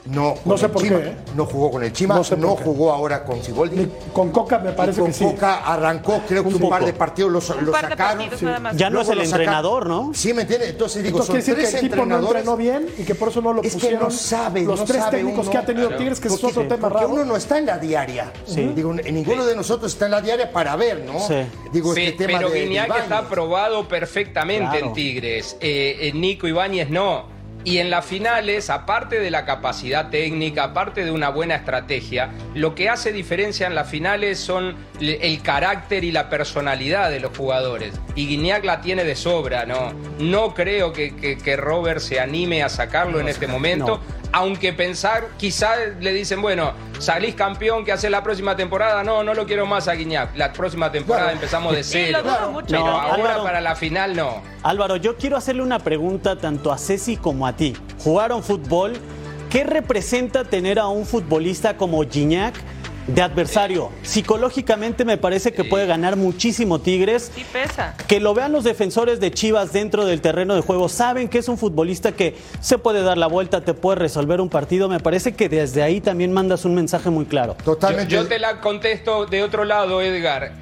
No, 0.05 0.35
con 0.35 0.57
sé 0.57 0.69
por 0.69 0.83
Chima, 0.83 0.99
qué, 1.01 1.07
¿eh? 1.09 1.15
No 1.35 1.45
jugó 1.45 1.71
con 1.71 1.83
el 1.83 1.91
Chima, 1.91 2.13
No 2.13 2.19
no, 2.19 2.57
sé 2.57 2.63
jugó 2.63 2.91
ahora 2.91 3.23
con 3.23 3.41
Siboldi. 3.43 3.87
Con 4.13 4.29
Coca 4.31 4.59
me 4.59 4.71
parece 4.71 4.99
con 5.01 5.09
que 5.09 5.17
sí. 5.17 5.23
Coca 5.25 5.63
arrancó, 5.65 6.21
creo 6.27 6.43
que 6.43 6.49
un, 6.49 6.63
Un 6.63 6.69
par 6.69 6.85
de 6.85 6.93
partidos 6.93 7.31
los, 7.31 7.49
un 7.49 7.65
los 7.65 7.71
par 7.73 7.85
de 7.85 7.89
sacaron. 7.89 8.29
partidos. 8.29 8.77
Ya 8.77 8.89
no 8.91 9.01
es 9.01 9.09
el 9.09 9.17
lo 9.17 9.23
entrenador, 9.23 9.87
¿no? 9.87 10.11
Sí, 10.13 10.31
¿me 10.33 10.43
entiendes? 10.43 10.69
Entonces 10.69 11.01
digo, 11.03 11.19
Entonces 11.21 11.43
son 11.45 11.55
quiere 11.55 11.61
decir 11.61 11.71
tres 11.71 11.81
que 11.81 11.85
el 11.87 11.91
tipo 11.91 12.05
no 12.05 12.19
entrenó 12.19 12.55
bien 12.55 12.87
y 12.99 13.03
que 13.03 13.15
por 13.15 13.29
eso 13.29 13.41
no 13.41 13.53
lo 13.53 13.61
Es 13.63 13.69
que 13.73 13.79
pusieron 13.79 14.03
no 14.03 14.11
sabe, 14.11 14.61
los 14.61 14.79
no 14.79 14.85
tres 14.85 15.01
sabe 15.01 15.17
técnicos 15.17 15.41
uno. 15.45 15.51
que 15.51 15.57
ha 15.57 15.65
tenido 15.65 15.87
Claro. 15.87 15.99
Tigres, 15.99 16.19
que 16.19 16.27
es 16.27 16.43
otro 16.43 16.67
tema 16.67 16.89
raro. 16.89 17.09
uno 17.09 17.25
no 17.25 17.35
está 17.35 17.57
en 17.57 17.65
la 17.65 17.77
diaria. 17.79 18.31
Digo, 18.75 18.93
ninguno 18.93 19.45
de 19.45 19.55
nosotros 19.55 19.91
está 19.91 20.05
en 20.05 20.11
la 20.11 20.21
diaria 20.21 20.51
para 20.51 20.75
ver, 20.75 21.03
¿no? 21.03 21.19
Sí. 21.19 21.35
Digo, 21.71 21.95
este 21.95 22.11
tema 22.27 22.37
pero 22.39 22.51
Guiñac 22.51 22.95
está 22.99 23.17
aprobado 23.19 23.87
perfectamente 23.87 24.79
en 24.79 24.93
Tigres. 24.93 25.57
Eh, 25.59 25.97
eh, 26.01 26.11
Nico 26.13 26.47
Ibáñez 26.47 26.89
no. 26.91 27.33
Y 27.65 27.79
en 27.79 27.89
las 27.89 28.05
finales, 28.05 28.69
aparte 28.69 29.19
de 29.19 29.31
la 29.31 29.43
capacidad 29.43 30.09
técnica, 30.11 30.65
aparte 30.65 31.03
de 31.03 31.09
una 31.11 31.29
buena 31.29 31.55
estrategia, 31.55 32.29
lo 32.53 32.75
que 32.75 32.89
hace 32.89 33.11
diferencia 33.11 33.65
en 33.65 33.73
las 33.73 33.89
finales 33.89 34.39
son 34.39 34.75
el 35.01 35.41
carácter 35.41 36.03
y 36.03 36.11
la 36.11 36.29
personalidad 36.29 37.09
de 37.09 37.19
los 37.19 37.35
jugadores. 37.35 37.99
Y 38.15 38.27
Guiñac 38.27 38.63
la 38.63 38.81
tiene 38.81 39.03
de 39.03 39.15
sobra, 39.15 39.65
¿no? 39.65 39.93
No 40.19 40.53
creo 40.53 40.93
que, 40.93 41.15
que- 41.15 41.37
que 41.39 41.57
Robert 41.57 41.99
se 42.01 42.19
anime 42.19 42.61
a 42.61 42.69
sacarlo 42.69 43.19
en 43.19 43.27
este 43.27 43.47
momento. 43.47 43.99
Aunque 44.37 44.73
pensar, 44.73 45.29
quizá 45.37 45.77
le 46.01 46.11
dicen, 46.11 46.41
bueno, 46.41 46.73
salís 46.99 47.35
campeón, 47.35 47.85
¿qué 47.85 47.93
haces 47.93 48.11
la 48.11 48.21
próxima 48.21 48.53
temporada? 48.57 49.01
No, 49.01 49.23
no 49.23 49.33
lo 49.33 49.45
quiero 49.45 49.65
más 49.65 49.87
a 49.87 49.93
Guiñac. 49.93 50.35
La 50.35 50.51
próxima 50.51 50.91
temporada 50.91 51.27
Claro. 51.27 51.37
empezamos 51.37 51.73
de 51.73 51.83
Sí, 51.85 51.91
cero. 52.07 52.19
lo 52.21 52.29
dudo 52.29 52.51
mucho. 52.51 52.67
Pero 52.67 52.79
No, 52.85 52.99
ahora 52.99 53.13
Álvaro. 53.15 53.43
para 53.43 53.61
la 53.61 53.75
final 53.77 54.13
no. 54.13 54.41
Álvaro, 54.61 54.97
yo 54.97 55.15
quiero 55.15 55.37
hacerle 55.37 55.61
una 55.61 55.79
pregunta 55.79 56.35
tanto 56.37 56.73
a 56.73 56.77
Ceci 56.77 57.15
como 57.15 57.47
a 57.47 57.55
ti. 57.55 57.77
Jugaron 58.03 58.43
fútbol. 58.43 58.97
¿Qué 59.49 59.63
representa 59.63 60.43
tener 60.43 60.79
a 60.79 60.87
un 60.89 61.05
futbolista 61.05 61.77
como 61.77 62.03
Gignac 62.03 62.55
de 63.07 63.21
adversario? 63.21 63.91
Psicológicamente 64.03 65.05
me 65.05 65.17
parece 65.17 65.53
que 65.53 65.63
puede 65.63 65.85
ganar 65.85 66.15
muchísimo 66.15 66.79
Tigres. 66.79 67.31
Sí 67.35 67.45
pesa. 67.51 67.95
Que 68.07 68.19
lo 68.19 68.33
vean 68.33 68.51
los 68.51 68.63
defensores 68.63 69.19
de 69.19 69.31
Chivas 69.31 69.71
dentro 69.73 70.05
del 70.05 70.21
terreno 70.21 70.55
de 70.55 70.61
juego, 70.61 70.89
saben 70.89 71.27
que 71.27 71.37
es 71.37 71.47
un 71.47 71.57
futbolista 71.57 72.11
que 72.13 72.35
se 72.59 72.77
puede 72.77 73.03
dar 73.03 73.17
la 73.17 73.27
vuelta, 73.27 73.61
te 73.61 73.73
puede 73.73 73.99
resolver 73.99 74.41
un 74.41 74.49
partido. 74.49 74.89
Me 74.89 74.99
parece 74.99 75.33
que 75.35 75.49
desde 75.49 75.83
ahí 75.83 76.01
también 76.01 76.31
mandas 76.33 76.65
un 76.65 76.75
mensaje 76.75 77.09
muy 77.09 77.25
claro. 77.25 77.55
Yo, 77.59 77.63
Totalmente. 77.63 78.13
yo 78.13 78.27
te 78.27 78.39
la 78.39 78.59
contesto 78.61 79.25
de 79.25 79.43
otro 79.43 79.65
lado, 79.65 80.01
Edgar. 80.01 80.53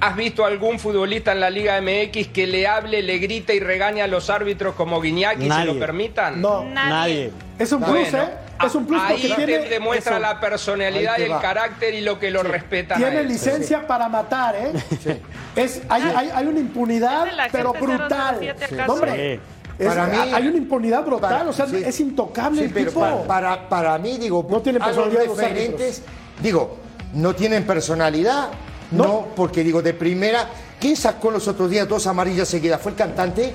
¿Has 0.00 0.16
visto 0.16 0.44
algún 0.44 0.78
futbolista 0.78 1.32
en 1.32 1.40
la 1.40 1.48
Liga 1.48 1.80
MX 1.80 2.28
que 2.28 2.46
le 2.46 2.66
hable, 2.66 3.02
le 3.02 3.18
grite 3.18 3.54
y 3.54 3.60
regañe 3.60 4.02
a 4.02 4.06
los 4.06 4.28
árbitros 4.28 4.74
como 4.74 5.00
se 5.00 5.10
Nadie. 5.12 5.64
lo 5.64 5.78
permitan? 5.78 6.42
No, 6.42 6.62
Nadie. 6.64 6.90
Nadie. 6.90 7.32
es 7.58 7.72
un 7.72 7.78
plus, 7.80 7.90
Bueno, 8.10 8.18
¿eh? 8.18 8.43
Es 8.64 8.74
un 8.74 8.86
plus 8.86 9.00
ahí 9.02 9.16
porque 9.20 9.28
te 9.28 9.46
tiene, 9.46 9.68
demuestra 9.68 10.12
eso, 10.12 10.20
la 10.20 10.40
personalidad 10.40 11.18
y 11.18 11.22
el 11.22 11.32
va. 11.32 11.40
carácter 11.40 11.94
y 11.94 12.00
lo 12.02 12.18
que 12.18 12.30
lo 12.30 12.42
respetan. 12.42 12.98
a 12.98 13.00
tiene 13.06 13.20
él. 13.20 13.28
licencia 13.28 13.86
para 13.86 14.08
matar, 14.08 14.54
¿eh? 14.56 15.20
Es, 15.56 15.82
hay, 15.88 16.02
hay, 16.16 16.30
hay 16.34 16.46
una 16.46 16.60
impunidad, 16.60 17.26
pero 17.52 17.72
brutal. 17.72 18.36
007 18.40 18.66
Sí. 18.68 18.74
acaso. 18.74 18.92
Hombre, 18.92 19.34
es- 19.78 19.86
Para 19.88 20.06
mí- 20.06 20.32
hay 20.32 20.46
una 20.48 20.56
impunidad 20.56 21.04
brutal, 21.04 21.30
Para- 21.38 21.50
o 21.50 21.52
sea, 21.52 21.66
sí. 21.66 21.82
es 21.84 21.98
intocable 22.00 22.60
Sí, 22.60 22.64
el 22.66 22.72
pero 22.72 22.90
tipo. 22.90 23.00
para, 23.00 23.22
para, 23.26 23.68
para 23.68 23.98
mí, 23.98 24.18
digo, 24.18 24.46
No 24.48 24.60
tienen 24.62 24.80
los 24.80 24.88
personalidad 24.88 25.24
los 25.26 25.36
referentes, 25.36 26.02
digo, 26.42 26.76
no 27.14 27.34
tienen 27.34 27.64
personalidad, 27.66 28.48
no. 28.92 29.04
No. 29.04 29.26
porque 29.34 29.64
digo, 29.64 29.82
de 29.82 29.94
primera, 29.94 30.48
¿quién 30.80 30.96
sacó 30.96 31.30
los 31.30 31.48
otros 31.48 31.70
días 31.70 31.88
dos 31.88 32.06
amarillas 32.06 32.48
seguidas? 32.48 32.80
¿Fue 32.80 32.92
el 32.92 32.96
cantante? 32.98 33.52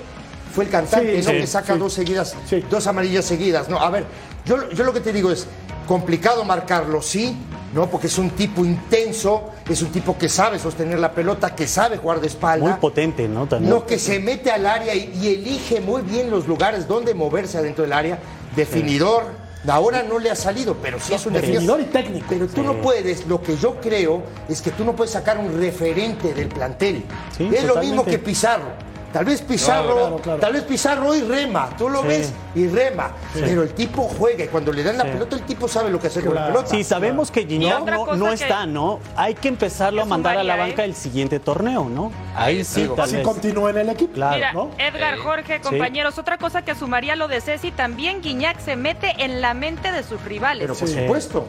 Fue 0.54 0.66
el 0.66 0.70
cantante, 0.72 1.22
Sí, 1.22 1.26
¿no? 1.28 1.32
sí, 1.34 1.38
que 1.42 1.48
saca 1.48 1.74
sí. 1.74 1.80
dos 1.80 1.94
seguidas, 1.94 2.36
Sí. 2.50 2.66
dos 2.70 2.88
amarillas 2.88 3.24
seguidas. 3.24 3.70
No, 3.70 3.80
a 3.80 3.90
ver, 3.92 4.06
yo, 4.46 4.70
yo 4.72 4.84
lo 4.84 4.94
que 4.94 5.00
te 5.00 5.14
digo 5.14 5.32
es, 5.32 5.48
complicado 5.90 6.46
marcarlo, 6.46 7.02
sí, 7.02 7.36
¿no? 7.74 7.90
Porque 7.90 8.06
es 8.06 8.18
un 8.20 8.30
tipo 8.30 8.64
intenso, 8.64 9.50
es 9.68 9.82
un 9.82 9.90
tipo 9.90 10.16
que 10.20 10.30
sabe 10.30 10.60
sostener 10.60 11.00
la 11.00 11.14
pelota, 11.14 11.56
que 11.56 11.66
sabe 11.66 11.98
jugar 11.98 12.22
de 12.22 12.28
espalda. 12.28 12.64
Muy 12.64 12.80
potente, 12.80 13.28
¿no? 13.28 13.48
También. 13.48 13.74
No, 13.74 13.88
que 13.88 13.98
se 13.98 14.20
mete 14.20 14.52
al 14.52 14.68
área 14.68 14.94
y, 14.94 15.12
y 15.20 15.34
elige 15.34 15.82
muy 15.82 16.04
bien 16.04 16.30
los 16.30 16.48
lugares 16.48 16.88
donde 16.88 17.16
moverse 17.16 17.58
adentro 17.58 17.84
del 17.84 17.94
área. 17.94 18.20
Definidor. 18.56 19.24
Ahora 19.68 20.04
no 20.04 20.20
le 20.20 20.30
ha 20.30 20.36
salido, 20.36 20.78
pero 20.82 21.00
sí 21.00 21.14
es 21.14 21.26
un 21.26 21.34
Definidor 21.34 21.82
y 21.82 21.86
técnico. 21.86 22.28
Pero 22.30 22.48
tú 22.48 22.62
no 22.62 22.76
puedes, 22.76 23.26
lo 23.26 23.42
que 23.42 23.58
yo 23.58 23.82
creo 23.82 24.22
es 24.48 24.62
que 24.62 24.70
tú 24.70 24.86
no 24.86 24.96
puedes 24.96 25.12
sacar 25.12 25.40
un 25.40 25.60
referente 25.60 26.34
del 26.36 26.50
plantel. 26.50 27.04
Sí, 27.36 27.50
es 27.52 27.64
lo 27.66 27.78
mismo 27.78 28.06
que 28.06 28.20
Pizarro. 28.20 28.89
Tal 29.14 29.26
vez 29.26 29.42
Pizarro, 29.42 29.94
claro, 29.96 30.16
claro. 30.18 30.40
tal 30.40 30.54
vez 30.54 30.64
Pizarro 30.64 31.16
y 31.16 31.22
rema, 31.22 31.70
tú 31.78 31.90
lo 31.90 32.02
Sí. 32.04 32.08
ves 32.08 32.34
y 32.54 32.68
rema, 32.68 33.12
pero 33.34 33.64
el 33.64 33.74
tipo 33.74 34.04
juega 34.04 34.44
y 34.44 34.48
cuando 34.48 34.72
le 34.72 34.84
dan 34.84 34.98
la 35.00 35.06
Sí. 35.06 35.10
pelota 35.12 35.36
el 35.36 35.42
tipo 35.44 35.68
sabe 35.68 35.90
lo 35.90 36.00
que 36.00 36.08
hacer 36.08 36.24
con 36.24 36.36
la 36.36 36.46
pelota. 36.48 36.68
Sí, 36.68 36.84
sabemos 36.84 37.32
que 37.32 37.46
Gignac 37.46 37.86
no, 37.86 38.06
cosa 38.06 38.16
no 38.18 38.28
que- 38.28 38.34
está, 38.36 38.66
¿no? 38.68 39.00
Hay 39.16 39.34
que 39.34 39.48
empezarlo 39.48 40.04
a 40.04 40.06
mandar 40.06 40.38
a 40.38 40.44
la 40.44 40.56
banca 40.56 40.84
¿eh? 40.84 40.86
el 40.86 40.96
siguiente 40.96 41.40
torneo, 41.40 41.90
¿no? 41.90 42.12
Ahí 42.36 42.64
sí, 42.64 42.82
digo, 42.82 42.96
tal 42.96 43.10
Si 43.10 43.16
vez. 43.16 43.26
continúa 43.26 43.72
en 43.72 43.78
el 43.80 43.90
equipo. 43.90 44.14
Claro. 44.14 44.36
Mira, 44.36 44.54
¿no? 44.54 44.70
Edgar, 44.78 45.16
Eh, 45.16 45.18
Jorge, 45.18 45.62
compañeros, 45.62 46.18
otra 46.20 46.38
cosa 46.38 46.62
que 46.64 46.76
sumaría 46.76 47.16
lo 47.16 47.28
de 47.28 47.42
Ceci, 47.42 47.72
también 47.72 48.22
Guiñac 48.22 48.60
se 48.60 48.76
mete 48.76 49.16
en 49.24 49.42
la 49.42 49.54
mente 49.56 49.92
de 49.92 50.04
sus 50.04 50.24
rivales. 50.24 50.62
pero 50.62 50.76
por 50.76 50.88
Sí. 50.88 50.96
supuesto. 51.00 51.46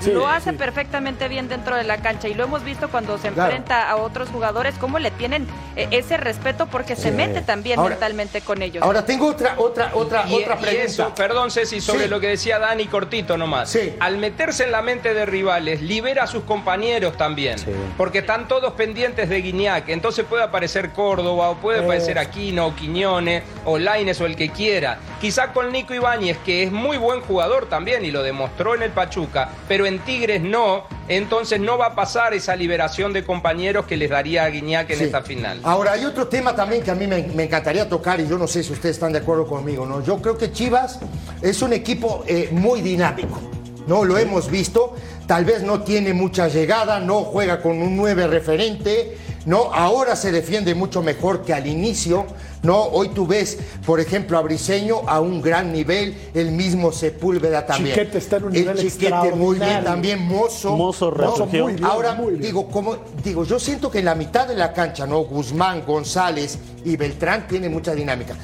Sí, 0.00 0.12
lo 0.12 0.26
hace 0.26 0.50
sí. 0.50 0.56
perfectamente 0.56 1.28
bien 1.28 1.48
dentro 1.48 1.76
de 1.76 1.84
la 1.84 1.98
cancha 1.98 2.28
y 2.28 2.34
lo 2.34 2.44
hemos 2.44 2.62
visto 2.64 2.88
cuando 2.88 3.16
se 3.18 3.30
Claro. 3.30 3.50
enfrenta 3.50 3.88
a 3.90 3.96
otros 3.96 4.28
jugadores, 4.28 4.74
cómo 4.78 4.98
le 4.98 5.10
tienen 5.10 5.46
eh, 5.76 5.88
ese 5.90 6.16
respeto 6.16 6.66
porque 6.66 6.96
se 6.96 7.10
mete 7.12 7.40
también 7.42 7.78
Ahora- 7.78 7.90
mentalmente 7.96 8.40
con 8.40 8.62
ellos. 8.62 8.82
Ahora 8.82 9.04
tengo 9.04 9.26
otra, 9.28 9.54
otra, 9.58 9.90
otra, 9.94 10.24
Y, 10.28 10.34
otra 10.34 10.54
y 10.54 10.62
pregunta. 10.62 10.84
eso, 10.84 11.14
perdón 11.14 11.50
Ceci, 11.50 11.80
sobre 11.80 12.04
Sí. 12.04 12.08
lo 12.08 12.20
que 12.20 12.28
decía 12.28 12.58
Dani 12.58 12.86
cortito 12.86 13.36
nomás. 13.36 13.70
Sí. 13.70 13.94
Al 14.00 14.18
meterse 14.18 14.64
en 14.64 14.72
la 14.72 14.82
mente 14.82 15.14
de 15.14 15.26
rivales, 15.26 15.82
libera 15.82 16.24
a 16.24 16.26
sus 16.26 16.44
compañeros 16.44 17.16
también. 17.16 17.58
Sí. 17.58 17.70
Porque 17.96 18.18
están 18.18 18.48
todos 18.48 18.72
pendientes 18.74 19.28
de 19.28 19.40
Guiñac. 19.40 19.88
Entonces 19.88 20.24
puede 20.24 20.42
aparecer 20.44 20.92
Córdoba, 20.92 21.50
o 21.50 21.56
puede 21.56 21.80
Eh. 21.80 21.84
aparecer 21.84 22.18
Aquino, 22.18 22.66
o 22.68 22.74
Quiñones, 22.74 23.42
o 23.64 23.78
Laines, 23.78 24.20
o 24.20 24.26
el 24.26 24.36
que 24.36 24.50
quiera. 24.50 24.98
Quizá 25.20 25.52
con 25.52 25.72
Nico 25.72 25.94
Ibáñez, 25.94 26.38
que 26.44 26.62
es 26.62 26.72
muy 26.72 26.96
buen 26.98 27.20
jugador 27.20 27.66
también 27.68 28.04
y 28.04 28.10
lo 28.10 28.22
demostró 28.22 28.74
en 28.74 28.82
el 28.82 28.90
Pachuca, 28.90 29.48
pero 29.68 29.86
en 29.86 29.95
Tigres 30.00 30.42
no. 30.42 30.84
Entonces 31.08 31.60
no 31.60 31.78
va 31.78 31.86
a 31.86 31.94
pasar 31.94 32.34
esa 32.34 32.56
liberación 32.56 33.12
de 33.12 33.24
compañeros 33.24 33.86
que 33.86 33.96
les 33.96 34.10
daría 34.10 34.44
a 34.44 34.48
Guiñac 34.50 34.90
en 34.90 34.98
Sí. 34.98 35.04
esta 35.04 35.22
final. 35.22 35.60
Ahora, 35.62 35.92
hay 35.92 36.04
otro 36.04 36.26
tema 36.28 36.54
también 36.56 36.82
que 36.82 36.90
a 36.90 36.94
mí 36.94 37.06
me, 37.06 37.22
me 37.34 37.44
encantaría 37.44 37.88
tocar 37.88 38.18
y 38.20 38.26
yo 38.26 38.36
no 38.38 38.46
sé 38.46 38.62
si 38.62 38.72
ustedes 38.72 38.96
están 38.96 39.12
de 39.12 39.18
acuerdo 39.20 39.46
conmigo, 39.46 39.86
¿no? 39.86 40.02
Yo 40.02 40.20
creo 40.20 40.36
que 40.36 40.50
Chivas 40.52 40.98
es 41.42 41.62
un 41.62 41.72
equipo 41.72 42.24
eh, 42.26 42.48
muy 42.50 42.80
dinámico, 42.80 43.38
¿no? 43.86 44.04
Lo 44.04 44.18
hemos 44.18 44.50
visto, 44.50 44.94
tal 45.28 45.44
vez 45.44 45.62
no 45.62 45.82
tiene 45.82 46.12
mucha 46.12 46.48
llegada, 46.48 46.98
no 46.98 47.20
juega 47.22 47.62
con 47.62 47.80
un 47.80 47.96
9 47.96 48.26
referente, 48.26 49.16
¿no? 49.46 49.72
Ahora 49.72 50.16
se 50.16 50.32
defiende 50.32 50.74
mucho 50.74 51.02
mejor 51.02 51.42
que 51.42 51.54
al 51.54 51.66
inicio, 51.66 52.26
¿no? 52.62 52.82
Hoy 52.82 53.08
tú 53.10 53.26
ves, 53.26 53.58
por 53.86 54.00
ejemplo, 54.00 54.36
a 54.36 54.42
Briseño 54.42 55.02
a 55.06 55.20
un 55.20 55.40
gran 55.40 55.72
nivel, 55.72 56.16
el 56.34 56.50
mismo 56.50 56.92
Sepúlveda 56.92 57.64
también. 57.64 57.94
Chiquete 57.94 58.18
está 58.18 58.36
en 58.36 58.44
un 58.44 58.54
el 58.54 58.60
nivel 58.60 58.76
Chiquete 58.78 59.30
muy 59.34 59.58
bien, 59.58 59.84
también 59.84 60.22
Mozo. 60.26 60.76
Mozo 60.76 61.10
resurgió. 61.10 61.64
muy 61.64 61.74
bien, 61.74 61.84
Ahora, 61.84 62.14
muy 62.14 62.32
bien. 62.32 62.42
digo, 62.42 62.68
como, 62.68 62.96
digo, 63.22 63.44
yo 63.44 63.58
siento 63.58 63.90
que 63.90 64.00
en 64.00 64.04
la 64.04 64.14
mitad 64.14 64.46
de 64.48 64.56
la 64.56 64.72
cancha, 64.72 65.06
¿no? 65.06 65.20
Guzmán, 65.20 65.84
González 65.86 66.58
y 66.84 66.96
Beltrán 66.96 67.46
tiene 67.46 67.68
mucha 67.68 67.94
dinámica. 67.94 68.34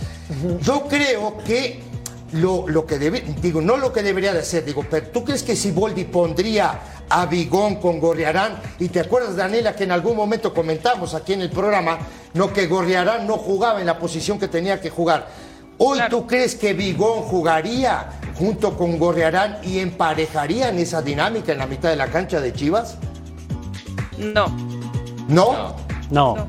Yo 0.63 0.87
creo 0.89 1.37
que 1.45 1.92
lo, 2.33 2.67
lo 2.69 2.87
que 2.87 2.99
debe, 2.99 3.21
digo, 3.41 3.61
no 3.61 3.77
lo 3.77 3.93
que 3.93 4.03
debería 4.03 4.33
de 4.33 4.41
hacer, 4.41 4.65
digo, 4.65 4.85
pero 4.91 5.09
¿tú 5.09 5.25
crees 5.25 5.43
que 5.43 5.55
Siboldi 5.57 6.05
pondría 6.05 6.81
a 7.09 7.27
Bigón 7.27 7.77
con 7.77 8.01
Gorriarán? 8.01 8.61
Y 8.79 8.89
te 8.89 9.01
acuerdas, 9.01 9.37
Daniela, 9.37 9.75
que 9.77 9.85
en 9.85 9.93
algún 9.93 10.17
momento 10.17 10.53
comentamos 10.55 11.15
aquí 11.15 11.35
en 11.35 11.43
el 11.43 11.51
programa, 11.51 11.99
no 12.35 12.53
que 12.53 12.67
Gorriarán 12.67 13.27
no 13.27 13.37
jugaba 13.37 13.81
en 13.81 13.87
la 13.87 13.99
posición 13.99 14.39
que 14.39 14.49
tenía 14.49 14.81
que 14.81 14.91
jugar. 14.91 15.27
Hoy 15.79 15.99
Claro. 15.99 16.19
tú 16.19 16.27
crees 16.27 16.55
que 16.55 16.75
Bigón 16.75 17.23
jugaría 17.23 18.11
junto 18.39 18.77
con 18.77 18.99
Gorriarán 18.99 19.59
y 19.63 19.79
emparejarían 19.79 20.79
esa 20.79 21.03
dinámica 21.03 21.53
en 21.53 21.59
la 21.59 21.67
mitad 21.67 21.91
de 21.91 21.97
la 21.97 22.07
cancha 22.09 22.41
de 22.41 22.53
Chivas? 22.53 22.97
No. 24.19 24.47
¿No? 25.29 25.75
No. 26.11 26.37
No. 26.37 26.47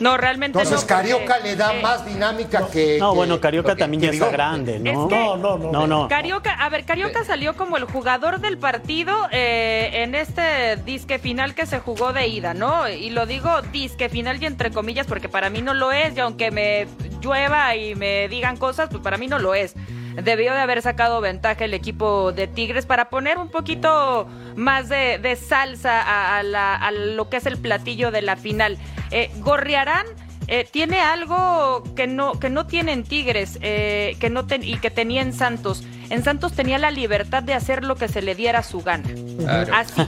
No, 0.00 0.16
realmente 0.16 0.58
Entonces, 0.58 0.82
no. 0.88 0.94
porque, 0.96 1.08
Carioca 1.16 1.38
le 1.40 1.56
da 1.56 1.74
eh, 1.74 1.80
más 1.82 2.04
dinámica 2.06 2.66
que. 2.72 2.98
No, 2.98 3.10
que- 3.12 3.16
bueno, 3.16 3.40
Carioca 3.40 3.74
que- 3.74 3.80
también 3.80 4.00
que 4.00 4.06
ya 4.08 4.12
está 4.12 4.30
grande, 4.30 4.78
¿no? 4.78 4.90
Es 5.04 5.08
que- 5.08 5.14
No, 5.14 5.36
no, 5.36 5.58
no. 5.58 5.72
No, 5.72 5.86
no. 5.86 6.08
Carioca, 6.08 6.52
a 6.54 6.68
ver, 6.68 6.84
Carioca 6.84 7.24
salió 7.24 7.54
como 7.56 7.76
el 7.76 7.84
jugador 7.84 8.40
del 8.40 8.58
partido 8.58 9.14
eh, 9.30 9.90
en 10.02 10.14
este 10.14 10.76
disque 10.76 11.18
final 11.18 11.54
que 11.54 11.66
se 11.66 11.78
jugó 11.78 12.12
de 12.12 12.26
ida, 12.28 12.54
¿no? 12.54 12.88
Y 12.88 13.10
lo 13.10 13.26
digo 13.26 13.62
disque 13.72 14.08
final 14.08 14.42
y 14.42 14.46
entre 14.46 14.70
comillas 14.70 15.06
porque 15.06 15.28
para 15.28 15.50
mí 15.50 15.62
no 15.62 15.74
lo 15.74 15.92
es, 15.92 16.16
y 16.16 16.20
aunque 16.20 16.50
me 16.50 16.86
llueva 17.20 17.76
y 17.76 17.94
me 17.94 18.28
digan 18.28 18.56
cosas, 18.56 18.88
pues 18.90 19.02
para 19.02 19.16
mí 19.18 19.26
no 19.28 19.38
lo 19.38 19.54
es. 19.54 19.74
Debió 20.14 20.52
de 20.52 20.60
haber 20.60 20.82
sacado 20.82 21.20
ventaja 21.20 21.64
el 21.64 21.74
equipo 21.74 22.32
de 22.32 22.46
Tigres 22.46 22.86
para 22.86 23.08
poner 23.08 23.38
un 23.38 23.48
poquito 23.48 24.28
más 24.56 24.88
de, 24.88 25.18
de 25.18 25.36
salsa 25.36 26.00
a, 26.02 26.38
a 26.38 26.42
la- 26.42 26.74
a 26.76 26.90
lo 26.90 27.28
que 27.30 27.38
es 27.38 27.46
el 27.46 27.58
platillo 27.58 28.10
de 28.10 28.22
la 28.22 28.36
final. 28.36 28.78
Eh, 29.10 29.30
Gorriarán 29.38 30.06
eh, 30.48 30.66
tiene 30.70 31.00
algo 31.00 31.84
que 31.94 32.06
no, 32.06 32.38
que 32.38 32.50
no 32.50 32.66
tiene 32.66 32.92
en 32.92 33.04
Tigres 33.04 33.58
eh, 33.62 34.16
que 34.20 34.28
no 34.28 34.44
ten- 34.46 34.64
y 34.64 34.76
que 34.78 34.90
tenía 34.90 35.22
en 35.22 35.32
Santos. 35.32 35.84
En 36.10 36.22
Santos 36.24 36.52
tenía 36.52 36.78
la 36.78 36.90
libertad 36.90 37.42
de 37.42 37.54
hacer 37.54 37.84
lo 37.84 37.94
que 37.96 38.08
se 38.08 38.20
le 38.22 38.34
diera 38.34 38.62
su 38.62 38.82
gana. 38.82 39.08
Claro. 39.38 39.74
Así. 39.74 40.02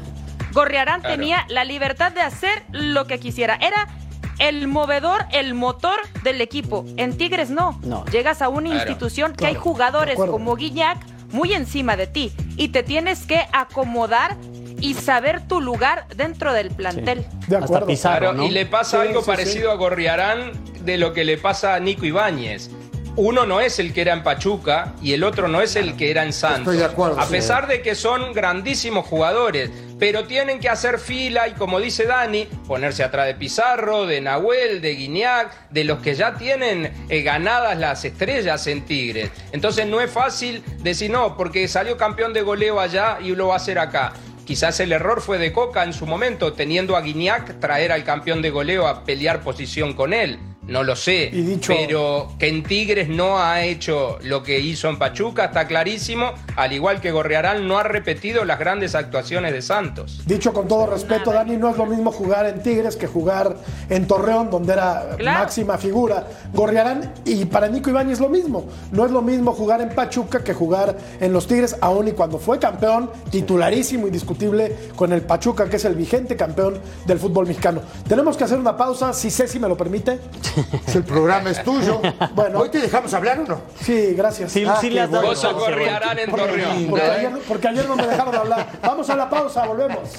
Gorriarán 0.52 1.00
Claro. 1.00 1.16
tenía 1.16 1.46
la 1.48 1.64
libertad 1.64 2.12
de 2.12 2.20
hacer 2.20 2.62
lo 2.72 3.06
que 3.06 3.18
quisiera. 3.18 3.56
Era 3.60 3.88
el 4.38 4.66
movedor, 4.68 5.24
el 5.32 5.54
motor 5.54 5.98
del 6.22 6.40
equipo. 6.40 6.84
En 6.96 7.16
Tigres 7.16 7.50
no. 7.50 7.78
No. 7.84 8.04
Llegas 8.06 8.42
a 8.42 8.48
una 8.48 8.70
Claro. 8.70 8.90
institución 8.90 9.32
que 9.34 9.46
hay 9.46 9.54
jugadores 9.54 10.16
como 10.16 10.56
Guiñac 10.56 10.98
muy 11.32 11.52
encima 11.52 11.96
de 11.96 12.06
ti 12.06 12.32
y 12.56 12.68
te 12.68 12.82
tienes 12.82 13.26
que 13.26 13.42
acomodar 13.52 14.36
y 14.80 14.94
saber 14.94 15.46
tu 15.48 15.60
lugar 15.60 16.06
dentro 16.14 16.52
del 16.52 16.70
plantel. 16.70 17.24
De 17.48 17.56
Hasta 17.56 17.64
acuerdo. 17.64 17.86
Pizarro, 17.86 18.18
Claro, 18.20 18.36
¿no? 18.38 18.44
y 18.44 18.50
le 18.50 18.66
pasa 18.66 19.00
Sí, 19.02 19.08
algo 19.08 19.20
sí, 19.22 19.26
parecido 19.26 19.70
a 19.70 19.74
Gorriarán 19.76 20.52
de 20.84 20.98
lo 20.98 21.12
que 21.12 21.24
le 21.24 21.38
pasa 21.38 21.74
a 21.74 21.80
Nico 21.80 22.04
Ibáñez. 22.04 22.70
Uno 23.16 23.46
no 23.46 23.60
es 23.60 23.78
el 23.78 23.92
que 23.92 24.00
era 24.00 24.12
en 24.12 24.24
Pachuca 24.24 24.94
y 25.00 25.12
el 25.12 25.22
otro 25.22 25.46
no 25.46 25.60
es 25.60 25.76
el 25.76 25.96
que 25.96 26.10
era 26.10 26.24
en 26.24 26.32
Santos. 26.32 26.60
Estoy 26.60 26.78
de 26.78 26.84
acuerdo, 26.84 27.20
A 27.20 27.26
pesar 27.26 27.68
de 27.68 27.80
que 27.80 27.94
son 27.94 28.32
grandísimos 28.32 29.06
jugadores, 29.06 29.70
pero 30.00 30.24
tienen 30.24 30.58
que 30.58 30.68
hacer 30.68 30.98
fila 30.98 31.46
y 31.46 31.52
como 31.52 31.78
dice 31.78 32.06
Dani, 32.06 32.46
ponerse 32.66 33.04
atrás 33.04 33.26
de 33.26 33.36
Pizarro, 33.36 34.06
de 34.06 34.20
Nahuel, 34.20 34.80
de 34.80 34.96
Guiñac, 34.96 35.70
de 35.70 35.84
los 35.84 36.00
que 36.00 36.16
ya 36.16 36.34
tienen 36.34 36.92
eh, 37.08 37.22
ganadas 37.22 37.78
las 37.78 38.04
estrellas 38.04 38.66
en 38.66 38.84
Tigres. 38.84 39.30
Entonces 39.52 39.86
no 39.86 40.00
es 40.00 40.10
fácil 40.10 40.64
decir 40.82 41.12
no, 41.12 41.36
porque 41.36 41.68
salió 41.68 41.96
campeón 41.96 42.32
de 42.32 42.42
goleo 42.42 42.80
allá 42.80 43.18
y 43.20 43.32
lo 43.36 43.48
va 43.48 43.54
a 43.54 43.56
hacer 43.58 43.78
acá. 43.78 44.12
Quizás 44.44 44.80
el 44.80 44.90
error 44.90 45.22
fue 45.22 45.38
de 45.38 45.52
Coca 45.52 45.84
en 45.84 45.92
su 45.92 46.04
momento, 46.04 46.52
teniendo 46.52 46.96
a 46.96 47.00
Guiñac 47.00 47.60
traer 47.60 47.92
al 47.92 48.02
campeón 48.02 48.42
de 48.42 48.50
goleo 48.50 48.88
a 48.88 49.04
pelear 49.04 49.40
posición 49.40 49.94
con 49.94 50.12
él. 50.12 50.38
No 50.66 50.82
lo 50.82 50.96
sé. 50.96 51.28
Y 51.32 51.42
dicho- 51.42 51.74
Pero 51.76 52.32
que 52.38 52.48
en 52.48 52.62
Tigres 52.62 53.08
no 53.08 53.38
ha 53.38 53.62
hecho 53.64 54.18
lo 54.22 54.42
que 54.42 54.58
hizo 54.60 54.88
en 54.88 54.98
Pachuca, 54.98 55.46
está 55.46 55.66
clarísimo. 55.66 56.32
Al 56.56 56.72
igual 56.72 57.00
que 57.02 57.10
Gorriarán 57.10 57.68
no 57.68 57.76
ha 57.78 57.82
repetido 57.82 58.44
las 58.46 58.58
grandes 58.58 58.94
actuaciones 58.94 59.52
de 59.52 59.60
Santos. 59.60 60.22
Dicho 60.24 60.52
con 60.54 60.66
todo 60.66 60.86
respeto. 60.86 61.32
Dani, 61.32 61.56
no 61.58 61.68
es 61.70 61.76
lo 61.76 61.84
mismo 61.84 62.10
jugar 62.12 62.46
en 62.46 62.62
Tigres 62.62 62.96
que 62.96 63.06
jugar 63.06 63.56
en 63.90 64.06
Torreón, 64.06 64.50
donde 64.50 64.72
era 64.72 65.16
Claro. 65.18 65.40
máxima 65.40 65.76
figura. 65.76 66.26
Gorriarán 66.54 67.12
y 67.26 67.44
para 67.44 67.68
Nico 67.68 67.90
Ibáñez 67.90 68.18
lo 68.20 68.28
mismo. 68.30 68.66
No 68.90 69.04
es 69.04 69.10
lo 69.12 69.20
mismo 69.20 69.52
jugar 69.52 69.82
en 69.82 69.90
Pachuca 69.90 70.42
que 70.42 70.54
jugar 70.54 70.96
en 71.20 71.32
los 71.32 71.46
Tigres, 71.46 71.76
aún 71.82 72.08
y 72.08 72.12
cuando 72.12 72.38
fue 72.38 72.58
campeón, 72.58 73.10
titularísimo, 73.30 74.06
indiscutible, 74.06 74.74
con 74.96 75.12
el 75.12 75.20
Pachuca, 75.22 75.68
que 75.68 75.76
es 75.76 75.84
el 75.84 75.94
vigente 75.94 76.36
campeón 76.36 76.78
del 77.06 77.18
fútbol 77.18 77.46
mexicano. 77.46 77.82
Tenemos 78.08 78.36
que 78.36 78.44
hacer 78.44 78.58
una 78.58 78.76
pausa, 78.76 79.12
si 79.12 79.30
Ceci 79.30 79.58
me 79.58 79.68
lo 79.68 79.76
permite. 79.76 80.18
Si 80.86 80.98
el 80.98 81.04
programa 81.04 81.50
es 81.50 81.62
tuyo. 81.64 82.00
Bueno. 82.34 82.60
¿Hoy 82.60 82.68
te 82.68 82.80
dejamos 82.80 83.12
hablar 83.14 83.40
o 83.40 83.44
no? 83.46 83.60
Sí, 83.80 84.14
gracias. 84.16 84.52
Sí, 84.52 84.64
Ah, 84.66 84.78
sí 84.80 84.90
le 84.90 85.00
has 85.00 85.10
dado 85.10 85.26
bueno. 85.26 85.40
Vos 85.40 85.42
chance, 85.42 85.58
Gorriarán 85.70 86.18
en 86.18 86.30
Porque, 86.30 86.46
Torreón. 86.46 86.86
porque 86.90 87.06
¿eh? 87.06 87.10
ayer, 87.10 87.32
porque 87.48 87.68
ayer 87.68 87.86
no 87.88 87.96
me 87.96 88.06
dejaron 88.06 88.34
hablar. 88.34 88.68
Vamos 88.82 89.08
a 89.10 89.16
la 89.16 89.28
pausa, 89.30 89.66
volvemos. 89.66 90.10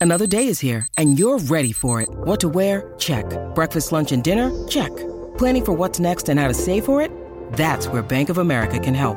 Another 0.00 0.26
day 0.26 0.48
is 0.48 0.58
here, 0.58 0.86
and 0.98 1.16
you're 1.18 1.38
ready 1.38 1.70
for 1.72 2.00
it. 2.00 2.08
What 2.12 2.40
to 2.40 2.48
wear? 2.48 2.92
Check. 2.98 3.24
Breakfast, 3.54 3.92
lunch, 3.92 4.10
and 4.10 4.22
dinner? 4.24 4.50
Check. 4.66 4.90
Planning 5.38 5.64
for 5.64 5.72
what's 5.72 6.00
next 6.00 6.28
and 6.28 6.40
how 6.40 6.48
to 6.48 6.54
save 6.54 6.84
for 6.84 7.00
it? 7.00 7.10
That's 7.52 7.86
where 7.86 8.02
Bank 8.02 8.28
of 8.28 8.38
America 8.38 8.80
can 8.80 8.94
help. 8.94 9.16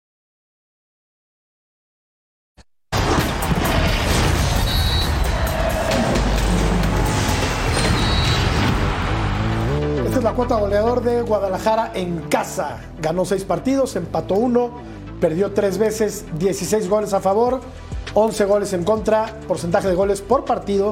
Es 10.21 10.25
la 10.25 10.33
cuota 10.33 10.55
goleador 10.57 11.01
de 11.01 11.23
Guadalajara 11.23 11.93
en 11.95 12.19
casa. 12.29 12.77
Ganó 13.01 13.25
seis 13.25 13.43
partidos, 13.43 13.95
empató 13.95 14.35
uno, 14.35 14.69
perdió 15.19 15.51
tres 15.51 15.79
veces, 15.79 16.25
16 16.37 16.87
goles 16.87 17.11
a 17.13 17.21
favor, 17.21 17.59
11 18.13 18.45
goles 18.45 18.71
en 18.73 18.83
contra, 18.83 19.39
porcentaje 19.47 19.87
de 19.87 19.95
goles 19.95 20.21
por 20.21 20.45
partido 20.45 20.91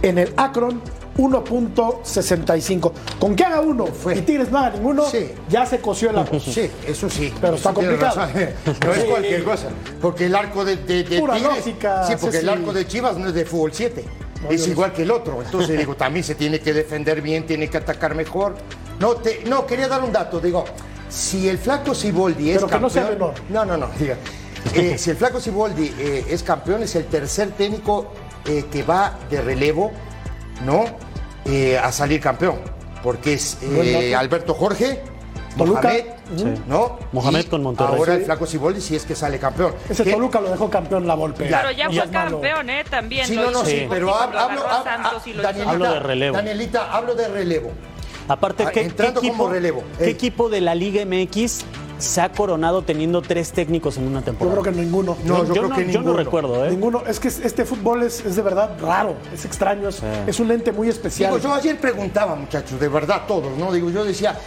en 0.00 0.16
el 0.16 0.32
Akron 0.38 0.80
1.65. 1.18 2.92
Con 3.18 3.36
que 3.36 3.44
haga 3.44 3.60
uno 3.60 3.84
Fue. 3.86 4.16
y 4.16 4.22
Tigres 4.22 4.50
no 4.50 4.58
haga 4.58 4.70
ninguno, 4.70 5.04
Sí. 5.04 5.30
ya 5.50 5.66
se 5.66 5.78
coció 5.80 6.08
el 6.08 6.16
arroz. 6.16 6.42
Sí, 6.44 6.70
eso 6.86 7.10
sí. 7.10 7.34
Pero 7.38 7.56
está 7.56 7.70
Eso 7.72 7.80
complicado. 7.80 8.20
No 8.86 8.92
es 8.94 9.04
cualquier 9.04 9.44
cosa. 9.44 9.66
Porque 10.00 10.24
el 10.26 10.34
arco 10.34 10.64
de, 10.64 10.76
de, 10.76 11.04
de 11.04 11.20
Pura 11.20 11.34
Tigres- 11.34 11.56
lógica, 11.56 12.04
Sí, 12.06 12.14
porque 12.18 12.38
el 12.38 12.48
arco 12.48 12.72
de 12.72 12.86
Chivas 12.86 13.18
no 13.18 13.28
es 13.28 13.34
de 13.34 13.44
fútbol 13.44 13.72
7. 13.74 14.04
No, 14.42 14.50
es 14.50 14.66
igual 14.68 14.92
que 14.92 15.02
el 15.02 15.10
otro. 15.10 15.42
Entonces 15.42 15.78
digo, 15.78 15.96
también 15.96 16.24
se 16.24 16.34
tiene 16.34 16.60
que 16.60 16.72
defender 16.72 17.20
bien, 17.20 17.46
tiene 17.46 17.68
que 17.68 17.76
atacar 17.76 18.14
mejor. 18.14 18.56
No, 18.98 19.14
te, 19.16 19.42
no 19.46 19.66
quería 19.66 19.88
dar 19.88 20.02
un 20.02 20.12
dato. 20.12 20.40
Digo, 20.40 20.64
si 21.08 21.48
el 21.48 21.58
flaco 21.58 21.94
Siboldi 21.94 22.50
es 22.50 22.56
Pero 22.56 22.66
que 22.68 22.74
no 22.80 22.88
campeón. 22.88 23.34
sea. 23.36 23.44
No, 23.50 23.64
no, 23.64 23.76
no. 23.76 23.88
diga. 23.98 24.16
Eh, 24.74 24.96
si 24.98 25.10
el 25.10 25.16
flaco 25.16 25.40
Siboldi 25.40 25.94
eh, 25.98 26.26
es 26.28 26.42
campeón, 26.42 26.82
es 26.82 26.94
el 26.94 27.06
tercer 27.06 27.50
técnico 27.52 28.12
eh, 28.46 28.64
que 28.70 28.82
va 28.82 29.18
de 29.30 29.40
relevo, 29.40 29.90
¿no? 30.64 30.84
Eh, 31.44 31.78
a 31.78 31.90
salir 31.92 32.20
campeón. 32.20 32.60
Porque 33.02 33.34
es. 33.34 33.56
Alberto 34.16 34.54
Jorge, 34.54 35.02
Toluca. 35.56 35.82
Mohamed, 35.82 36.58
¿no? 36.68 36.98
Mohamed 37.12 37.40
Y 37.40 37.44
con 37.44 37.62
Monterrey. 37.62 37.96
Ahora 37.98 38.14
el 38.14 38.24
flaco 38.24 38.46
Siboldi 38.46 38.80
si 38.80 38.96
es 38.96 39.04
que 39.04 39.14
sale 39.14 39.38
campeón. 39.38 39.74
Ese 39.88 40.04
Toluca 40.04 40.40
lo 40.40 40.50
dejó 40.50 40.70
campeón 40.70 41.06
la 41.06 41.14
Volpe. 41.14 41.48
Claro. 41.48 41.68
Pero 41.68 41.78
ya 41.90 42.02
fue 42.02 42.10
campeón, 42.10 42.70
¿eh? 42.70 42.84
También. 42.88 43.26
Sí, 43.26 43.36
no, 43.36 43.50
no, 43.50 43.64
sí, 43.64 43.86
pero 43.88 44.14
hablo, 44.14 44.62
Danielita, 45.42 45.92
de 45.94 46.00
relevo. 46.00 46.36
Danielita, 46.36 46.92
hablo 46.92 47.14
de 47.14 47.28
relevo. 47.28 47.70
Aparte, 48.28 48.64
Ah, 48.64 48.70
¿qué, 48.72 48.82
entrando 48.82 49.20
qué 49.20 49.26
equipo, 49.26 49.42
como 49.44 49.52
relevo. 49.52 49.82
qué 49.98 50.08
equipo 50.10 50.48
de 50.48 50.60
la 50.60 50.74
Liga 50.76 51.04
MX 51.04 51.62
se 51.98 52.20
ha 52.20 52.30
coronado 52.30 52.82
teniendo 52.82 53.20
tres 53.22 53.50
técnicos 53.52 53.96
en 53.96 54.06
una 54.06 54.20
Yo 54.20 54.26
temporada? 54.26 54.60
creo 54.62 54.72
que 54.72 54.80
ninguno. 54.80 55.16
No, 55.24 55.38
yo 55.38 55.46
yo, 55.46 55.52
creo 55.52 55.68
no, 55.68 55.74
que 55.74 55.82
yo 55.86 55.92
no 55.94 55.98
ninguno. 55.98 56.16
recuerdo, 56.16 56.64
¿eh? 56.64 56.70
Ninguno. 56.70 57.02
Es 57.08 57.18
que 57.18 57.26
este 57.28 57.64
fútbol 57.64 58.04
es, 58.04 58.24
es 58.24 58.36
de 58.36 58.42
verdad 58.42 58.70
raro, 58.80 59.16
es 59.34 59.44
extraño, 59.44 59.88
es, 59.88 60.00
es 60.28 60.38
un 60.38 60.50
ente 60.52 60.70
muy 60.70 60.88
especial. 60.88 61.32
Digo, 61.34 61.42
yo 61.42 61.52
ayer 61.54 61.76
preguntaba, 61.80 62.36
muchachos, 62.36 62.78
de 62.78 62.88
verdad 62.88 63.22
todos, 63.26 63.56
¿no? 63.58 63.72
Digo, 63.72 63.90
yo 63.90 64.04
decía, 64.04 64.38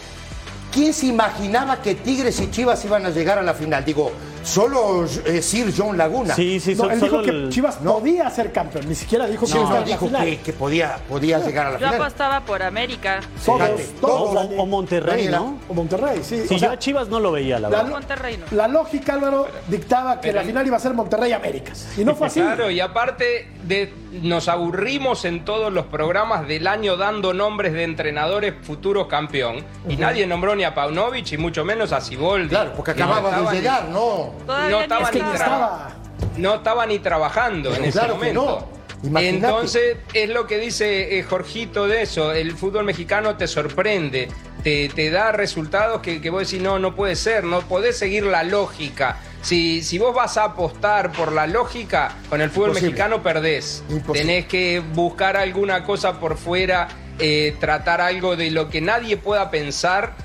¿quién 0.74 0.94
se 0.94 1.06
imaginaba 1.08 1.82
que 1.82 1.96
Tigres 1.96 2.40
y 2.42 2.50
Chivas 2.52 2.84
iban 2.86 3.06
a 3.06 3.10
llegar 3.10 3.38
a 3.38 3.42
la 3.42 3.54
final? 3.54 3.84
Digo, 3.86 4.12
solo 4.44 5.06
eh, 5.26 5.42
Sir 5.42 5.74
John 5.76 5.98
Laguna. 5.98 6.36
Sí, 6.36 6.60
sí, 6.60 6.76
No, 6.76 6.84
so- 6.86 6.92
él 6.92 7.00
solo 7.00 7.12
dijo 7.12 7.24
que 7.24 7.30
el- 7.30 7.50
Chivas 7.50 7.82
no. 7.82 7.94
podía 8.00 8.30
ser 8.30 8.52
campeón, 8.52 8.88
ni 8.90 8.96
siquiera 8.96 9.26
dijo 9.28 9.46
que 9.46 9.52
Sí, 9.52 9.58
iba 9.58 9.68
a 9.68 9.70
no, 9.74 9.80
la 9.80 9.86
dijo 9.86 10.06
final. 10.08 10.26
que, 10.26 10.40
que 10.40 10.54
podía, 10.54 10.98
podía 11.08 11.40
llegar 11.40 11.68
a 11.68 11.72
la 11.72 11.80
Yo 11.80 11.86
final. 11.88 12.02
apostaba 12.02 12.42
por 12.42 12.62
América. 12.64 13.22
Todos, 13.46 13.70
todos, 14.02 14.48
O, 14.58 14.66
Monterrey. 14.66 15.28
¿no? 15.30 15.60
O 15.70 15.74
Monterrey, 15.74 16.20
sí. 16.24 16.44
Sí, 16.48 16.56
O 16.56 16.60
sea, 16.60 16.70
yo 16.70 16.72
a 16.74 16.80
Chivas 16.80 17.08
no 17.08 17.20
lo 17.20 17.32
veía, 17.32 17.60
la 17.60 17.70
la, 17.70 17.78
verdad. 17.78 17.92
Monterrey 17.92 18.38
no. 18.38 18.46
la 18.58 18.68
lógica, 18.68 19.14
Álvaro, 19.14 19.48
dictaba 19.68 20.16
que 20.20 20.30
Pero- 20.30 20.42
la 20.42 20.46
final 20.46 20.68
iba 20.68 20.78
a 20.78 20.80
ser 20.80 20.94
Monterrey 20.94 21.32
Américas. 21.32 21.88
Y 21.98 22.04
no 22.04 22.16
fue 22.16 22.28
así. 22.28 22.42
Claro, 22.42 22.70
y 22.70 22.80
aparte 22.80 23.48
de, 23.64 23.94
nos 24.22 24.48
aburrimos 24.48 25.26
en 25.26 25.44
todos 25.44 25.74
los 25.74 25.86
programas 25.88 26.48
del 26.48 26.68
año 26.68 26.98
dando 26.98 27.34
nombres 27.34 27.74
de 27.74 27.84
entrenadores 27.84 28.54
futuros 28.62 29.08
campeón. 29.08 29.64
Y 29.90 29.96
nadie 29.98 30.28
nombró 30.28 30.56
ni 30.56 30.64
a 30.64 30.74
Paunovic 30.76 31.32
y 31.32 31.38
mucho 31.38 31.66
menos 31.66 31.92
a 31.92 32.00
Siboldi. 32.02 32.50
Claro, 32.50 32.74
porque 32.76 32.92
Y 32.92 32.96
no 32.96 33.04
acababa 33.06 33.52
de 33.52 33.58
llegar, 33.58 33.86
¿no? 33.90 34.34
No 34.48 34.82
estaba 34.82 35.04
es 35.04 35.10
que 35.10 35.20
ni 35.20 35.26
ni 35.26 35.30
tra- 35.32 35.34
estaba. 35.36 35.90
No 36.38 36.54
estaba 36.56 36.86
ni 36.86 37.00
trabajando 37.00 37.74
en 37.76 37.86
ese 37.86 38.00
que 38.00 38.08
momento. 38.08 38.68
no. 39.04 39.20
Entonces, 39.20 39.98
es 40.14 40.30
lo 40.30 40.48
que 40.48 40.58
dice 40.58 41.20
eh, 41.20 41.24
Jorgito 41.24 41.88
de 41.88 42.04
eso. 42.04 42.32
El 42.32 42.54
fútbol 42.56 42.86
mexicano 42.86 43.36
te 43.36 43.48
sorprende, 43.48 44.30
te, 44.64 44.90
te 44.90 45.10
da 45.10 45.32
resultados 45.32 46.02
que, 46.02 46.22
que 46.22 46.30
vos 46.30 46.50
decís, 46.50 46.64
no, 46.64 46.80
no 46.80 46.96
puede 46.96 47.16
ser, 47.16 47.44
no 47.44 47.62
podés 47.62 47.98
seguir 47.98 48.24
la 48.24 48.44
lógica. 48.44 49.20
Si, 49.42 49.84
si 49.84 50.00
vos 50.00 50.16
vas 50.16 50.38
a 50.38 50.46
apostar 50.46 51.12
por 51.12 51.34
la 51.34 51.48
lógica, 51.48 52.16
con 52.30 52.40
el 52.42 52.50
fútbol 52.50 52.70
Imposible. 52.70 52.92
mexicano 52.92 53.22
perdés. 53.24 53.84
Imposible. 53.90 54.22
Tenés 54.22 54.46
que 54.46 54.80
buscar 54.80 55.36
alguna 55.36 55.84
cosa 55.84 56.20
por 56.20 56.38
fuera, 56.38 56.88
eh, 57.20 57.56
tratar 57.60 58.00
algo 58.00 58.36
de 58.38 58.52
lo 58.52 58.70
que 58.70 58.80
nadie 58.82 59.18
pueda 59.18 59.52
pensar. 59.52 60.16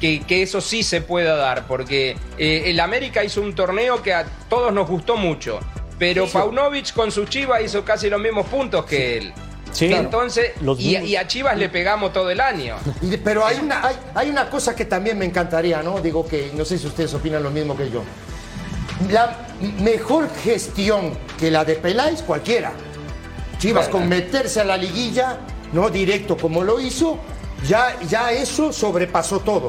Que, 0.00 0.20
que 0.22 0.40
eso 0.40 0.62
sí 0.62 0.82
se 0.82 1.02
pueda 1.02 1.36
dar, 1.36 1.66
porque 1.66 2.16
eh, 2.38 2.62
el 2.64 2.80
América 2.80 3.22
hizo 3.22 3.42
un 3.42 3.54
torneo 3.54 4.02
que 4.02 4.14
a 4.14 4.24
todos 4.48 4.72
nos 4.72 4.88
gustó 4.88 5.18
mucho, 5.18 5.60
pero 5.98 6.26
Paunovic 6.26 6.94
con 6.94 7.12
su 7.12 7.26
Chivas 7.26 7.62
hizo 7.62 7.84
casi 7.84 8.08
los 8.08 8.18
mismos 8.18 8.46
puntos 8.46 8.86
que 8.86 9.18
él. 9.18 9.34
Sí. 9.72 9.92
Entonces, 9.92 10.52
Los 10.60 10.80
y, 10.80 11.16
a 11.16 11.26
Chivas 11.26 11.56
le 11.56 11.68
pegamos 11.68 12.12
todo 12.12 12.30
el 12.30 12.40
año. 12.40 12.76
Y- 13.02 13.16
pero 13.18 13.44
hay 13.46 13.58
una, 13.58 13.86
hay, 13.86 13.96
hay 14.14 14.30
una 14.30 14.50
cosa 14.50 14.74
que 14.74 14.84
también 14.84 15.18
me 15.18 15.24
encantaría, 15.24 15.82
¿no? 15.82 16.00
Digo 16.00 16.26
que 16.26 16.50
no 16.54 16.64
sé 16.64 16.78
si 16.78 16.86
ustedes 16.86 17.14
opinan 17.14 17.42
lo 17.42 17.50
mismo 17.50 17.76
que 17.76 17.90
yo. 17.90 18.02
La 19.10 19.46
mejor 19.80 20.28
gestión 20.42 21.16
que 21.38 21.50
la 21.50 21.64
de 21.64 21.76
Peláez, 21.76 22.22
cualquiera. 22.22 22.72
Chivas 23.58 23.88
con 23.88 24.08
meterse 24.08 24.60
a 24.60 24.64
la 24.64 24.76
liguilla, 24.76 25.38
no 25.72 25.90
directo 25.90 26.36
como 26.36 26.64
lo 26.64 26.80
hizo, 26.80 27.18
ya, 27.66 27.98
ya 28.08 28.32
eso 28.32 28.72
sobrepasó 28.72 29.40
todo. 29.40 29.68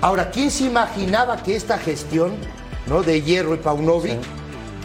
Ahora, 0.00 0.30
¿quién 0.30 0.50
se 0.50 0.64
imaginaba 0.64 1.42
que 1.42 1.56
esta 1.56 1.78
gestión 1.78 2.34
¿no? 2.86 3.02
de 3.02 3.22
Hierro 3.22 3.54
y 3.54 3.58
Paunovic 3.58 4.18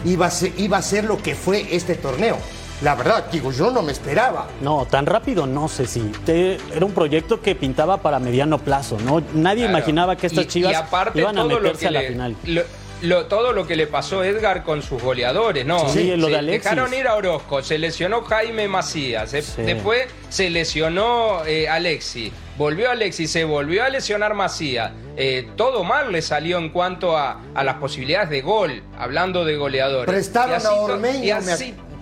iba, 0.04 0.26
a 0.26 0.30
ser, 0.30 0.52
iba 0.58 0.78
a 0.78 0.82
ser 0.82 1.04
lo 1.04 1.18
que 1.22 1.34
fue 1.34 1.66
este 1.74 1.94
torneo? 1.94 2.38
La 2.82 2.94
verdad, 2.94 3.26
digo, 3.30 3.52
yo 3.52 3.70
no 3.70 3.82
me 3.82 3.92
esperaba. 3.92 4.48
No, 4.62 4.86
tan 4.86 5.04
rápido 5.04 5.46
no 5.46 5.68
sé 5.68 5.86
si. 5.86 6.00
Te- 6.24 6.58
era 6.74 6.86
un 6.86 6.92
proyecto 6.92 7.42
que 7.42 7.54
pintaba 7.54 7.98
para 7.98 8.18
mediano 8.18 8.58
plazo, 8.58 8.96
¿no? 9.04 9.22
Nadie 9.34 9.64
Claro. 9.64 9.78
imaginaba 9.78 10.16
que 10.16 10.26
estas 10.28 10.44
Y- 10.44 10.48
chivas 10.48 10.72
y 10.72 10.74
aparte 10.76 11.20
iban 11.20 11.36
a 11.36 11.42
todo 11.42 11.50
lo 11.50 11.60
meterse 11.60 11.80
que 11.80 11.86
a 11.88 11.90
la 11.90 12.00
le- 12.02 12.08
final. 12.08 12.36
lo- 12.44 12.62
lo- 13.02 13.26
todo 13.26 13.52
lo 13.52 13.66
que 13.66 13.76
le 13.76 13.86
pasó 13.86 14.20
a 14.20 14.26
Edgar 14.26 14.62
con 14.64 14.80
sus 14.82 15.02
goleadores, 15.02 15.66
¿no? 15.66 15.88
Sí, 15.90 16.16
lo 16.16 16.28
de 16.28 16.38
Alexis. 16.38 16.70
Dejaron 16.70 16.94
ir 16.94 17.06
a 17.06 17.16
Orozco, 17.16 17.62
se 17.62 17.76
lesionó 17.78 18.22
Jaime 18.22 18.66
Macías, 18.68 19.30
se- 19.30 19.42
Sí. 19.42 19.60
después 19.62 20.06
se 20.30 20.48
lesionó 20.48 21.44
eh, 21.46 21.68
Alexis, 21.68 22.32
volvió 22.56 22.90
Alexis, 22.90 23.30
se 23.30 23.44
volvió 23.44 23.84
a 23.84 23.90
lesionar 23.90 24.32
Macías. 24.34 24.92
Eh, 25.18 25.50
todo 25.56 25.84
mal 25.84 26.12
le 26.12 26.22
salió 26.22 26.56
en 26.56 26.70
cuanto 26.70 27.16
a, 27.18 27.40
a 27.54 27.62
las 27.64 27.74
posibilidades 27.76 28.30
de 28.30 28.40
gol, 28.40 28.82
hablando 28.98 29.44
de 29.44 29.56
goleadores. 29.56 30.06
Prestaron 30.10 30.52
Y 30.52 30.54
así 30.54 30.66
a 30.66 30.72
Ormeño, 30.72 31.36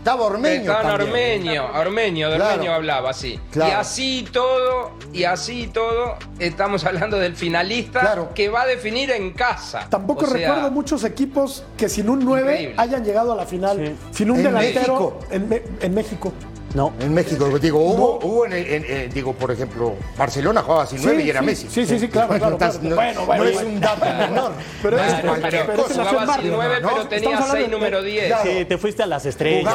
estaba 0.08 0.24
Ormeño 0.24 0.60
Estaban 0.72 0.86
a 0.86 0.98
también. 0.98 1.08
Ormeño, 1.42 1.66
Ormeño, 1.74 2.30
de 2.30 2.36
Claro. 2.36 2.52
Ormeño 2.54 2.72
hablaba 2.72 3.10
así. 3.10 3.38
Claro. 3.52 3.70
Y 3.70 3.74
así 3.74 4.26
todo, 4.32 4.92
y 5.12 5.24
así 5.24 5.66
todo, 5.66 6.16
estamos 6.38 6.84
hablando 6.86 7.18
del 7.18 7.36
finalista 7.36 8.00
Claro. 8.00 8.30
que 8.34 8.48
va 8.48 8.62
a 8.62 8.66
definir 8.66 9.10
en 9.10 9.32
casa. 9.32 9.86
Tampoco 9.90 10.24
O 10.24 10.28
sea, 10.28 10.36
recuerdo 10.38 10.70
muchos 10.70 11.04
equipos 11.04 11.62
que 11.76 11.90
sin 11.90 12.08
un 12.08 12.24
9 12.24 12.52
Increíble. 12.52 12.74
hayan 12.78 13.04
llegado 13.04 13.32
a 13.32 13.36
la 13.36 13.44
final. 13.44 13.76
Sí. 13.76 13.96
Sin 14.18 14.30
un 14.30 14.38
En 14.38 14.44
delantero 14.44 14.80
México. 14.94 15.20
En, 15.30 15.48
Me- 15.48 15.62
en 15.82 15.94
México. 15.94 16.32
No. 16.74 16.92
En 17.00 17.14
México, 17.14 17.46
digo, 17.58 17.80
hubo, 17.80 18.18
hubo 18.22 18.44
en, 18.46 18.52
el- 18.52 18.66
en- 18.66 18.84
en- 18.84 19.10
digo, 19.10 19.32
por 19.32 19.50
ejemplo, 19.50 19.94
Barcelona 20.18 20.62
jugaba 20.62 20.86
sin 20.86 21.02
nueve 21.02 21.22
y 21.24 21.30
era 21.30 21.40
sí, 21.40 21.46
Messi. 21.46 21.68
Sí, 21.70 21.86
sí, 21.86 21.98
sí, 21.98 22.08
claro, 22.08 22.28
claro, 22.36 22.58
claro. 22.58 22.78
no, 22.82 22.94
Bueno, 22.94 23.26
bueno, 23.26 23.44
no 23.44 23.50
es 23.50 23.62
un 23.62 23.80
dato 23.80 24.04
menor. 24.18 24.52
Pero 24.82 24.96
No 24.98 25.02
es- 25.02 25.14
pero 25.14 25.34
pero 25.40 25.56
en 25.58 25.66
jugaba 26.06 26.36
pero 26.38 26.72
Estamos 26.74 27.08
tenía 27.08 27.28
hablando 27.36 27.52
seis 27.54 27.64
de- 27.66 27.70
número 27.72 28.02
10. 28.02 28.26
Claro. 28.26 28.50
Sí, 28.50 28.64
te 28.66 28.78
fuiste 28.78 29.02
a 29.02 29.06
las 29.06 29.24
estrellas, 29.24 29.74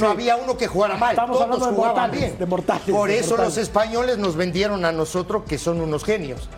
no 0.00 0.08
había 0.08 0.36
uno 0.36 0.56
que 0.56 0.66
jugara 0.66 0.96
mal, 0.96 1.10
Estamos 1.10 1.36
todos 1.36 1.42
hablando 1.44 1.66
de 1.66 1.72
jugaban 1.74 1.94
mortales, 1.96 2.20
bien. 2.20 2.38
de 2.38 2.46
mortales, 2.46 2.82
Por 2.90 3.08
de 3.10 3.18
eso 3.18 3.28
mortales. 3.30 3.54
los 3.56 3.62
españoles 3.62 4.18
nos 4.18 4.34
vendieron 4.36 4.84
a 4.86 4.92
nosotros 4.92 5.42
que 5.46 5.58
son 5.58 5.80
unos 5.80 6.04
genios. 6.04 6.48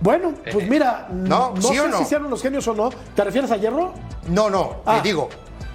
Bueno, 0.00 0.32
pues 0.52 0.68
mira, 0.68 1.08
No, 1.10 1.54
no, 1.56 1.60
¿sí 1.60 1.76
sé 1.76 1.92
si 1.98 2.04
sean 2.04 2.24
unos 2.24 2.40
genios 2.40 2.68
o 2.68 2.74
no. 2.74 2.90
¿Te 3.16 3.24
refieres 3.24 3.50
a 3.50 3.56
Hierro? 3.56 3.92
No, 4.28 4.48
no, 4.48 4.76
Ah. 4.86 5.00
te 5.02 5.08
digo, 5.08 5.28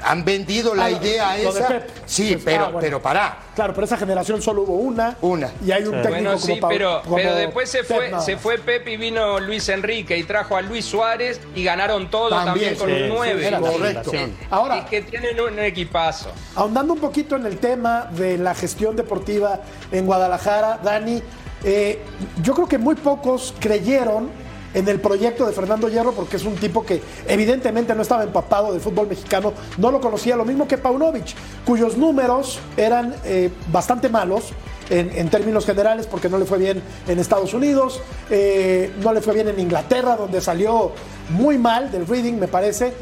han 0.05 0.25
vendido 0.25 0.75
la 0.75 0.85
Ah, 0.85 0.91
idea 0.91 1.37
lo 1.37 1.51
de 1.53 1.59
esa. 1.59 1.67
Pep. 1.69 1.89
Sí, 2.05 2.31
Pues, 2.33 2.43
pero, 2.45 2.59
ah, 2.59 2.65
bueno. 2.65 2.79
pero 2.79 3.01
pará. 3.01 3.37
Claro, 3.55 3.73
pero 3.73 3.85
esa 3.85 3.97
generación 3.97 4.41
solo 4.41 4.63
hubo 4.63 4.73
una. 4.75 5.15
Una. 5.21 5.49
Y 5.65 5.71
hay 5.71 5.83
un 5.83 5.91
técnico 6.01 6.09
Bueno, 6.09 6.29
como 6.31 6.39
sí, 6.45 6.59
pero, 6.67 7.01
como 7.03 7.15
pero 7.15 7.35
después 7.35 7.69
se 7.69 7.83
Pep 7.83 7.97
fue, 7.97 8.09
nada 8.11 8.23
se 8.23 8.37
fue 8.37 8.57
Pep 8.57 8.87
y 8.87 8.97
vino 8.97 9.39
Luis 9.39 9.69
Enrique 9.69 10.17
y 10.17 10.23
trajo 10.23 10.55
a 10.57 10.61
Luis 10.61 10.85
Suárez 10.85 11.39
y 11.55 11.63
ganaron 11.63 12.09
todo 12.09 12.29
También, 12.29 12.75
también, 12.75 12.77
con 12.77 12.87
sí, 12.89 12.93
un 12.95 12.99
sí, 13.09 13.13
9. 13.15 13.47
era 13.47 13.59
correcto. 13.59 14.11
Ahora- 14.49 14.77
es 14.79 14.85
que 14.85 15.01
tienen 15.03 15.39
un 15.39 15.59
equipazo. 15.59 16.31
Ahondando 16.55 16.93
un 16.93 16.99
poquito 16.99 17.35
en 17.35 17.45
el 17.45 17.57
tema 17.57 18.07
de 18.11 18.37
la 18.37 18.53
gestión 18.55 18.95
deportiva 18.95 19.59
en 19.91 20.05
Guadalajara, 20.05 20.79
Dani, 20.83 21.21
eh, 21.63 21.99
yo 22.41 22.53
creo 22.53 22.67
que 22.67 22.77
muy 22.77 22.95
pocos 22.95 23.53
creyeron 23.59 24.29
en 24.73 24.87
el 24.87 24.99
proyecto 24.99 25.45
de 25.45 25.53
Fernando 25.53 25.89
Hierro 25.89 26.13
porque 26.13 26.37
es 26.37 26.45
un 26.45 26.55
tipo 26.55 26.85
que 26.85 27.01
evidentemente 27.27 27.93
no 27.95 28.01
estaba 28.01 28.23
empapado 28.23 28.71
del 28.71 28.81
fútbol 28.81 29.07
mexicano, 29.07 29.53
no 29.77 29.91
lo 29.91 30.01
conocía, 30.01 30.35
lo 30.35 30.45
mismo 30.45 30.67
que 30.67 30.77
Paunovic, 30.77 31.35
cuyos 31.65 31.97
números 31.97 32.59
eran 32.77 33.15
eh, 33.23 33.49
bastante 33.71 34.09
malos. 34.09 34.51
En, 34.89 35.11
en 35.15 35.29
términos 35.29 35.65
generales, 35.65 36.07
porque 36.07 36.27
no 36.27 36.37
le 36.37 36.43
fue 36.43 36.57
bien 36.57 36.83
en 37.07 37.17
Estados 37.17 37.53
Unidos, 37.53 38.01
eh, 38.29 38.91
no 39.01 39.13
le 39.13 39.21
fue 39.21 39.33
bien 39.33 39.47
en 39.47 39.57
Inglaterra, 39.57 40.17
donde 40.17 40.41
salió 40.41 40.91
muy 41.29 41.57
mal 41.57 41.89
del 41.89 42.05
Reading, 42.05 42.33
me 42.33 42.49
parece, 42.49 42.93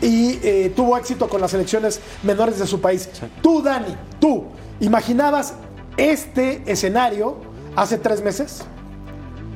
y 0.00 0.38
eh, 0.42 0.72
tuvo 0.74 0.96
éxito 0.96 1.28
con 1.28 1.42
las 1.42 1.50
selecciones 1.50 2.00
menores 2.22 2.58
de 2.58 2.66
su 2.66 2.80
país. 2.80 3.08
Tú, 3.42 3.60
Dani, 3.62 3.94
tú, 4.18 4.46
¿imaginabas 4.80 5.54
este 5.98 6.62
escenario 6.66 7.36
hace 7.76 7.98
tres 7.98 8.22
meses? 8.22 8.64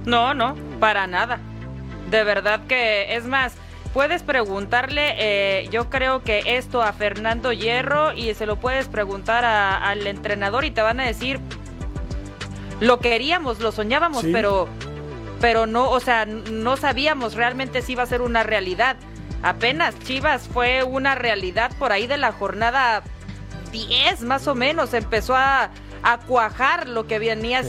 No, 0.05 0.35
no, 0.35 0.55
para 0.75 1.07
nada. 1.07 1.39
De 2.11 2.23
verdad 2.25 2.61
que, 2.69 3.17
es 3.17 3.25
más, 3.25 3.55
puedes 3.93 4.23
preguntarle, 4.23 5.15
eh, 5.19 5.69
yo 5.71 5.89
creo 5.91 6.23
que 6.23 6.43
esto 6.45 6.83
a 6.83 6.93
Fernando 6.93 7.53
Hierro 7.53 8.13
y 8.13 8.35
se 8.35 8.47
lo 8.47 8.57
puedes 8.57 8.89
preguntar 8.89 9.45
a- 9.45 9.77
al 9.89 10.07
entrenador 10.07 10.65
y 10.65 10.71
te 10.71 10.83
van 10.83 11.01
a 11.01 11.05
decir, 11.05 11.41
lo 12.81 12.99
queríamos, 12.99 13.61
lo 13.61 13.73
soñábamos, 13.73 14.23
Sí. 14.23 14.31
pero, 14.33 14.69
pero 15.41 15.67
no, 15.67 15.91
o 15.91 16.01
sea, 16.01 16.27
no 16.27 16.77
sabíamos 16.77 17.35
realmente 17.35 17.83
si 17.83 17.93
iba 17.93 18.03
a 18.03 18.07
ser 18.07 18.21
una 18.23 18.43
realidad. 18.43 18.97
Apenas 19.43 19.99
Chivas 20.01 20.49
fue 20.53 20.83
una 20.85 21.15
realidad 21.15 21.71
por 21.79 21.93
ahí 21.93 22.07
de 22.07 22.17
la 22.17 22.33
jornada 22.33 23.03
10 23.71 24.23
más 24.23 24.47
o 24.49 24.55
menos, 24.55 24.95
empezó 24.95 25.37
a, 25.37 25.71
a 26.03 26.19
cuajar 26.19 26.89
lo 26.89 27.07
que 27.07 27.19
venía 27.19 27.63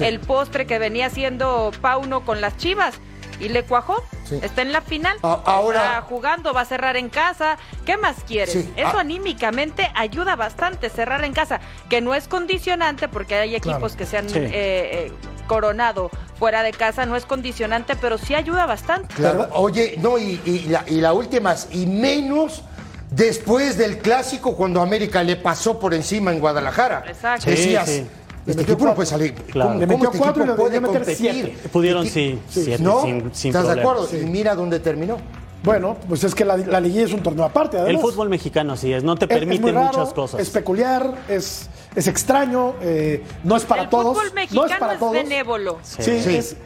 el 0.00 0.20
postre 0.20 0.66
que 0.66 0.78
venía 0.78 1.10
siendo 1.10 1.70
Pauno 1.80 2.24
con 2.24 2.40
las 2.40 2.56
Chivas 2.56 2.94
y 3.40 3.48
le 3.50 3.64
cuajó. 3.64 4.02
Sí. 4.24 4.38
Está 4.42 4.62
en 4.62 4.72
la 4.72 4.80
final. 4.80 5.16
A- 5.22 5.42
ahora- 5.44 5.84
Está 5.84 6.00
jugando, 6.02 6.52
va 6.54 6.62
a 6.62 6.64
cerrar 6.64 6.96
en 6.96 7.08
casa. 7.10 7.58
¿Qué 7.84 7.96
más 7.96 8.16
quieres? 8.26 8.52
Sí. 8.52 8.72
Eso 8.76 8.96
Ah. 8.96 9.00
anímicamente 9.00 9.90
ayuda 9.94 10.36
bastante 10.36 10.88
cerrar 10.90 11.24
en 11.24 11.32
casa, 11.32 11.60
que 11.88 12.00
no 12.00 12.14
es 12.14 12.26
condicionante 12.28 13.08
porque 13.08 13.34
hay 13.36 13.54
equipos 13.54 13.78
Claro. 13.78 13.96
que 13.96 14.06
se 14.06 14.16
han 14.18 14.28
Sí. 14.28 14.38
eh, 14.38 14.50
eh, 14.52 15.12
coronado 15.46 16.10
fuera 16.38 16.62
de 16.64 16.72
casa, 16.72 17.06
no 17.06 17.14
es 17.14 17.24
condicionante, 17.24 17.94
pero 17.94 18.18
sí 18.18 18.34
ayuda 18.34 18.66
bastante. 18.66 19.14
Claro. 19.14 19.48
Oye, 19.52 19.94
no, 19.98 20.18
y, 20.18 20.40
y 20.44 20.60
la, 20.68 20.84
y 20.88 21.00
la 21.00 21.12
última, 21.12 21.52
es- 21.52 21.68
y 21.70 21.86
menos 21.86 22.62
después 23.10 23.78
del 23.78 23.98
clásico 23.98 24.56
cuando 24.56 24.80
América 24.82 25.22
le 25.22 25.36
pasó 25.36 25.78
por 25.78 25.94
encima 25.94 26.32
en 26.32 26.40
Guadalajara. 26.40 27.04
Exacto. 27.06 27.44
Sí, 27.44 27.50
Decías, 27.50 27.88
sí. 27.88 28.06
Este 28.46 28.52
Le 28.52 28.56
metió 28.56 28.62
equipo 28.62 28.72
no 28.72 28.76
cuatro. 28.78 28.94
puede 28.94 29.06
salir. 29.06 29.34
Claro. 29.34 29.68
¿Cómo, 29.70 29.80
Le 29.80 29.86
metió 29.86 30.06
este 30.06 30.18
cuatro 30.18 30.44
y 30.44 30.46
le 30.46 30.52
puede 30.54 30.80
meter 30.80 30.96
competir? 30.98 31.16
siete. 31.32 31.68
Pudieron, 31.72 32.06
sí, 32.06 32.38
siete, 32.48 32.82
¿No? 32.82 33.02
sin, 33.02 33.30
sin 33.34 33.48
¿Estás 33.56 33.74
de 33.74 33.80
acuerdo? 33.80 34.08
Y 34.12 34.24
mira 34.26 34.54
dónde 34.54 34.80
terminó. 34.80 35.18
Bueno, 35.64 35.96
pues 36.08 36.22
es 36.22 36.32
que 36.34 36.44
la, 36.44 36.56
la 36.56 36.78
liguilla 36.80 37.06
es 37.06 37.12
un 37.12 37.22
torneo 37.24 37.44
aparte. 37.44 37.76
El 37.78 37.98
fútbol 37.98 38.28
mexicano 38.28 38.74
así 38.74 38.92
es, 38.92 39.02
no 39.02 39.16
te 39.16 39.24
Es- 39.24 39.30
es 39.32 39.38
permite 39.38 39.62
muy 39.62 39.72
raro, 39.72 39.86
muchas 39.98 40.14
cosas. 40.14 40.40
Es 40.40 40.50
peculiar, 40.50 41.12
es, 41.28 41.68
es 41.96 42.06
extraño, 42.06 42.74
eh, 42.82 43.24
no 43.42 43.56
es 43.56 43.64
para 43.64 43.82
el 43.82 43.88
todos. 43.88 44.16
fútbol 44.16 44.32
mexicano 44.32 44.66
no 44.68 44.72
es 44.72 44.78
para 44.78 44.92
es 44.94 44.98
todos. 45.00 45.12
benévolo. 45.12 45.78
Sí, 45.82 46.02
Sí. 46.20 46.36
Es, 46.36 46.56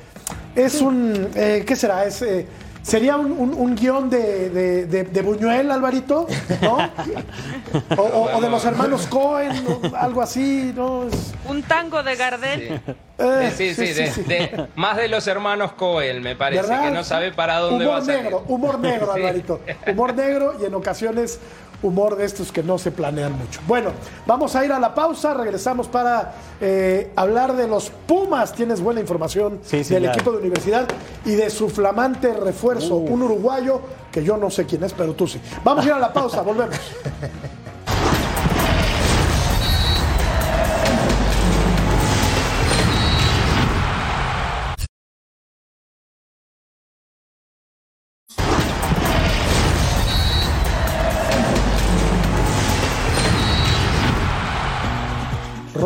es 0.55 0.83
un. 0.83 1.29
eh, 1.35 1.64
¿Qué 1.66 1.77
será? 1.77 2.05
Es, 2.05 2.21
eh, 2.21 2.47
¿Sería 2.83 3.16
un, 3.16 3.31
un- 3.33 3.55
un 3.55 3.75
guion 3.77 4.09
de, 4.09 4.49
de- 4.51 4.87
de- 4.87 5.05
de 5.05 5.23
Buñuel, 5.23 5.71
Alvarito? 5.71 6.27
¿No? 6.62 6.79
O, 7.97 8.03
o- 8.03 8.37
o 8.37 8.40
de 8.40 8.49
los 8.49 8.64
hermanos 8.64 9.07
Cohen, 9.07 9.53
o 9.66 9.95
algo 9.97 10.23
así, 10.23 10.73
¿no? 10.75 11.05
Un 11.47 11.62
tango 11.62 12.03
de 12.03 12.16
Gardel. 12.16 12.81
eh, 13.19 13.53
Sí, 13.55 13.75
sí, 13.75 13.93
de- 13.93 14.11
de- 14.27 14.67
más 14.77 14.96
de 14.96 15.09
los 15.09 15.27
hermanos 15.27 15.73
Cohen, 15.73 16.23
me 16.23 16.37
parece, 16.37 16.63
¿Verdad? 16.63 16.85
que 16.85 16.90
no 16.90 17.04
sabe 17.04 17.33
para 17.33 17.59
dónde 17.59 17.85
humor 17.85 17.98
va 17.98 18.02
a 18.02 18.04
salir. 18.04 18.23
negro, 18.23 18.44
humor 18.48 18.79
negro, 18.79 19.07
Sí. 19.15 19.21
Alvarito. 19.21 19.61
Humor 19.87 20.15
negro 20.15 20.54
y 20.61 20.65
en 20.65 20.75
ocasiones 20.75 21.38
humor 21.83 22.16
de 22.16 22.24
estos 22.26 22.52
que 22.52 22.62
no 22.62 22.78
se 22.78 22.90
planean 22.90 23.33
mucho. 23.38 23.60
Bueno, 23.66 23.90
vamos 24.26 24.54
a 24.56 24.64
ir 24.64 24.72
a 24.72 24.78
la 24.78 24.94
pausa, 24.94 25.35
regresamos 25.35 25.88
para 25.88 26.35
eh, 26.60 27.10
hablar 27.16 27.54
de 27.56 27.66
los 27.68 27.90
Pumas. 28.06 28.52
Tienes 28.52 28.81
buena 28.81 29.00
información 29.00 29.60
Sí, 29.62 29.83
sí, 29.85 29.94
del 29.94 30.02
claro. 30.04 30.16
equipo 30.18 30.33
de 30.33 30.38
universidad 30.38 30.87
y 31.24 31.33
de 31.33 31.48
su 31.50 31.68
flamante 31.68 32.33
refuerzo, 32.35 32.96
Uh. 32.96 33.12
un 33.14 33.22
uruguayo 33.22 33.81
que 34.12 34.22
yo 34.24 34.37
no 34.37 34.50
sé 34.50 34.66
quién 34.66 34.83
es, 34.85 34.92
pero 34.92 35.14
tú 35.14 35.26
sí. 35.26 35.40
Vamos 35.64 35.85
a 35.85 35.88
ir 35.88 35.94
a 35.94 35.98
la 35.98 36.12
pausa, 36.12 36.42
volvemos. 36.42 36.74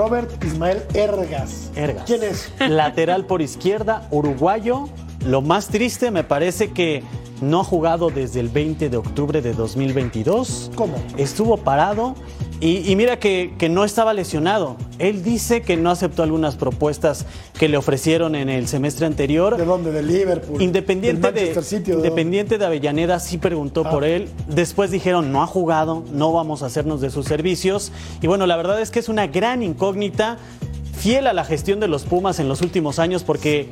Robert 0.05 0.45
Ismael 0.45 0.83
Ergas. 0.93 1.71
Ergas. 1.75 2.05
¿Quién 2.05 2.23
es? 2.25 2.53
Lateral 2.59 3.25
por 3.25 3.41
izquierda, 3.41 4.07
uruguayo. 4.11 4.91
Lo 5.25 5.41
más 5.41 5.69
triste 5.69 6.11
me 6.11 6.23
parece 6.23 6.73
que 6.73 7.03
no 7.41 7.61
ha 7.61 7.65
jugado 7.65 8.11
desde 8.11 8.41
el 8.41 8.51
20 8.51 8.91
de 8.91 8.97
octubre 8.99 9.41
de 9.41 9.55
2022. 9.55 10.73
¿Cómo? 10.75 10.97
Estuvo 11.17 11.57
parado 11.57 12.17
y, 12.65 12.91
y 12.91 12.97
mira 12.97 13.19
que, 13.19 13.53
que 13.59 13.69
no 13.69 13.85
estaba 13.85 14.15
lesionado. 14.15 14.77
Él 14.99 15.23
dice 15.23 15.61
que 15.61 15.77
no 15.77 15.91
aceptó 15.91 16.23
algunas 16.23 16.57
propuestas 16.57 17.27
que 17.59 17.69
le 17.69 17.77
ofrecieron 17.77 18.35
en 18.35 18.49
el 18.49 18.69
semestre 18.69 19.05
anterior. 19.05 19.57
¿De 19.59 19.67
dónde? 19.67 19.93
¿De 19.93 20.03
Liverpool? 20.03 20.63
Independiente 20.63 21.21
¿Del 21.31 21.35
de, 21.35 21.41
Manchester 21.41 21.65
City 21.65 21.93
o 21.93 21.97
de 21.97 22.01
Independiente 22.09 22.57
de 22.57 22.65
Avellaneda 22.65 23.21
sí 23.21 23.37
preguntó 23.37 23.83
Ah. 23.85 23.91
por 23.91 24.05
él. 24.05 24.31
Después 24.49 24.91
dijeron, 24.91 25.31
no 25.31 25.43
ha 25.43 25.47
jugado, 25.47 26.05
no 26.13 26.33
vamos 26.33 26.63
a 26.63 26.67
hacernos 26.67 27.03
de 27.03 27.11
sus 27.11 27.27
servicios. 27.27 27.93
Y 28.23 28.29
bueno, 28.29 28.47
la 28.47 28.57
verdad 28.57 28.81
es 28.81 28.91
que 28.91 28.99
es 28.99 29.11
una 29.11 29.27
gran 29.27 29.63
incógnita, 29.63 30.39
fiel 30.97 31.27
a 31.27 31.35
la 31.35 31.45
gestión 31.45 31.81
de 31.81 31.89
los 31.89 32.05
Pumas 32.05 32.39
en 32.41 32.49
los 32.49 32.63
últimos 32.63 32.99
años, 32.99 33.25
porque 33.25 33.69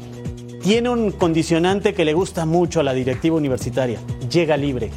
tiene 0.62 0.90
un 0.90 1.12
condicionante 1.12 1.94
que 1.94 2.04
le 2.04 2.12
gusta 2.12 2.44
mucho 2.44 2.80
a 2.80 2.82
la 2.82 2.92
directiva 2.92 3.36
universitaria. 3.36 4.00
Llega 4.30 4.56
libre. 4.58 4.90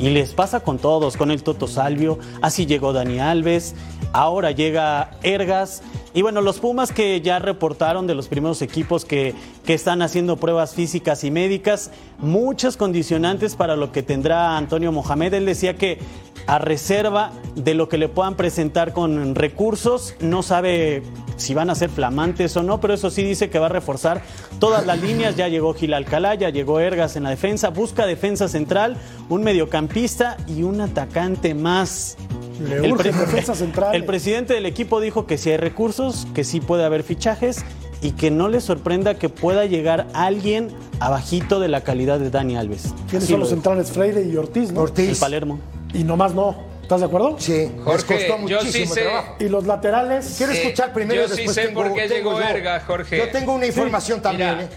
Y 0.00 0.08
les 0.08 0.32
pasa 0.32 0.60
con 0.60 0.78
todos, 0.78 1.18
con 1.18 1.30
el 1.30 1.42
Toto 1.42 1.68
Salvio, 1.68 2.18
así 2.40 2.64
llegó 2.64 2.94
Dani 2.94 3.20
Alves, 3.20 3.74
ahora 4.14 4.50
llega 4.50 5.10
Ergas. 5.22 5.82
Y 6.14 6.22
bueno, 6.22 6.40
los 6.40 6.58
Pumas 6.58 6.90
que 6.90 7.20
ya 7.20 7.38
reportaron 7.38 8.06
de 8.06 8.14
los 8.14 8.26
primeros 8.26 8.62
equipos 8.62 9.04
que, 9.04 9.34
que 9.66 9.74
están 9.74 10.00
haciendo 10.00 10.38
pruebas 10.38 10.74
físicas 10.74 11.22
y 11.22 11.30
médicas, 11.30 11.90
muchas 12.18 12.78
condicionantes 12.78 13.56
para 13.56 13.76
lo 13.76 13.92
que 13.92 14.02
tendrá 14.02 14.56
Antonio 14.56 14.90
Mohamed. 14.90 15.34
Él 15.34 15.44
decía 15.44 15.76
que 15.76 15.98
a 16.46 16.58
reserva 16.58 17.32
de 17.54 17.74
lo 17.74 17.88
que 17.88 17.98
le 17.98 18.08
puedan 18.08 18.36
presentar 18.36 18.92
con 18.92 19.34
recursos, 19.34 20.14
no 20.20 20.42
sabe 20.42 21.02
si 21.36 21.54
van 21.54 21.70
a 21.70 21.74
ser 21.74 21.90
flamantes 21.90 22.56
o 22.56 22.62
no, 22.62 22.80
pero 22.80 22.94
eso 22.94 23.10
sí 23.10 23.22
dice 23.22 23.50
que 23.50 23.58
va 23.58 23.66
a 23.66 23.70
reforzar 23.70 24.22
todas 24.58 24.86
las 24.86 25.00
líneas. 25.00 25.36
Ya 25.36 25.48
llegó 25.48 25.74
Gil 25.74 25.94
Alcalá, 25.94 26.34
ya 26.34 26.50
llegó 26.50 26.80
Ergas 26.80 27.16
en 27.16 27.24
la 27.24 27.30
defensa, 27.30 27.70
busca 27.70 28.06
defensa 28.06 28.48
central, 28.48 28.96
un 29.28 29.42
mediocampista 29.42 30.36
y 30.46 30.62
un 30.62 30.80
atacante 30.80 31.54
más. 31.54 32.16
Le 32.62 32.92
urge 32.92 33.10
defensa 33.10 33.54
central. 33.54 33.94
el 33.94 34.04
presidente 34.04 34.52
del 34.52 34.66
equipo 34.66 35.00
dijo 35.00 35.26
que 35.26 35.38
si 35.38 35.50
hay 35.50 35.56
recursos, 35.56 36.26
que 36.34 36.44
sí 36.44 36.60
puede 36.60 36.84
haber 36.84 37.02
fichajes 37.02 37.64
y 38.02 38.12
que 38.12 38.30
no 38.30 38.48
le 38.48 38.60
sorprenda 38.60 39.14
que 39.14 39.28
pueda 39.30 39.64
llegar 39.64 40.08
alguien 40.12 40.68
abajito 41.00 41.58
de 41.60 41.68
la 41.68 41.82
calidad 41.82 42.18
de 42.18 42.30
Dani 42.30 42.56
Alves. 42.56 42.94
¿Quiénes 43.08 43.28
son 43.28 43.34
lo 43.34 43.40
los 43.40 43.50
centrales? 43.50 43.90
Freire 43.90 44.22
y 44.22 44.36
Ortiz, 44.36 44.72
¿no? 44.72 44.80
El 44.80 44.90
Ortiz. 44.90 45.18
Palermo. 45.18 45.58
Y 45.94 46.04
nomás 46.04 46.34
no. 46.34 46.68
¿Estás 46.82 47.00
de 47.00 47.06
acuerdo? 47.06 47.36
Sí, 47.38 47.52
les 47.52 47.84
Jorge, 47.84 48.26
costó 48.28 48.48
yo 48.48 48.58
sí 48.60 48.66
muchísimo 48.66 48.94
sé- 48.94 49.02
trabajo. 49.02 49.36
Y 49.38 49.48
los 49.48 49.64
laterales. 49.66 50.34
Quiero 50.36 50.52
escuchar 50.52 50.92
primero 50.92 51.20
yo 51.20 51.26
y 51.26 51.28
sí 51.30 51.36
después 51.36 51.54
sé 51.54 51.66
tengo- 51.68 51.82
por 51.82 51.94
qué 51.94 52.08
tengo 52.08 52.30
llegó 52.32 52.40
yo- 52.40 52.48
Ergas, 52.48 52.82
Jorge. 52.84 53.16
Yo 53.18 53.28
tengo 53.28 53.52
una 53.54 53.66
información 53.66 54.20
también, 54.20 54.56
Mira, 54.56 54.62
¿eh? 54.64 54.68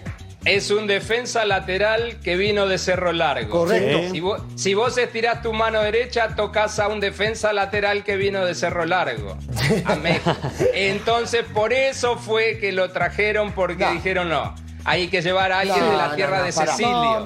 Es 0.46 0.70
un 0.72 0.88
defensa 0.88 1.46
lateral 1.46 2.20
que 2.22 2.36
vino 2.36 2.68
de 2.68 2.78
Cerro 2.78 3.14
Largo. 3.14 3.50
Correcto. 3.50 4.12
Si 4.12 4.20
vos, 4.20 4.42
si 4.56 4.74
vos 4.74 4.98
estirás 4.98 5.42
tu 5.42 5.54
mano 5.54 5.82
derecha, 5.82 6.36
tocas 6.36 6.78
a 6.80 6.90
un 6.90 7.00
defensa 7.00 7.54
lateral 7.54 8.04
que 8.04 8.18
vino 8.18 8.46
de 8.46 8.54
Cerro 8.54 8.86
Largo. 8.86 9.38
A 9.86 9.96
México. 9.96 10.36
Entonces, 10.74 11.46
por 11.54 11.72
eso 11.74 12.18
fue 12.18 12.58
que 12.60 12.74
lo 12.74 12.92
trajeron, 12.92 13.54
porque 13.54 13.86
No. 13.86 13.92
dijeron 13.94 14.30
no. 14.30 14.54
Hay 14.86 15.08
que 15.08 15.22
llevar 15.22 15.52
a 15.52 15.60
alguien 15.60 15.80
No, 15.80 15.92
de 15.92 15.98
la 15.98 16.08
no, 16.10 16.16
tierra 16.16 16.40
no, 16.40 16.44
de 16.46 16.54
para. 16.54 16.72
Cecilio. 16.72 17.20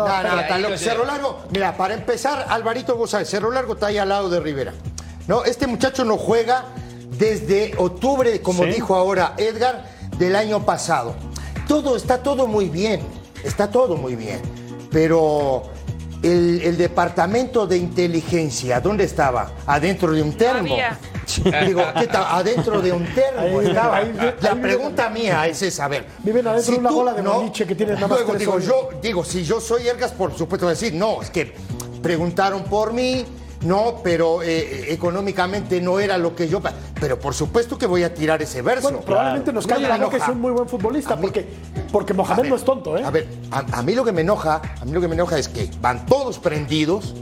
Lo 0.69 0.77
Cerro. 0.77 1.05
Largo, 1.05 1.39
mira, 1.51 1.75
para 1.75 1.93
empezar, 1.95 2.45
Alvarito 2.49 2.95
González, 2.95 3.29
Cerro 3.29 3.51
Largo 3.51 3.73
está 3.73 3.87
ahí 3.87 3.97
al 3.97 4.09
lado 4.09 4.29
de 4.29 4.39
Rivera. 4.39 4.73
No, 5.27 5.43
este 5.43 5.65
muchacho 5.67 6.05
no 6.05 6.17
juega 6.17 6.65
desde 7.17 7.73
octubre, 7.77 8.41
como 8.41 8.63
Sí. 8.63 8.69
dijo 8.69 8.95
ahora 8.95 9.33
Edgar, 9.37 9.85
del 10.17 10.35
año 10.35 10.63
pasado. 10.65 11.15
Todo, 11.67 11.95
está 11.95 12.21
todo 12.23 12.47
muy 12.47 12.69
bien, 12.69 13.01
está 13.43 13.69
todo 13.69 13.97
muy 13.97 14.15
bien. 14.15 14.39
Pero 14.91 15.63
el, 16.23 16.61
el 16.63 16.77
departamento 16.77 17.67
de 17.67 17.77
inteligencia, 17.77 18.79
¿dónde 18.79 19.03
estaba? 19.03 19.51
Adentro 19.65 20.11
de 20.13 20.21
un 20.21 20.37
termo. 20.37 20.73
había. 20.73 20.97
Digo, 21.65 21.81
¿qué 21.99 22.07
tal? 22.07 22.25
Adentro 22.29 22.81
de 22.81 22.91
un 22.91 23.05
termo 23.13 23.59
Ahí- 23.59 23.67
estaba. 23.67 23.97
ahí- 23.97 24.13
La 24.41 24.51
ahí- 24.51 24.59
pregunta 24.61 25.09
mía 25.09 25.45
es 25.47 25.61
esa, 25.61 25.85
a 25.85 25.87
ver. 25.87 26.05
Viven 26.23 26.47
adentro 26.47 26.73
de 26.73 26.79
una 26.79 26.91
bola 26.91 27.13
de 27.13 27.21
boliche 27.21 27.65
que 27.67 27.75
tiene 27.75 27.93
nada 27.93 28.07
más 28.07 28.19
Luego 28.19 28.35
digo, 28.35 28.59
yo, 28.59 28.89
digo, 29.01 29.23
si 29.25 29.43
yo 29.43 29.59
soy 29.61 29.87
Ergas, 29.87 30.11
por 30.11 30.35
supuesto 30.37 30.67
decir, 30.67 30.93
no, 30.93 31.21
es 31.21 31.29
que 31.29 31.53
preguntaron 32.01 32.63
por 32.63 32.93
mí, 32.93 33.25
no, 33.61 34.01
pero 34.03 34.41
eh, 34.43 34.93
económicamente 34.93 35.81
no 35.81 35.99
era 35.99 36.17
lo 36.17 36.35
que 36.35 36.47
yo... 36.47 36.61
Pero 36.99 37.19
por 37.19 37.33
supuesto 37.33 37.77
que 37.77 37.85
voy 37.87 38.03
a 38.03 38.13
tirar 38.13 38.41
ese 38.41 38.61
verso. 38.61 38.83
Bueno, 38.83 39.01
probablemente 39.01 39.51
nos 39.51 39.67
No 39.67 39.79
me 39.79 39.87
la 39.87 40.09
que 40.09 40.17
es 40.17 40.27
un 40.27 40.39
muy 40.41 40.51
buen 40.51 40.67
futbolista, 40.67 41.15
mí- 41.15 41.23
porque, 41.23 41.45
porque 41.91 42.13
Mohamed 42.13 42.41
ver, 42.43 42.49
no 42.51 42.55
es 42.55 42.63
tonto, 42.63 42.97
¿eh? 42.97 43.03
A 43.03 43.09
ver, 43.11 43.27
a, 43.51 43.79
a 43.79 43.81
mí 43.83 43.93
lo 43.95 44.03
que 44.05 44.11
me 44.11 44.21
enoja, 44.21 44.61
a 44.79 44.85
mí 44.85 44.91
lo 44.91 45.01
que 45.01 45.07
me 45.07 45.15
enoja 45.15 45.37
es 45.37 45.47
que 45.47 45.69
van 45.81 46.05
todos 46.05 46.37
prendidos, 46.39 47.13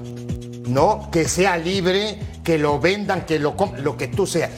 ¿no? 0.68 1.10
Que 1.12 1.28
sea 1.28 1.58
libre, 1.58 2.20
que 2.46 2.58
lo 2.58 2.80
vendan, 2.80 3.26
que 3.26 3.40
lo 3.40 3.56
lo 3.80 3.98
que 3.98 4.08
tú 4.08 4.26
seas. 4.26 4.52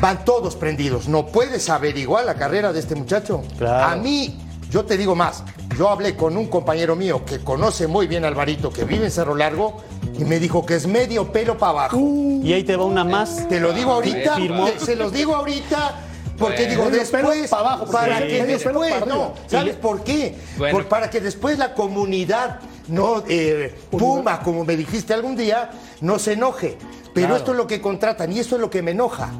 Van 0.00 0.24
todos 0.24 0.54
prendidos. 0.54 1.08
¿No 1.08 1.26
puedes 1.26 1.68
averiguar 1.70 2.24
la 2.24 2.34
carrera 2.34 2.72
de 2.72 2.78
este 2.80 2.94
muchacho? 2.94 3.42
Claro. 3.58 3.92
A 3.92 3.96
mí, 3.96 4.38
yo 4.70 4.84
te 4.84 4.96
digo 4.96 5.14
más. 5.16 5.42
Yo 5.78 5.88
hablé 5.88 6.14
con 6.16 6.36
un 6.36 6.46
compañero 6.48 6.94
mío 6.94 7.24
que 7.24 7.38
conoce 7.40 7.86
muy 7.86 8.06
bien 8.06 8.24
a 8.24 8.28
Alvarito, 8.28 8.70
que 8.70 8.84
vive 8.84 9.06
en 9.06 9.10
Cerro 9.10 9.34
Largo, 9.34 9.78
y 10.18 10.24
me 10.24 10.38
dijo 10.38 10.66
que 10.66 10.74
es 10.76 10.86
medio 10.86 11.32
pelo 11.32 11.56
para 11.56 11.70
abajo. 11.70 11.98
Y 12.42 12.52
ahí 12.52 12.62
te 12.64 12.76
va 12.76 12.84
una 12.84 13.04
más. 13.04 13.48
Te 13.48 13.58
lo 13.58 13.72
digo 13.72 13.92
ahorita, 13.92 14.36
Firmó. 14.36 14.66
te- 14.66 14.78
se 14.80 14.96
los 14.96 15.12
digo 15.12 15.34
ahorita, 15.34 16.00
porque 16.38 16.56
Bueno. 16.66 16.70
digo 16.70 16.84
Medio 16.86 16.98
después, 17.00 17.50
pa' 17.50 17.58
abajo, 17.60 17.78
porque 17.86 17.92
para 17.92 18.18
sí, 18.18 18.26
que 18.26 18.44
después, 18.46 19.06
no. 19.06 19.32
¿sabes 19.46 19.76
por 19.76 20.02
qué? 20.04 20.36
Bueno. 20.58 20.76
Por- 20.76 20.88
para 20.88 21.08
que 21.08 21.20
después 21.20 21.56
la 21.58 21.72
comunidad, 21.74 22.58
no, 22.88 23.22
eh, 23.28 23.74
Puma, 23.90 24.40
como 24.40 24.64
me 24.64 24.76
dijiste 24.76 25.14
algún 25.14 25.36
día, 25.36 25.70
no 26.02 26.18
se 26.18 26.32
enoje. 26.34 26.76
Pero 27.14 27.26
Claro. 27.28 27.36
esto 27.36 27.50
es 27.52 27.56
lo 27.58 27.66
que 27.66 27.80
contratan 27.80 28.32
y 28.32 28.38
eso 28.40 28.54
es 28.56 28.60
lo 28.60 28.70
que 28.70 28.82
me 28.82 28.92
enoja. 28.92 29.30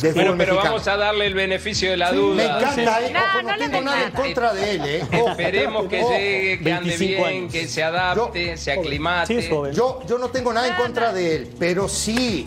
del 0.00 0.14
Bueno, 0.14 0.34
pero 0.36 0.54
mexicano. 0.54 0.62
vamos 0.64 0.88
a 0.88 0.96
darle 0.96 1.26
el 1.26 1.34
beneficio 1.34 1.90
de 1.90 1.96
la 1.96 2.10
Me 2.10 2.16
duda. 2.18 2.44
encanta, 2.58 3.00
¿eh? 3.06 3.12
No, 3.12 3.20
Ojo, 3.20 3.42
no, 3.42 3.48
no 3.50 3.56
tengo 3.56 3.80
nada 3.82 4.02
en 4.04 4.10
contra 4.10 4.52
de 4.52 4.70
él, 4.72 4.82
¿eh? 4.84 5.02
Ojo, 5.20 5.30
Esperemos 5.30 5.86
que 5.88 6.02
ojo. 6.02 6.10
llegue, 6.12 6.60
que 6.60 6.72
ande 6.72 6.88
25 6.90 7.22
bien, 7.24 7.38
años. 7.42 7.52
que 7.52 7.68
se 7.68 7.82
adapte, 7.84 8.56
se 8.56 8.72
aclimate. 8.72 9.42
Sí. 9.42 9.48
Yo, 9.72 10.00
yo 10.08 10.18
no 10.18 10.28
tengo 10.30 10.52
nada 10.52 10.66
en 10.68 10.74
contra 10.74 11.12
de 11.12 11.36
él, 11.36 11.54
pero 11.58 11.88
si 11.88 12.44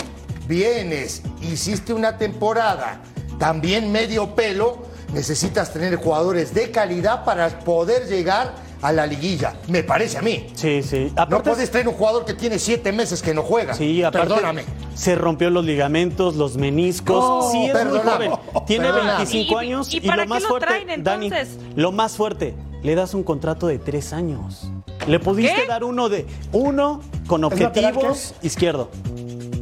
vienes, 0.48 1.22
hiciste 1.42 1.94
una 1.94 2.18
temporada 2.18 3.00
también 3.40 3.90
medio 3.92 4.36
pelo, 4.36 4.80
necesitas 5.14 5.72
tener 5.72 5.96
jugadores 5.96 6.54
de 6.54 6.72
calidad 6.72 7.24
para 7.24 7.48
poder 7.60 8.06
llegar 8.08 8.54
a 8.82 8.92
la 8.92 9.06
liguilla. 9.06 9.56
Me 9.68 9.84
parece 9.84 10.18
a 10.18 10.22
mí. 10.22 10.48
Sí, 10.54 10.82
sí. 10.84 11.12
No 11.30 11.44
puedes 11.44 11.70
traer 11.72 11.88
un 11.88 11.94
jugador 11.96 12.26
que 12.26 12.34
tiene 12.34 12.60
siete 12.60 12.92
meses 12.92 13.22
que 13.22 13.34
no 13.34 13.44
juega. 13.44 13.74
Sí, 13.74 14.04
aparte 14.04 14.28
Perdóname. 14.30 14.64
se 14.96 15.16
rompió 15.16 15.50
los 15.50 15.66
ligamentos, 15.66 16.36
los 16.36 16.56
meniscos. 16.58 17.18
No, 17.46 17.52
sí, 17.52 17.66
es 17.66 17.72
perdóname. 17.74 18.30
muy 18.30 18.38
joven. 18.38 18.66
Tiene 18.66 18.86
Perdóname. 18.86 19.18
25 19.18 19.54
¿Y- 19.62 19.66
años 19.66 19.94
y 19.94 19.98
y, 19.98 20.02
para 20.02 20.24
lo 20.24 20.30
más 20.30 20.42
lo 20.44 20.50
fuerte, 20.50 20.68
traen, 20.68 21.04
Dani, 21.04 21.30
lo 21.76 21.92
más 21.92 22.14
fuerte, 22.16 22.56
le 22.84 22.96
das 22.96 23.14
un 23.14 23.24
contrato 23.24 23.68
de 23.68 23.80
tres 23.80 24.14
años. 24.14 24.70
Le 25.08 25.20
pudiste 25.20 25.62
¿Qué? 25.64 25.68
dar 25.68 25.84
uno 25.84 26.08
de 26.10 26.26
uno 26.52 27.02
con 27.28 27.44
¿Es 27.46 27.60
lateral 27.60 27.94
objetivos 27.96 28.34
izquierdo. 28.42 28.90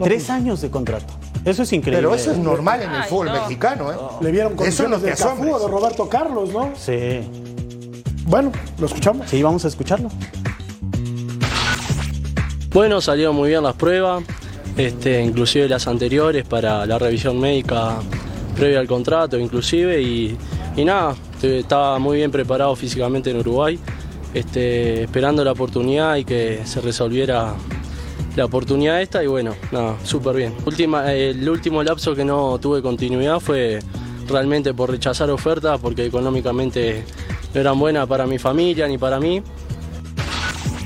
tres 0.04 0.30
años 0.30 0.62
de 0.62 0.70
contrato. 0.70 1.14
Eso 1.46 1.64
es 1.64 1.72
increíble. 1.72 2.00
Pero 2.02 2.14
eso 2.14 2.32
es 2.32 2.38
normal 2.38 2.82
en 2.82 2.90
el 2.92 3.02
Ay, 3.04 3.10
fútbol 3.10 3.28
no. 3.28 3.34
mexicano, 3.34 3.92
¿eh? 3.92 3.96
Le 4.20 4.32
vieron 4.32 4.54
Eso 4.54 4.84
no 4.84 4.90
condiciones 4.90 5.00
te 5.02 5.06
de 5.06 5.12
Cafú 5.14 5.28
asombres. 5.30 5.54
o 5.54 5.60
de 5.60 5.68
Roberto 5.68 6.10
Carlos, 6.10 6.50
¿no? 6.52 6.72
Sí. 6.76 7.22
Bueno, 8.28 8.52
lo 8.78 8.88
escuchamos. 8.88 9.30
Sí, 9.30 9.42
vamos 9.42 9.64
a 9.64 9.70
escucharlo. 9.70 10.10
Bueno, 12.74 13.00
salieron 13.00 13.36
muy 13.36 13.50
bien 13.50 13.64
las 13.64 13.76
pruebas, 13.76 14.24
este, 14.76 15.24
inclusive 15.24 15.70
las 15.70 15.88
anteriores 15.88 16.46
para 16.46 16.86
la 16.86 17.00
revisión 17.00 17.40
médica 17.40 17.96
previa 18.56 18.80
al 18.80 18.88
contrato, 18.88 19.40
inclusive, 19.40 20.02
y, 20.02 20.38
y 20.76 20.84
nada, 20.84 21.16
estaba 21.42 21.98
muy 22.00 22.18
bien 22.18 22.30
preparado 22.30 22.76
físicamente 22.76 23.32
en 23.32 23.38
Uruguay, 23.38 23.80
este, 24.34 25.04
esperando 25.04 25.44
la 25.44 25.54
oportunidad 25.54 26.18
y 26.18 26.26
que 26.26 26.62
se 26.66 26.82
resolviera 26.82 27.54
la 28.36 28.46
oportunidad 28.46 29.02
esta, 29.02 29.24
y 29.24 29.28
bueno, 29.28 29.56
nada, 29.72 29.96
súper 30.04 30.36
bien. 30.36 30.54
Última, 30.66 31.14
el 31.14 31.50
último 31.50 31.82
lapso 31.82 32.14
que 32.14 32.26
no 32.26 32.60
tuve 32.60 32.82
continuidad 32.82 33.40
fue 33.40 33.80
realmente 34.28 34.74
por 34.74 34.92
rechazar 34.92 35.32
ofertas, 35.32 35.80
porque 35.80 36.06
económicamente 36.06 37.06
no 37.58 37.62
eran 37.62 37.80
buenas 37.80 38.08
para 38.08 38.28
mi 38.28 38.38
familia 38.38 38.88
ni 38.88 38.98
para 38.98 39.20
mí. 39.20 39.42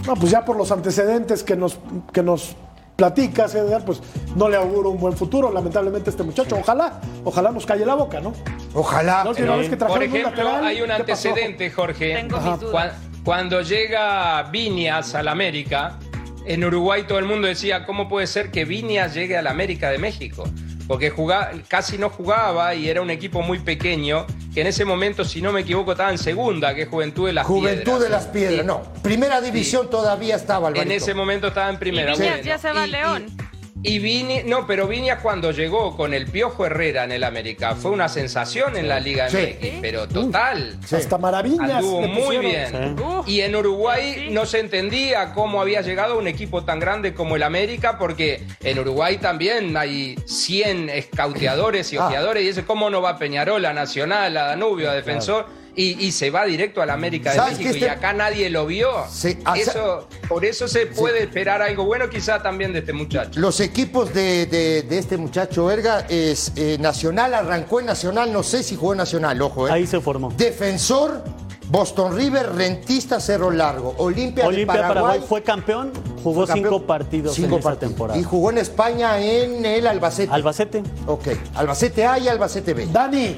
No, 0.08 0.16
pues 0.16 0.32
ya 0.32 0.44
por 0.46 0.56
los 0.56 0.72
antecedentes 0.72 1.44
que 1.44 1.56
nos, 1.56 1.78
que 2.14 2.24
nos 2.24 2.56
platicas, 2.96 3.54
Edgar, 3.56 3.84
pues 3.84 4.02
no 4.36 4.48
le 4.48 4.56
auguro 4.56 4.90
un 4.90 5.00
buen 5.00 5.16
futuro, 5.16 5.52
lamentablemente, 5.52 6.10
a 6.10 6.12
este 6.12 6.24
muchacho. 6.24 6.58
Ojalá, 6.60 7.02
ojalá 7.24 7.52
nos 7.52 7.66
calle 7.66 7.86
la 7.86 7.96
boca, 7.96 8.20
¿no? 8.20 8.34
Ojalá. 8.74 9.24
La 9.24 9.30
última 9.32 9.56
vez 9.58 9.70
que 9.70 9.78
Por 9.78 9.92
un 9.92 10.04
ejemplo, 10.04 10.30
lateral, 10.30 10.66
hay 10.66 10.82
un 10.82 10.92
antecedente, 10.92 11.70
Jorge. 11.70 12.16
Tengo 12.16 12.40
mis 12.40 12.60
dudas. 12.60 12.94
Cuando 13.24 13.62
llega 13.62 14.42
Viñas 14.44 15.14
al 15.14 15.28
América, 15.28 16.00
en 16.46 16.64
Uruguay 16.64 17.04
todo 17.08 17.20
el 17.20 17.26
mundo 17.26 17.48
decía, 17.48 17.86
¿cómo 17.86 18.08
puede 18.08 18.28
ser 18.28 18.50
que 18.50 18.66
Viñas 18.66 19.14
llegue 19.14 19.38
al 19.38 19.48
América 19.48 19.92
de 19.92 20.00
México? 20.00 20.46
Porque 20.88 21.10
jugaba, 21.10 21.52
casi 21.68 21.98
no 21.98 22.10
jugaba 22.10 22.76
y 22.76 22.90
era 22.90 23.02
un 23.02 23.10
equipo 23.10 23.42
muy 23.42 23.60
pequeño, 23.60 24.26
que 24.54 24.62
en 24.62 24.68
ese 24.68 24.84
momento, 24.86 25.24
si 25.24 25.42
no 25.42 25.52
me 25.52 25.62
equivoco, 25.62 25.92
estaba 25.94 26.12
en 26.12 26.18
segunda, 26.18 26.76
que 26.76 26.84
es 26.84 26.90
Juventud 26.90 27.28
de 27.28 27.34
las 27.34 27.46
Juventud 27.48 27.84
Piedras. 27.84 28.02
de 28.04 28.10
las 28.10 28.26
Piedras, 28.28 28.60
Sí. 28.62 28.66
no. 28.66 28.84
Primera 29.02 29.40
división 29.42 29.90
todavía 29.90 30.36
estaba, 30.36 30.68
En 30.70 30.74
Alvarito. 30.76 30.96
ese 30.96 31.14
momento 31.14 31.48
estaba 31.48 31.70
en 31.70 31.78
primera. 31.78 32.14
Y 32.14 32.18
Viñas 32.20 32.30
bueno. 32.38 32.44
ya 32.46 32.58
se 32.58 32.72
va 32.74 32.88
Y- 32.88 32.92
León. 32.92 33.26
Y 33.28 33.51
Vini, 33.84 34.44
no, 34.46 34.68
pero 34.68 34.88
Viñas 34.88 35.20
cuando 35.22 35.52
llegó 35.52 35.98
con 35.98 36.14
el 36.14 36.28
Piojo 36.28 36.66
Herrera 36.66 37.04
en 37.04 37.12
el 37.12 37.24
América 37.24 37.76
fue 37.76 37.90
una 37.92 38.08
sensación 38.10 38.78
en 38.78 38.88
la 38.88 39.00
Liga 39.00 39.28
Sí. 39.30 39.38
MX, 39.60 39.68
pero 39.82 40.08
total. 40.08 40.78
Hasta 40.92 41.18
maravillas. 41.18 41.70
Anduvo 41.72 42.02
le 42.02 42.08
muy 42.10 42.38
bien. 42.38 42.96
Sí. 43.26 43.32
Y 43.34 43.42
en 43.42 43.56
Uruguay 43.56 44.14
Sí. 44.16 44.28
no 44.32 44.46
se 44.46 44.60
entendía 44.60 45.34
cómo 45.34 45.62
había 45.62 45.82
llegado 45.82 46.18
un 46.18 46.28
equipo 46.28 46.64
tan 46.64 46.80
grande 46.80 47.14
como 47.16 47.36
el 47.36 47.44
América, 47.44 47.98
porque 47.98 48.44
en 48.62 48.78
Uruguay 48.78 49.18
también 49.18 49.76
hay 49.76 50.16
100 50.26 50.90
escauteadores 50.90 51.92
y 51.94 51.98
Ah. 51.98 52.08
ojeadores, 52.08 52.44
y 52.44 52.50
ese 52.50 52.64
cómo 52.66 52.90
no 52.90 53.02
va 53.02 53.12
a 53.12 53.18
Peñarol, 53.18 53.66
a 53.66 53.74
Nacional, 53.74 54.36
a 54.38 54.44
Danubio, 54.44 54.92
a 54.92 54.94
Defensor, 54.94 55.48
y, 55.76 56.06
y 56.06 56.12
se 56.12 56.30
va 56.30 56.46
directo 56.46 56.82
al 56.82 56.90
América 56.90 57.32
de 57.32 57.38
¿Sabes 57.38 57.58
México, 57.58 57.74
y 57.76 57.78
este- 57.80 57.90
acá 57.90 58.14
nadie 58.14 58.50
lo 58.50 58.66
vio. 58.66 58.90
Sí, 59.10 59.38
ah, 59.46 59.58
eso, 59.58 60.08
por 60.28 60.44
eso 60.46 60.68
se 60.68 60.88
puede 60.88 61.24
esperar 61.24 61.62
algo 61.62 61.86
bueno 61.86 62.10
quizá 62.10 62.42
también 62.44 62.74
de 62.74 62.80
este 62.80 62.94
muchacho. 62.94 63.40
Los 63.40 63.60
equipos 63.60 64.14
de, 64.14 64.46
de- 64.48 64.82
de 64.84 64.98
este 64.98 65.18
muchacho 65.18 65.66
Verga 65.66 66.06
es 66.10 66.52
eh, 66.56 66.78
Nacional, 66.80 67.34
arrancó 67.34 67.80
en 67.80 67.86
Nacional, 67.86 68.32
no 68.34 68.44
sé 68.44 68.64
si 68.64 68.76
jugó 68.76 68.94
en 68.94 68.98
Nacional, 68.98 69.42
ojo, 69.42 69.68
eh. 69.68 69.72
Ahí 69.72 69.88
se 69.88 70.02
formó. 70.02 70.32
Defensor, 70.36 71.24
Boston 71.70 72.18
River, 72.18 72.54
Rentista, 72.54 73.22
Cerro 73.22 73.50
Largo, 73.50 73.96
Olimpia, 73.98 74.46
Olimpia 74.46 74.74
de 74.76 74.82
Paraguay. 74.82 75.04
Paraguay. 75.04 75.28
fue 75.30 75.42
campeón, 75.42 75.94
jugó 76.22 76.46
fue 76.46 76.48
campeón. 76.48 76.66
cinco 76.74 76.86
partidos 76.86 77.34
Cinco 77.36 77.56
en 77.56 77.62
partidos. 77.64 77.92
temporada. 77.92 78.20
Y 78.20 78.24
jugó 78.24 78.50
en 78.52 78.58
España 78.58 79.20
en 79.22 79.66
el 79.66 79.88
Albacete. 79.88 80.34
Albacete. 80.34 80.84
ok, 81.08 81.28
Albacete 81.56 82.06
A 82.06 82.20
y 82.20 82.28
Albacete 82.28 82.74
B. 82.74 82.88
Dani, 82.92 83.38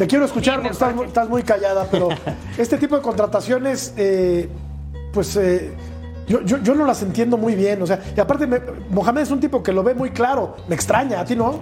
te 0.00 0.06
quiero 0.06 0.24
escuchar 0.24 0.62
porque 0.62 1.04
estás, 1.06 1.28
muy 1.28 1.42
callada, 1.42 1.86
pero 1.90 2.08
este 2.56 2.78
tipo 2.78 2.96
de 2.96 3.02
contrataciones, 3.02 3.92
eh, 3.98 4.48
pues 5.12 5.36
eh, 5.36 5.74
yo, 6.26 6.40
yo- 6.40 6.56
yo 6.62 6.74
no 6.74 6.86
las 6.86 7.02
entiendo 7.02 7.36
muy 7.36 7.54
bien. 7.54 7.82
O 7.82 7.86
sea, 7.86 8.00
y 8.16 8.18
aparte, 8.18 8.46
me- 8.46 8.62
Mohamed 8.88 9.20
es 9.20 9.30
un 9.30 9.40
tipo 9.40 9.62
que 9.62 9.72
lo 9.74 9.82
ve 9.82 9.94
muy 9.94 10.08
claro. 10.08 10.56
Me 10.68 10.74
extraña, 10.74 11.20
¿a 11.20 11.26
ti 11.26 11.36
no? 11.36 11.60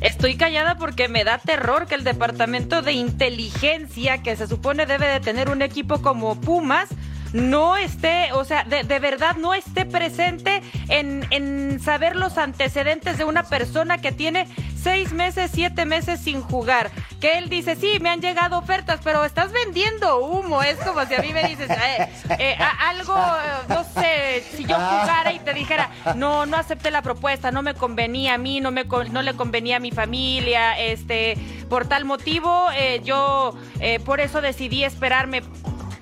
Estoy 0.00 0.38
callada 0.38 0.78
porque 0.78 1.08
me 1.08 1.24
da 1.24 1.36
terror 1.36 1.84
que 1.86 1.94
el 1.94 2.04
departamento 2.04 2.80
de 2.80 2.92
inteligencia, 2.92 4.22
que 4.22 4.34
se 4.34 4.46
supone 4.46 4.86
debe 4.86 5.06
de 5.06 5.20
tener 5.20 5.50
un 5.50 5.60
equipo 5.60 6.00
como 6.00 6.40
Pumas, 6.40 6.88
no 7.34 7.76
esté, 7.76 8.32
o 8.32 8.44
sea, 8.44 8.64
de, 8.64 8.82
de 8.84 8.98
verdad 8.98 9.36
no 9.36 9.52
esté 9.52 9.84
presente 9.84 10.62
en, 10.88 11.26
en 11.30 11.80
saber 11.80 12.16
los 12.16 12.38
antecedentes 12.38 13.18
de 13.18 13.24
una 13.24 13.42
persona 13.42 13.98
que 13.98 14.10
tiene 14.12 14.48
seis 14.86 15.12
meses, 15.12 15.50
siete 15.52 15.84
meses 15.84 16.20
sin 16.20 16.42
jugar. 16.42 16.92
Que 17.20 17.38
él 17.38 17.48
dice, 17.48 17.74
sí, 17.74 17.98
me 18.00 18.08
han 18.08 18.20
llegado 18.20 18.56
ofertas, 18.56 19.00
pero 19.02 19.24
estás 19.24 19.50
vendiendo 19.50 20.20
humo. 20.20 20.62
Es 20.62 20.76
como 20.76 21.04
si 21.06 21.14
a 21.16 21.18
mí 21.18 21.32
me 21.32 21.42
dices, 21.42 21.68
eh, 21.68 22.08
eh, 22.38 22.56
algo, 22.86 23.16
eh, 23.16 23.64
no 23.68 23.82
sé, 23.82 24.44
si 24.54 24.64
yo 24.64 24.76
jugara 24.76 25.32
y 25.32 25.40
te 25.40 25.54
dijera, 25.54 25.90
no, 26.14 26.46
no 26.46 26.56
acepté 26.56 26.92
la 26.92 27.02
propuesta, 27.02 27.50
no 27.50 27.62
me 27.62 27.74
convenía 27.74 28.34
a 28.34 28.38
mí, 28.38 28.60
no, 28.60 28.70
me, 28.70 28.84
no 28.84 29.22
le 29.22 29.34
convenía 29.34 29.78
a 29.78 29.80
mi 29.80 29.90
familia, 29.90 30.78
este, 30.78 31.36
por 31.68 31.88
tal 31.88 32.04
motivo, 32.04 32.68
eh, 32.72 33.00
yo 33.02 33.58
por 34.04 34.20
eso 34.20 34.40
decidí 34.40 34.84
esperarme. 34.84 35.42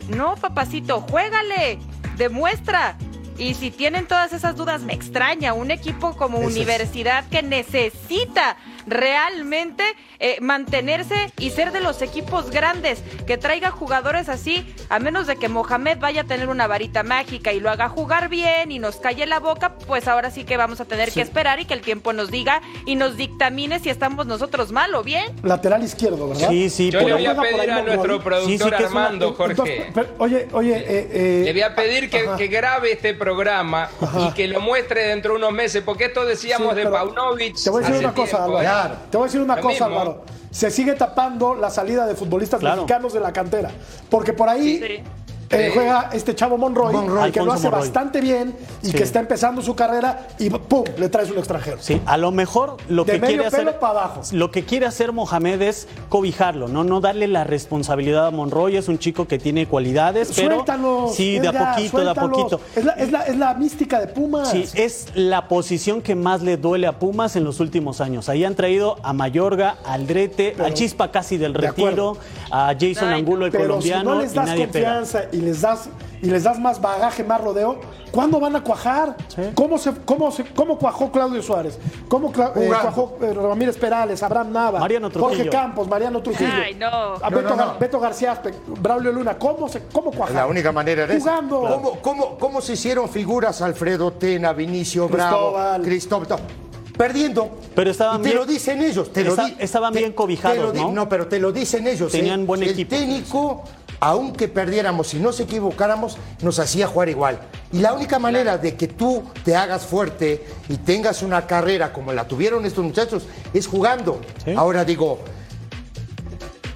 No, 0.08 0.34
papacito, 0.34 1.00
juégale, 1.00 1.78
demuestra. 2.18 2.98
Y 3.38 3.54
si 3.54 3.70
tienen 3.70 4.06
todas 4.06 4.32
esas 4.32 4.56
dudas, 4.56 4.82
me 4.82 4.92
extraña. 4.92 5.54
Un 5.54 5.70
equipo 5.70 6.14
como 6.16 6.38
Eso 6.38 6.48
es. 6.50 6.54
Universidad 6.54 7.24
que 7.28 7.42
necesita 7.42 8.56
realmente 8.86 9.84
eh, 10.18 10.38
mantenerse 10.40 11.32
y 11.38 11.50
ser 11.50 11.72
de 11.72 11.80
los 11.80 12.02
equipos 12.02 12.50
grandes, 12.50 13.02
que 13.26 13.36
traiga 13.36 13.70
jugadores 13.70 14.28
así, 14.28 14.66
a 14.88 14.98
menos 14.98 15.26
de 15.26 15.36
que 15.36 15.48
Mohamed 15.48 15.98
vaya 15.98 16.22
a 16.22 16.24
tener 16.24 16.48
una 16.48 16.66
varita 16.66 17.02
mágica 17.02 17.52
y 17.52 17.60
lo 17.60 17.70
haga 17.70 17.88
jugar 17.88 18.28
bien 18.28 18.70
y 18.72 18.78
nos 18.78 18.96
calle 18.96 19.26
la 19.26 19.40
boca, 19.40 19.76
pues 19.86 20.08
ahora 20.08 20.30
sí 20.30 20.44
que 20.44 20.56
vamos 20.56 20.80
a 20.80 20.84
tener 20.84 21.10
que 21.12 21.20
esperar 21.20 21.60
y 21.60 21.64
que 21.64 21.74
el 21.74 21.80
tiempo 21.80 22.12
nos 22.12 22.30
diga 22.30 22.62
y 22.86 22.94
nos 22.96 23.16
dictamine 23.16 23.78
si 23.80 23.90
estamos 23.90 24.26
nosotros 24.26 24.72
mal 24.72 24.94
o 24.94 25.02
bien. 25.02 25.24
Lateral 25.42 25.82
izquierdo, 25.82 26.28
¿verdad? 26.28 26.48
Sí, 26.48 26.70
sí. 26.70 26.90
Yo 26.90 27.00
por- 27.00 27.08
le 27.08 27.14
voy 27.14 27.26
a 27.26 27.34
pedir 27.40 27.70
a 27.70 27.82
nuestro 27.82 28.18
Monroy. 28.20 28.44
Sí, 28.46 28.52
sí, 28.52 28.58
productor 28.58 28.76
que 28.76 28.84
es 28.84 28.90
una- 28.90 29.04
Armando, 29.06 29.28
Entonces, 29.28 29.56
Jorge. 29.56 29.90
pero, 29.94 30.08
oye, 30.18 30.48
oye, 30.52 30.76
eh, 30.76 31.08
eh, 31.12 31.42
Le 31.44 31.52
voy 31.52 31.62
a 31.62 31.74
pedir 31.74 32.10
que, 32.10 32.24
que 32.36 32.46
grabe 32.48 32.92
este 32.92 33.14
programa 33.14 33.88
y 34.28 34.32
que 34.32 34.48
lo 34.48 34.60
muestre 34.60 35.04
dentro 35.08 35.32
de 35.32 35.38
unos 35.38 35.52
meses, 35.52 35.82
porque 35.84 36.06
esto 36.06 36.24
decíamos 36.24 36.74
Sí, 36.74 36.80
de 36.80 36.86
Paunovic. 36.88 37.56
Te 37.62 37.70
voy 37.70 37.82
a 37.84 37.86
decir 37.88 38.04
una 38.06 38.14
cosa. 38.14 38.44
Claro. 38.82 38.94
Te 39.10 39.16
voy 39.16 39.24
a 39.24 39.26
decir 39.28 39.40
una 39.40 39.56
Lo 39.56 39.62
cosa, 39.62 39.86
mismo. 39.88 40.00
Álvaro. 40.00 40.24
Se 40.50 40.70
sigue 40.70 40.92
tapando 40.94 41.54
la 41.54 41.70
salida 41.70 42.06
de 42.06 42.14
futbolistas 42.14 42.60
Claro. 42.60 42.82
mexicanos 42.82 43.12
de 43.12 43.20
la 43.20 43.32
cantera. 43.32 43.70
Porque 44.08 44.32
por 44.32 44.48
ahí 44.48 44.78
Sí. 44.78 45.02
Eh, 45.50 45.66
Sí. 45.68 45.70
juega 45.74 46.10
este 46.12 46.34
chavo 46.34 46.56
Monroy, 46.58 46.92
Monroy. 46.92 47.30
que 47.32 47.40
lo 47.40 47.52
hace 47.52 47.64
Monroy. 47.64 47.80
bastante 47.82 48.20
bien 48.20 48.54
y 48.82 48.86
Sí. 48.88 48.92
que 48.94 49.02
está 49.02 49.20
empezando 49.20 49.62
su 49.62 49.74
carrera 49.74 50.26
y 50.38 50.50
¡pum! 50.50 50.84
le 50.98 51.08
traes 51.08 51.30
un 51.30 51.38
extranjero. 51.38 51.78
Sí, 51.80 52.00
a 52.06 52.16
lo 52.16 52.30
mejor 52.32 52.76
lo 52.88 53.04
De 53.04 53.12
que 53.12 53.18
medio 53.18 53.34
quiere 53.34 53.46
hacer 53.48 53.60
pelo 53.66 53.78
para 53.80 53.92
abajo. 54.00 54.20
lo 54.32 54.50
que 54.50 54.64
quiere 54.64 54.86
hacer 54.86 55.12
Mohamed 55.12 55.62
es 55.62 55.86
cobijarlo, 56.08 56.68
no 56.68 56.84
no 56.84 57.00
darle 57.00 57.28
la 57.28 57.44
responsabilidad 57.44 58.26
a 58.26 58.30
Monroy, 58.30 58.76
es 58.76 58.88
un 58.88 58.98
chico 58.98 59.26
que 59.26 59.38
tiene 59.38 59.66
cualidades, 59.66 60.32
pero 60.34 60.56
Suéltalo. 60.56 61.08
sí, 61.12 61.38
de 61.38 61.48
a 61.48 61.52
poquito, 61.74 62.00
de 62.04 62.10
a 62.10 62.14
poquito. 62.14 62.60
Es 62.76 62.84
la, 62.84 62.92
es 62.92 63.12
la- 63.12 63.22
es 63.22 63.36
la 63.36 63.54
mística 63.54 64.00
de 64.00 64.06
Pumas. 64.08 64.50
Sí, 64.50 64.64
es 64.74 65.06
la 65.14 65.48
posición 65.48 66.02
que 66.02 66.14
más 66.14 66.42
le 66.42 66.56
duele 66.56 66.86
a 66.86 66.98
Pumas 66.98 67.36
en 67.36 67.44
los 67.44 67.60
últimos 67.60 68.00
años. 68.00 68.28
Ahí 68.28 68.44
han 68.44 68.54
traído 68.54 68.96
a 69.02 69.12
Mayorga, 69.12 69.76
a 69.84 69.94
Aldrete, 69.94 70.52
Pero- 70.56 70.64
al 70.66 70.74
Chispa 70.74 71.10
casi 71.10 71.36
del 71.36 71.52
de 71.52 71.58
retiro, 71.60 72.16
a 72.50 72.74
Jason 72.78 73.08
Ay, 73.08 73.20
Angulo, 73.20 73.46
el 73.46 73.52
Pero 73.52 73.64
colombiano, 73.64 74.10
si 74.12 74.16
no 74.16 74.22
les 74.22 74.32
y 74.32 74.34
das 74.36 74.46
nadie 74.46 74.68
pega. 74.68 74.94
confianza 74.98 75.28
y 75.32 75.36
les 75.44 75.60
das 75.60 75.88
y 76.22 76.26
les 76.30 76.42
das 76.44 76.58
más 76.58 76.80
bagaje, 76.80 77.22
más 77.22 77.40
rodeo, 77.40 77.76
¿cuándo 78.10 78.40
van 78.40 78.56
a 78.56 78.62
cuajar? 78.64 79.14
Sí. 79.28 79.42
¿Cómo, 79.54 79.76
se, 79.76 79.92
cómo, 80.06 80.30
se- 80.32 80.44
¿Cómo 80.54 80.78
cuajó 80.78 81.12
Claudio 81.12 81.42
Suárez? 81.42 81.78
¿Cómo 82.08 82.32
cla- 82.32 82.52
eh, 82.56 82.66
cuajó 82.68 83.18
eh, 83.20 83.34
Ramírez 83.34 83.76
Perales, 83.76 84.22
Abraham 84.22 84.50
Nava, 84.52 84.78
Mariano 84.80 85.10
Jorge. 85.10 85.48
Campos, 85.50 85.86
Mariano 85.86 86.22
Trujillo? 86.22 86.50
Ay, 86.64 86.74
no. 86.74 86.86
a 86.86 87.28
No, 87.30 87.36
Beto, 87.36 87.50
no, 87.50 87.56
Gar- 87.56 87.72
no. 87.74 87.78
Beto 87.78 88.00
García 88.00 88.32
Aspe, 88.32 88.54
Braulio 88.66 89.12
Luna, 89.12 89.38
¿cómo, 89.38 89.68
se, 89.68 89.82
cómo 89.92 90.10
cuajar? 90.10 90.34
La 90.36 90.46
única 90.46 90.72
manera 90.72 91.06
de 91.06 91.18
Jugando. 91.20 91.60
¿Cómo, 91.60 91.90
cómo, 92.00 92.38
cómo 92.38 92.60
se 92.62 92.72
hicieron 92.72 93.08
figuras 93.08 93.60
Alfredo 93.60 94.12
Tena, 94.12 94.52
Vinicio 94.54 95.08
Bravo, 95.08 95.52
Cristóbal. 95.82 95.82
Cristóbal? 95.82 96.26
no, 96.30 96.64
Perdiendo. 96.96 97.50
Pero 97.74 97.90
estaban 97.90 98.22
te 98.22 98.28
bien- 98.28 98.36
lo 98.38 98.46
dicen 98.46 98.80
ellos. 98.80 99.12
Te 99.12 99.24
lo 99.24 99.30
Esta- 99.30 99.46
di- 99.46 99.56
estaban 99.58 99.92
te- 99.92 99.98
bien 99.98 100.12
cobijados, 100.12 100.56
te 100.56 100.62
lo 100.62 100.70
di- 100.72 100.80
¿no? 100.80 100.92
No, 100.92 101.08
pero 101.08 101.26
te 101.26 101.40
lo 101.40 101.50
dicen 101.50 101.86
ellos. 101.88 102.12
Tenían 102.12 102.42
¿eh? 102.42 102.44
buen 102.44 102.62
El 102.62 102.70
equipo. 102.70 102.90
técnico, 102.94 103.64
aunque 104.00 104.48
perdiéramos 104.48 105.14
y 105.14 105.18
no 105.18 105.32
se 105.32 105.44
equivocáramos, 105.44 106.18
nos 106.42 106.58
hacía 106.58 106.86
jugar 106.86 107.08
igual. 107.08 107.40
Y 107.72 107.78
la 107.78 107.92
única 107.92 108.18
manera 108.18 108.58
de 108.58 108.74
que 108.74 108.88
tú 108.88 109.24
te 109.44 109.56
hagas 109.56 109.84
fuerte 109.86 110.44
y 110.68 110.76
tengas 110.76 111.22
una 111.22 111.46
carrera 111.46 111.92
como 111.92 112.12
la 112.12 112.28
tuvieron 112.28 112.64
estos 112.66 112.84
muchachos 112.84 113.24
es 113.52 113.66
jugando. 113.66 114.20
Sí. 114.44 114.52
Ahora 114.56 114.84
digo, 114.84 115.18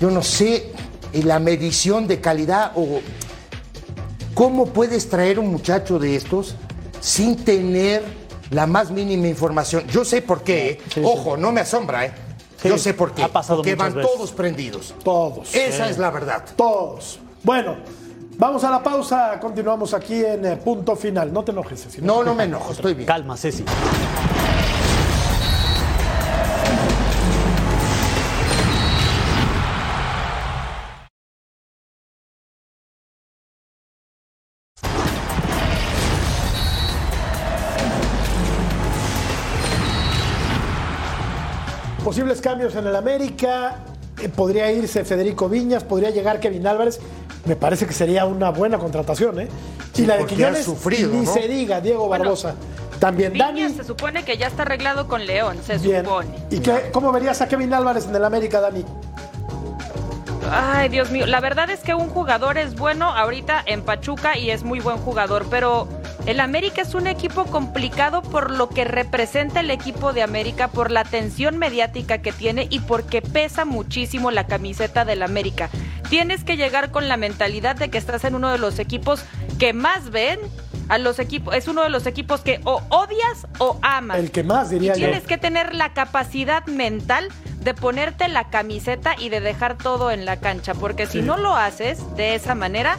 yo 0.01 0.11
no 0.11 0.23
sé 0.23 0.73
eh, 1.13 1.23
la 1.23 1.39
medición 1.39 2.07
de 2.07 2.21
calidad 2.21 2.73
o 2.75 3.01
cómo 4.35 4.67
puedes 4.67 5.09
traer 5.09 5.39
un 5.39 5.49
muchacho 5.51 5.99
de 5.99 6.17
estos 6.17 6.55
sin 7.01 7.37
tener 7.37 8.03
la 8.51 8.67
más 8.67 8.91
mínima 8.91 9.29
información. 9.29 9.87
Yo 9.89 10.05
sé 10.05 10.23
por 10.23 10.43
qué, 10.43 10.71
¿eh? 10.71 10.81
Sí, 10.85 10.95
sí. 10.95 11.03
ojo, 11.05 11.37
no 11.37 11.53
me 11.53 11.61
asombra, 11.61 12.07
¿eh? 12.07 12.13
Sí, 12.61 12.69
Yo 12.69 12.77
sé 12.79 12.93
por 12.95 13.13
qué. 13.13 13.23
ha 13.23 13.29
pasado 13.29 13.59
porque 13.59 13.77
muchas 13.77 13.95
van 13.95 14.03
veces. 14.03 14.13
todos 14.13 14.33
prendidos. 14.33 14.95
Todos. 15.05 15.55
Esa 15.55 15.89
es 15.89 15.99
la 15.99 16.11
verdad. 16.11 16.45
Todos. 16.57 17.21
Bueno, 17.45 17.77
vamos 18.37 18.65
a 18.65 18.71
la 18.71 18.83
pausa. 18.83 19.39
Continuamos 19.41 19.95
aquí 19.95 20.25
en 20.25 20.45
eh, 20.45 20.57
punto 20.57 20.97
final. 20.97 21.33
No 21.33 21.45
te 21.45 21.53
enojes, 21.53 21.83
Ceci. 21.85 22.03
No, 22.03 22.25
no 22.25 22.35
me 22.35 22.45
enojo, 22.45 22.73
estoy 22.73 22.95
bien. 22.95 23.07
Calma, 23.07 23.37
Ceci. 23.37 23.65
Posibles 42.09 42.41
cambios 42.41 42.75
en 42.75 42.87
el 42.87 42.97
América. 42.97 43.81
eh, 44.23 44.31
podría 44.31 44.73
irse 44.73 45.05
Federico 45.05 45.47
Viñas, 45.47 45.85
podría 45.85 46.09
llegar 46.09 46.41
Kevin 46.41 46.67
Álvarez. 46.67 47.01
Me 47.45 47.55
parece 47.55 47.85
que 47.85 47.93
sería 47.93 48.25
una 48.25 48.49
buena 48.49 48.79
contratación, 48.79 49.39
¿eh? 49.41 49.49
y 49.95 50.07
la 50.07 50.17
de 50.17 50.25
Quiñones, 50.25 50.65
sufrido, 50.65 51.11
ni 51.13 51.27
¿no? 51.27 51.31
se 51.35 51.47
diga, 51.47 51.83
Diego 51.83 52.07
Bueno, 52.09 52.25
Barbosa. 52.25 52.55
También 52.99 53.35
Viñas 53.35 53.49
Dani. 53.53 53.75
se 53.75 53.85
supone 53.85 54.25
que 54.25 54.39
ya 54.39 54.47
está 54.47 54.63
arreglado 54.63 55.07
con 55.07 55.27
León, 55.27 55.59
se 55.63 55.77
Bien. 55.77 56.03
supone. 56.03 56.31
¿Y 56.51 56.61
qué, 56.61 56.89
cómo 56.95 57.13
verías 57.13 57.43
a 57.43 57.47
Kevin 57.49 57.75
Álvarez 57.75 58.07
en 58.07 58.17
el 58.17 58.25
América, 58.25 58.59
Dani? 58.63 58.87
Ay, 60.51 60.89
Dios 60.89 61.11
mío. 61.11 61.27
La 61.27 61.41
verdad 61.41 61.69
es 61.69 61.81
que 61.81 61.93
un 61.93 62.09
jugador 62.09 62.57
es 62.57 62.75
bueno 62.75 63.05
ahorita 63.15 63.63
en 63.67 63.83
Pachuca 63.83 64.39
y 64.39 64.51
es 64.51 64.63
muy 64.65 64.81
buen 64.81 64.97
jugador, 64.97 65.45
pero 65.51 65.87
el 66.29 66.41
América 66.41 66.83
es 66.83 66.95
un 66.95 67.07
equipo 67.07 67.47
complicado 67.47 68.21
por 68.21 68.51
lo 68.51 68.69
que 68.69 68.85
representa 68.85 69.61
el 69.61 69.71
equipo 69.71 70.13
de 70.13 70.23
América, 70.23 70.69
por 70.69 70.91
la 70.91 71.05
tensión 71.05 71.57
mediática 71.57 72.19
que 72.19 72.33
tiene 72.33 72.67
y 72.69 72.81
porque 72.81 73.23
pesa 73.23 73.65
muchísimo 73.65 74.31
la 74.31 74.47
camiseta 74.47 75.07
del 75.07 75.23
América. 75.23 75.71
Tienes 76.11 76.45
que 76.45 76.59
llegar 76.59 76.91
con 76.91 77.09
la 77.09 77.17
mentalidad 77.17 77.77
de 77.77 77.89
que 77.89 77.97
estás 77.97 78.25
en 78.25 78.35
uno 78.35 78.51
de 78.51 78.59
los 78.59 78.79
equipos 78.79 79.25
que 79.59 79.73
más 79.73 80.11
ven 80.11 80.39
a 80.91 80.99
los 80.99 81.19
equipos, 81.19 81.55
es 81.55 81.67
uno 81.67 81.83
de 81.83 81.89
los 81.89 82.07
equipos 82.07 82.43
que 82.43 82.61
o 82.65 82.83
odias 82.91 83.47
o 83.57 83.79
amas. 83.81 84.19
El 84.19 84.31
que 84.31 84.43
más 84.43 84.69
diría 84.69 84.93
y 84.99 85.01
yo. 85.01 85.07
Tienes 85.07 85.27
que 85.27 85.39
tener 85.39 85.75
la 85.75 85.95
capacidad 85.95 86.67
mental 86.67 87.29
de 87.61 87.73
ponerte 87.73 88.29
la 88.29 88.51
camiseta 88.51 89.15
y 89.19 89.31
de 89.31 89.41
dejar 89.41 89.79
todo 89.79 90.11
en 90.11 90.27
la 90.27 90.37
cancha, 90.37 90.75
porque 90.75 91.07
si 91.07 91.23
no 91.23 91.39
lo 91.39 91.57
haces 91.57 92.01
de 92.17 92.35
esa 92.35 92.55
manera, 92.55 92.99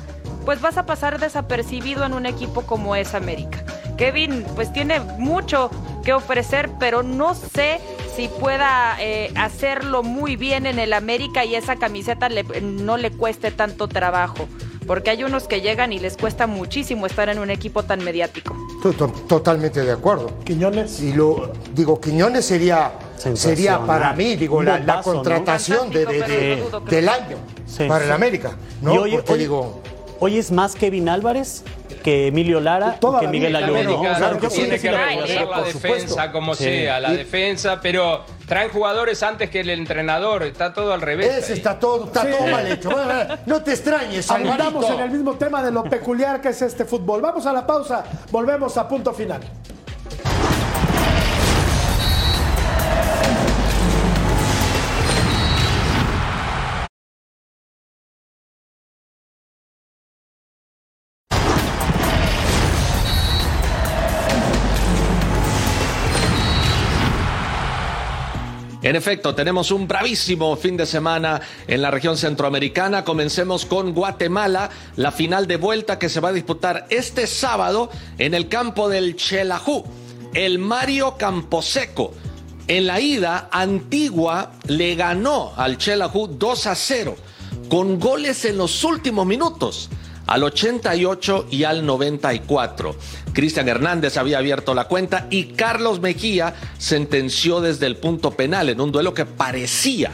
pues 0.50 0.62
vas 0.62 0.78
a 0.80 0.88
pasar 0.88 1.20
desapercibido 1.20 2.04
en 2.06 2.16
un 2.16 2.26
equipo 2.26 2.64
como 2.64 2.96
es 2.96 3.14
América. 3.14 3.64
Kevin, 3.98 4.44
pues 4.56 4.74
tiene 4.74 5.00
mucho 5.20 5.70
que 6.04 6.12
ofrecer, 6.12 6.72
pero 6.80 7.04
no 7.04 7.36
sé 7.36 7.80
si 8.16 8.30
pueda 8.30 8.96
eh, 9.00 9.32
hacerlo 9.36 10.02
muy 10.02 10.38
bien 10.38 10.66
en 10.66 10.80
el 10.80 10.94
América 10.94 11.46
y 11.46 11.54
esa 11.54 11.76
camiseta 11.76 12.30
le- 12.30 12.62
no 12.62 12.98
le 12.98 13.12
cueste 13.12 13.52
tanto 13.52 13.88
trabajo, 13.88 14.48
porque 14.88 15.12
hay 15.12 15.24
unos 15.24 15.44
que 15.48 15.62
llegan 15.62 15.94
y 15.94 16.00
les 16.00 16.18
cuesta 16.18 16.48
muchísimo 16.48 17.06
estar 17.06 17.30
en 17.30 17.38
un 17.38 17.52
equipo 17.52 17.84
tan 17.84 18.04
mediático. 18.04 18.58
To- 18.82 18.94
to- 18.94 19.08
Totalmente 19.28 19.84
de 19.84 19.92
acuerro. 19.92 20.32
Quiñones. 20.46 21.00
Y 21.02 21.14
lo 21.14 21.52
digo, 21.76 22.02
Quiñones 22.02 22.44
sería, 22.44 22.94
sería 23.36 23.86
para 23.86 24.14
mí, 24.14 24.36
digo, 24.36 24.64
la, 24.64 24.80
la 24.80 24.96
bombazo, 24.96 25.10
¿no? 25.10 25.16
contratación 25.18 25.92
de, 25.92 26.08
de- 26.08 26.22
de- 26.24 26.64
del 26.90 27.08
año 27.08 27.38
Sí. 27.68 27.84
para 27.88 28.04
el 28.04 28.12
América. 28.12 28.54
¿no? 28.82 28.96
Y 28.96 28.98
hoy, 28.98 29.12
Porque 29.12 29.34
hoy- 29.34 29.40
digo, 29.40 29.82
hoy 30.20 30.38
es 30.38 30.52
más 30.52 30.76
Kevin 30.76 31.10
Álvarez 31.10 31.64
que 32.04 32.28
Emilio 32.28 32.60
Lara 32.62 32.98
Toda 33.00 33.20
que 33.20 33.26
la 33.26 33.32
Miguel 33.32 33.50
claro, 33.52 33.68
¿no? 33.68 33.74
América 33.80 34.00
O 34.00 34.18
sea, 34.18 34.32
yo 34.40 34.48
tiene 34.50 34.76
sí 34.78 34.82
que 34.82 34.90
veo. 34.92 35.00
la 35.50 35.62
defensa 35.64 35.72
supuesto. 35.72 36.32
como 36.32 36.56
Sí. 36.56 36.64
sea, 36.64 37.00
la 37.00 37.14
Y- 37.14 37.18
defensa, 37.18 37.80
pero 37.82 38.24
traen 38.48 38.70
jugadores 38.70 39.22
antes 39.22 39.50
que 39.50 39.60
el 39.60 39.70
entrenador, 39.70 40.44
está 40.44 40.74
todo 40.74 40.94
al 40.94 41.02
revés. 41.02 41.28
ese 41.38 41.54
está 41.54 41.78
todo, 41.78 42.06
está 42.06 42.22
Sí. 42.24 42.28
todo 42.32 42.48
mal 42.48 42.68
hecho. 42.68 42.90
No 43.46 43.62
te 43.64 43.72
extrañes, 43.72 44.30
Alvarito. 44.32 44.94
en 44.94 45.00
el 45.02 45.12
mismo 45.12 45.34
tema 45.36 45.62
de 45.62 45.72
lo 45.72 45.84
peculiar 45.84 46.40
que 46.42 46.50
es 46.50 46.62
este 46.62 46.86
fútbol. 46.86 47.22
Vamos 47.22 47.46
a 47.46 47.54
la 47.54 47.66
pausa, 47.68 48.04
volvemos 48.32 48.78
a 48.78 48.88
punto 48.88 49.14
final. 49.14 49.42
En 68.90 68.96
efecto, 68.96 69.36
tenemos 69.36 69.70
un 69.70 69.88
bravísimo 69.88 70.56
fin 70.56 70.76
de 70.76 70.88
semana 70.88 71.40
en 71.68 71.84
la 71.84 71.92
región 71.92 72.18
centroamericana. 72.18 73.04
Comencemos 73.04 73.68
con 73.68 73.94
Guatemala, 73.94 74.72
la 74.96 75.12
final 75.12 75.46
de 75.46 75.58
vuelta 75.58 76.00
que 76.00 76.10
se 76.10 76.20
va 76.20 76.30
a 76.30 76.34
disputar 76.34 76.88
este 76.90 77.28
sábado 77.28 77.92
en 78.18 78.34
el 78.34 78.48
campo 78.48 78.90
del 78.90 79.16
Chelajú, 79.16 79.86
el 80.34 80.58
Mario 80.58 81.18
Camposeco. 81.20 82.16
En 82.68 82.88
la 82.88 83.00
ida, 83.00 83.48
Antigua 83.52 84.54
le 84.66 84.96
ganó 84.96 85.54
al 85.56 85.78
Chelajú 85.78 86.26
2 86.26 86.66
a 86.66 86.74
0, 86.74 87.16
con 87.70 88.00
goles 88.00 88.44
en 88.46 88.58
los 88.58 88.84
últimos 88.84 89.28
minutos 89.28 89.92
al 90.30 90.44
88 90.44 91.48
y 91.50 91.64
al 91.64 91.84
94. 91.88 92.96
Cristian 93.34 93.68
Hernández 93.68 94.16
había 94.16 94.38
abierto 94.38 94.76
la 94.76 94.84
cuenta 94.84 95.26
y 95.32 95.54
Carlos 95.54 96.02
Mejía 96.02 96.54
sentenció 96.78 97.62
desde 97.62 97.88
el 97.88 97.98
punto 97.98 98.32
penal 98.32 98.70
en 98.70 98.80
un 98.80 98.92
duelo 98.92 99.16
que 99.16 99.26
parecía 99.26 100.12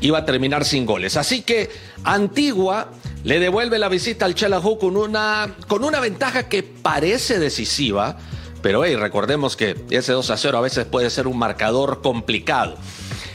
iba 0.00 0.18
a 0.18 0.24
terminar 0.24 0.64
sin 0.64 0.86
goles. 0.86 1.18
Así 1.18 1.42
que 1.42 1.70
Antigua 2.02 2.92
le 3.24 3.40
devuelve 3.40 3.78
la 3.78 3.90
visita 3.90 4.24
al 4.24 4.34
Chelajú 4.34 4.78
con 4.78 4.96
una, 4.96 5.54
con 5.68 5.84
una 5.84 6.00
ventaja 6.00 6.48
que 6.48 6.62
parece 6.62 7.38
decisiva, 7.38 8.16
pero 8.62 8.86
hey, 8.86 8.96
recordemos 8.96 9.54
que 9.54 9.76
ese 9.90 10.12
2 10.12 10.30
a 10.30 10.36
0 10.38 10.58
a 10.58 10.60
veces 10.62 10.86
puede 10.86 11.10
ser 11.10 11.26
un 11.26 11.38
marcador 11.38 12.00
complicado. 12.00 12.78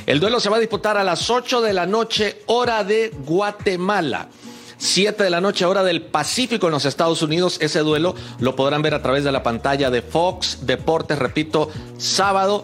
El 0.08 0.20
duelo 0.20 0.40
se 0.40 0.50
va 0.50 0.58
a 0.58 0.62
disputar 0.62 0.98
a 0.98 1.04
las 1.04 1.30
8 1.30 1.62
de 1.62 1.74
la 1.74 1.86
noche, 1.86 2.42
hora 2.48 2.84
de 2.84 3.14
Guatemala. 3.24 4.30
7 4.78 5.24
de 5.24 5.30
la 5.30 5.42
noche, 5.42 5.66
hora 5.66 5.84
del 5.84 6.02
Pacífico 6.02 6.68
en 6.68 6.74
los 6.74 6.86
Estados 6.86 7.22
Unidos. 7.22 7.58
Ese 7.62 7.80
duelo 7.80 8.16
lo 8.40 8.56
podrán 8.56 8.82
ver 8.82 8.94
a 8.94 9.02
través 9.02 9.24
de 9.24 9.32
la 9.32 9.44
pantalla 9.44 9.90
de 9.90 10.02
Fox 10.02 10.60
Deportes, 10.66 11.18
repito, 11.18 11.70
sábado. 11.98 12.64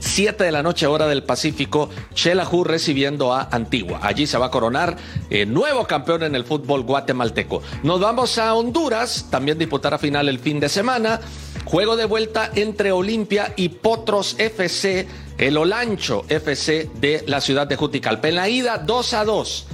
7 0.00 0.44
de 0.44 0.52
la 0.52 0.62
noche, 0.62 0.86
hora 0.86 1.06
del 1.06 1.22
Pacífico, 1.22 1.88
Chelajú 2.12 2.62
recibiendo 2.62 3.32
a 3.32 3.48
Antigua. 3.50 4.00
Allí 4.02 4.26
se 4.26 4.36
va 4.36 4.46
a 4.46 4.50
coronar 4.50 4.98
eh, 5.30 5.46
nuevo 5.46 5.86
campeón 5.86 6.22
en 6.24 6.34
el 6.34 6.44
fútbol 6.44 6.82
guatemalteco. 6.82 7.62
Nos 7.82 8.00
vamos 8.00 8.36
a 8.36 8.54
Honduras, 8.54 9.28
también 9.30 9.58
disputará 9.58 9.96
final 9.96 10.28
el 10.28 10.38
fin 10.38 10.60
de 10.60 10.68
semana. 10.68 11.20
Juego 11.64 11.96
de 11.96 12.04
vuelta 12.04 12.50
entre 12.54 12.92
Olimpia 12.92 13.54
y 13.56 13.70
Potros 13.70 14.36
FC, 14.38 15.08
el 15.38 15.56
Olancho 15.56 16.26
FC 16.28 16.90
de 17.00 17.24
la 17.26 17.40
ciudad 17.40 17.66
de 17.66 17.76
Juticalpa. 17.76 18.28
En 18.28 18.34
la 18.34 18.48
ida, 18.50 18.76
2 18.76 19.14
a 19.14 19.24
2 19.24 19.66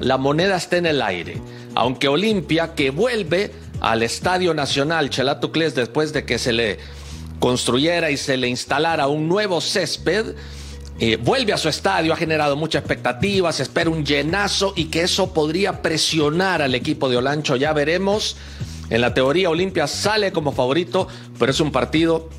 la 0.00 0.16
moneda 0.18 0.56
está 0.56 0.76
en 0.76 0.86
el 0.86 1.02
aire. 1.02 1.40
Aunque 1.74 2.08
Olimpia, 2.08 2.74
que 2.74 2.90
vuelve 2.90 3.52
al 3.80 4.02
Estadio 4.02 4.54
Nacional 4.54 5.10
Chelatucles 5.10 5.74
después 5.74 6.12
de 6.12 6.24
que 6.24 6.38
se 6.38 6.52
le 6.52 6.78
construyera 7.38 8.10
y 8.10 8.16
se 8.16 8.36
le 8.36 8.48
instalara 8.48 9.06
un 9.08 9.28
nuevo 9.28 9.60
césped, 9.60 10.34
eh, 10.98 11.16
vuelve 11.16 11.52
a 11.52 11.58
su 11.58 11.68
estadio, 11.68 12.14
ha 12.14 12.16
generado 12.16 12.56
mucha 12.56 12.78
expectativa, 12.78 13.52
se 13.52 13.62
espera 13.62 13.90
un 13.90 14.04
llenazo 14.04 14.72
y 14.76 14.86
que 14.86 15.02
eso 15.02 15.34
podría 15.34 15.82
presionar 15.82 16.62
al 16.62 16.74
equipo 16.74 17.10
de 17.10 17.18
Olancho. 17.18 17.56
Ya 17.56 17.72
veremos. 17.74 18.36
En 18.88 19.00
la 19.00 19.12
teoría, 19.12 19.50
Olimpia 19.50 19.86
sale 19.88 20.32
como 20.32 20.52
favorito, 20.52 21.08
pero 21.38 21.50
es 21.50 21.60
un 21.60 21.72
partido 21.72 22.30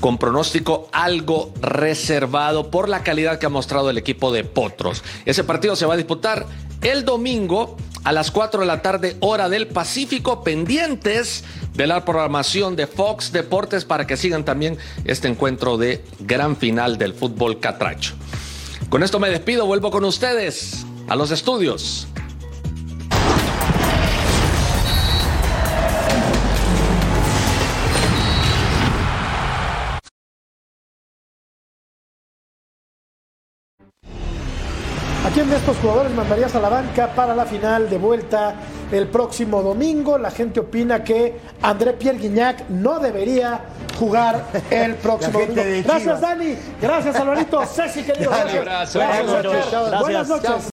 con 0.00 0.18
pronóstico 0.18 0.88
algo 0.92 1.52
reservado 1.60 2.70
por 2.70 2.88
la 2.88 3.02
calidad 3.02 3.38
que 3.38 3.46
ha 3.46 3.50
mostrado 3.50 3.90
el 3.90 3.98
equipo 3.98 4.32
de 4.32 4.44
Potros. 4.44 5.02
Ese 5.24 5.44
partido 5.44 5.76
se 5.76 5.86
va 5.86 5.94
a 5.94 5.96
disputar 5.96 6.46
el 6.82 7.04
domingo 7.04 7.76
a 8.04 8.12
las 8.12 8.30
4 8.30 8.60
de 8.60 8.66
la 8.66 8.82
tarde 8.82 9.16
hora 9.20 9.48
del 9.48 9.66
Pacífico, 9.66 10.44
pendientes 10.44 11.42
de 11.74 11.86
la 11.86 12.04
programación 12.04 12.76
de 12.76 12.86
Fox 12.86 13.32
Deportes 13.32 13.84
para 13.84 14.06
que 14.06 14.16
sigan 14.16 14.44
también 14.44 14.78
este 15.04 15.28
encuentro 15.28 15.76
de 15.76 16.04
gran 16.20 16.56
final 16.56 16.98
del 16.98 17.14
fútbol 17.14 17.58
catracho. 17.58 18.14
Con 18.88 19.02
esto 19.02 19.18
me 19.18 19.28
despido, 19.28 19.66
vuelvo 19.66 19.90
con 19.90 20.04
ustedes 20.04 20.86
a 21.08 21.16
los 21.16 21.32
estudios. 21.32 22.06
Quién 35.36 35.50
de 35.50 35.56
estos 35.56 35.76
jugadores 35.76 36.14
mandarías 36.14 36.54
a 36.54 36.60
la 36.60 36.70
banca 36.70 37.08
para 37.08 37.34
la 37.34 37.44
final 37.44 37.90
de 37.90 37.98
vuelta 37.98 38.54
el 38.90 39.06
próximo 39.08 39.62
domingo? 39.62 40.16
La 40.16 40.30
gente 40.30 40.60
opina 40.60 41.04
que 41.04 41.38
André 41.60 41.92
Pierre 41.92 42.16
Guignac 42.16 42.70
no 42.70 42.98
debería 43.00 43.60
jugar 43.98 44.46
el 44.70 44.94
próximo 44.94 45.40
domingo. 45.40 45.62
Gracias. 45.84 46.22
Dani. 46.22 46.56
Gracias, 46.80 47.16
Alvarito. 47.16 47.66
Ceci, 47.66 48.02
querido. 48.02 48.30
Gracias. 48.30 48.94
Gracias, 48.94 49.42
Gracias. 49.42 50.00
Buenas 50.00 50.28
noches. 50.28 50.70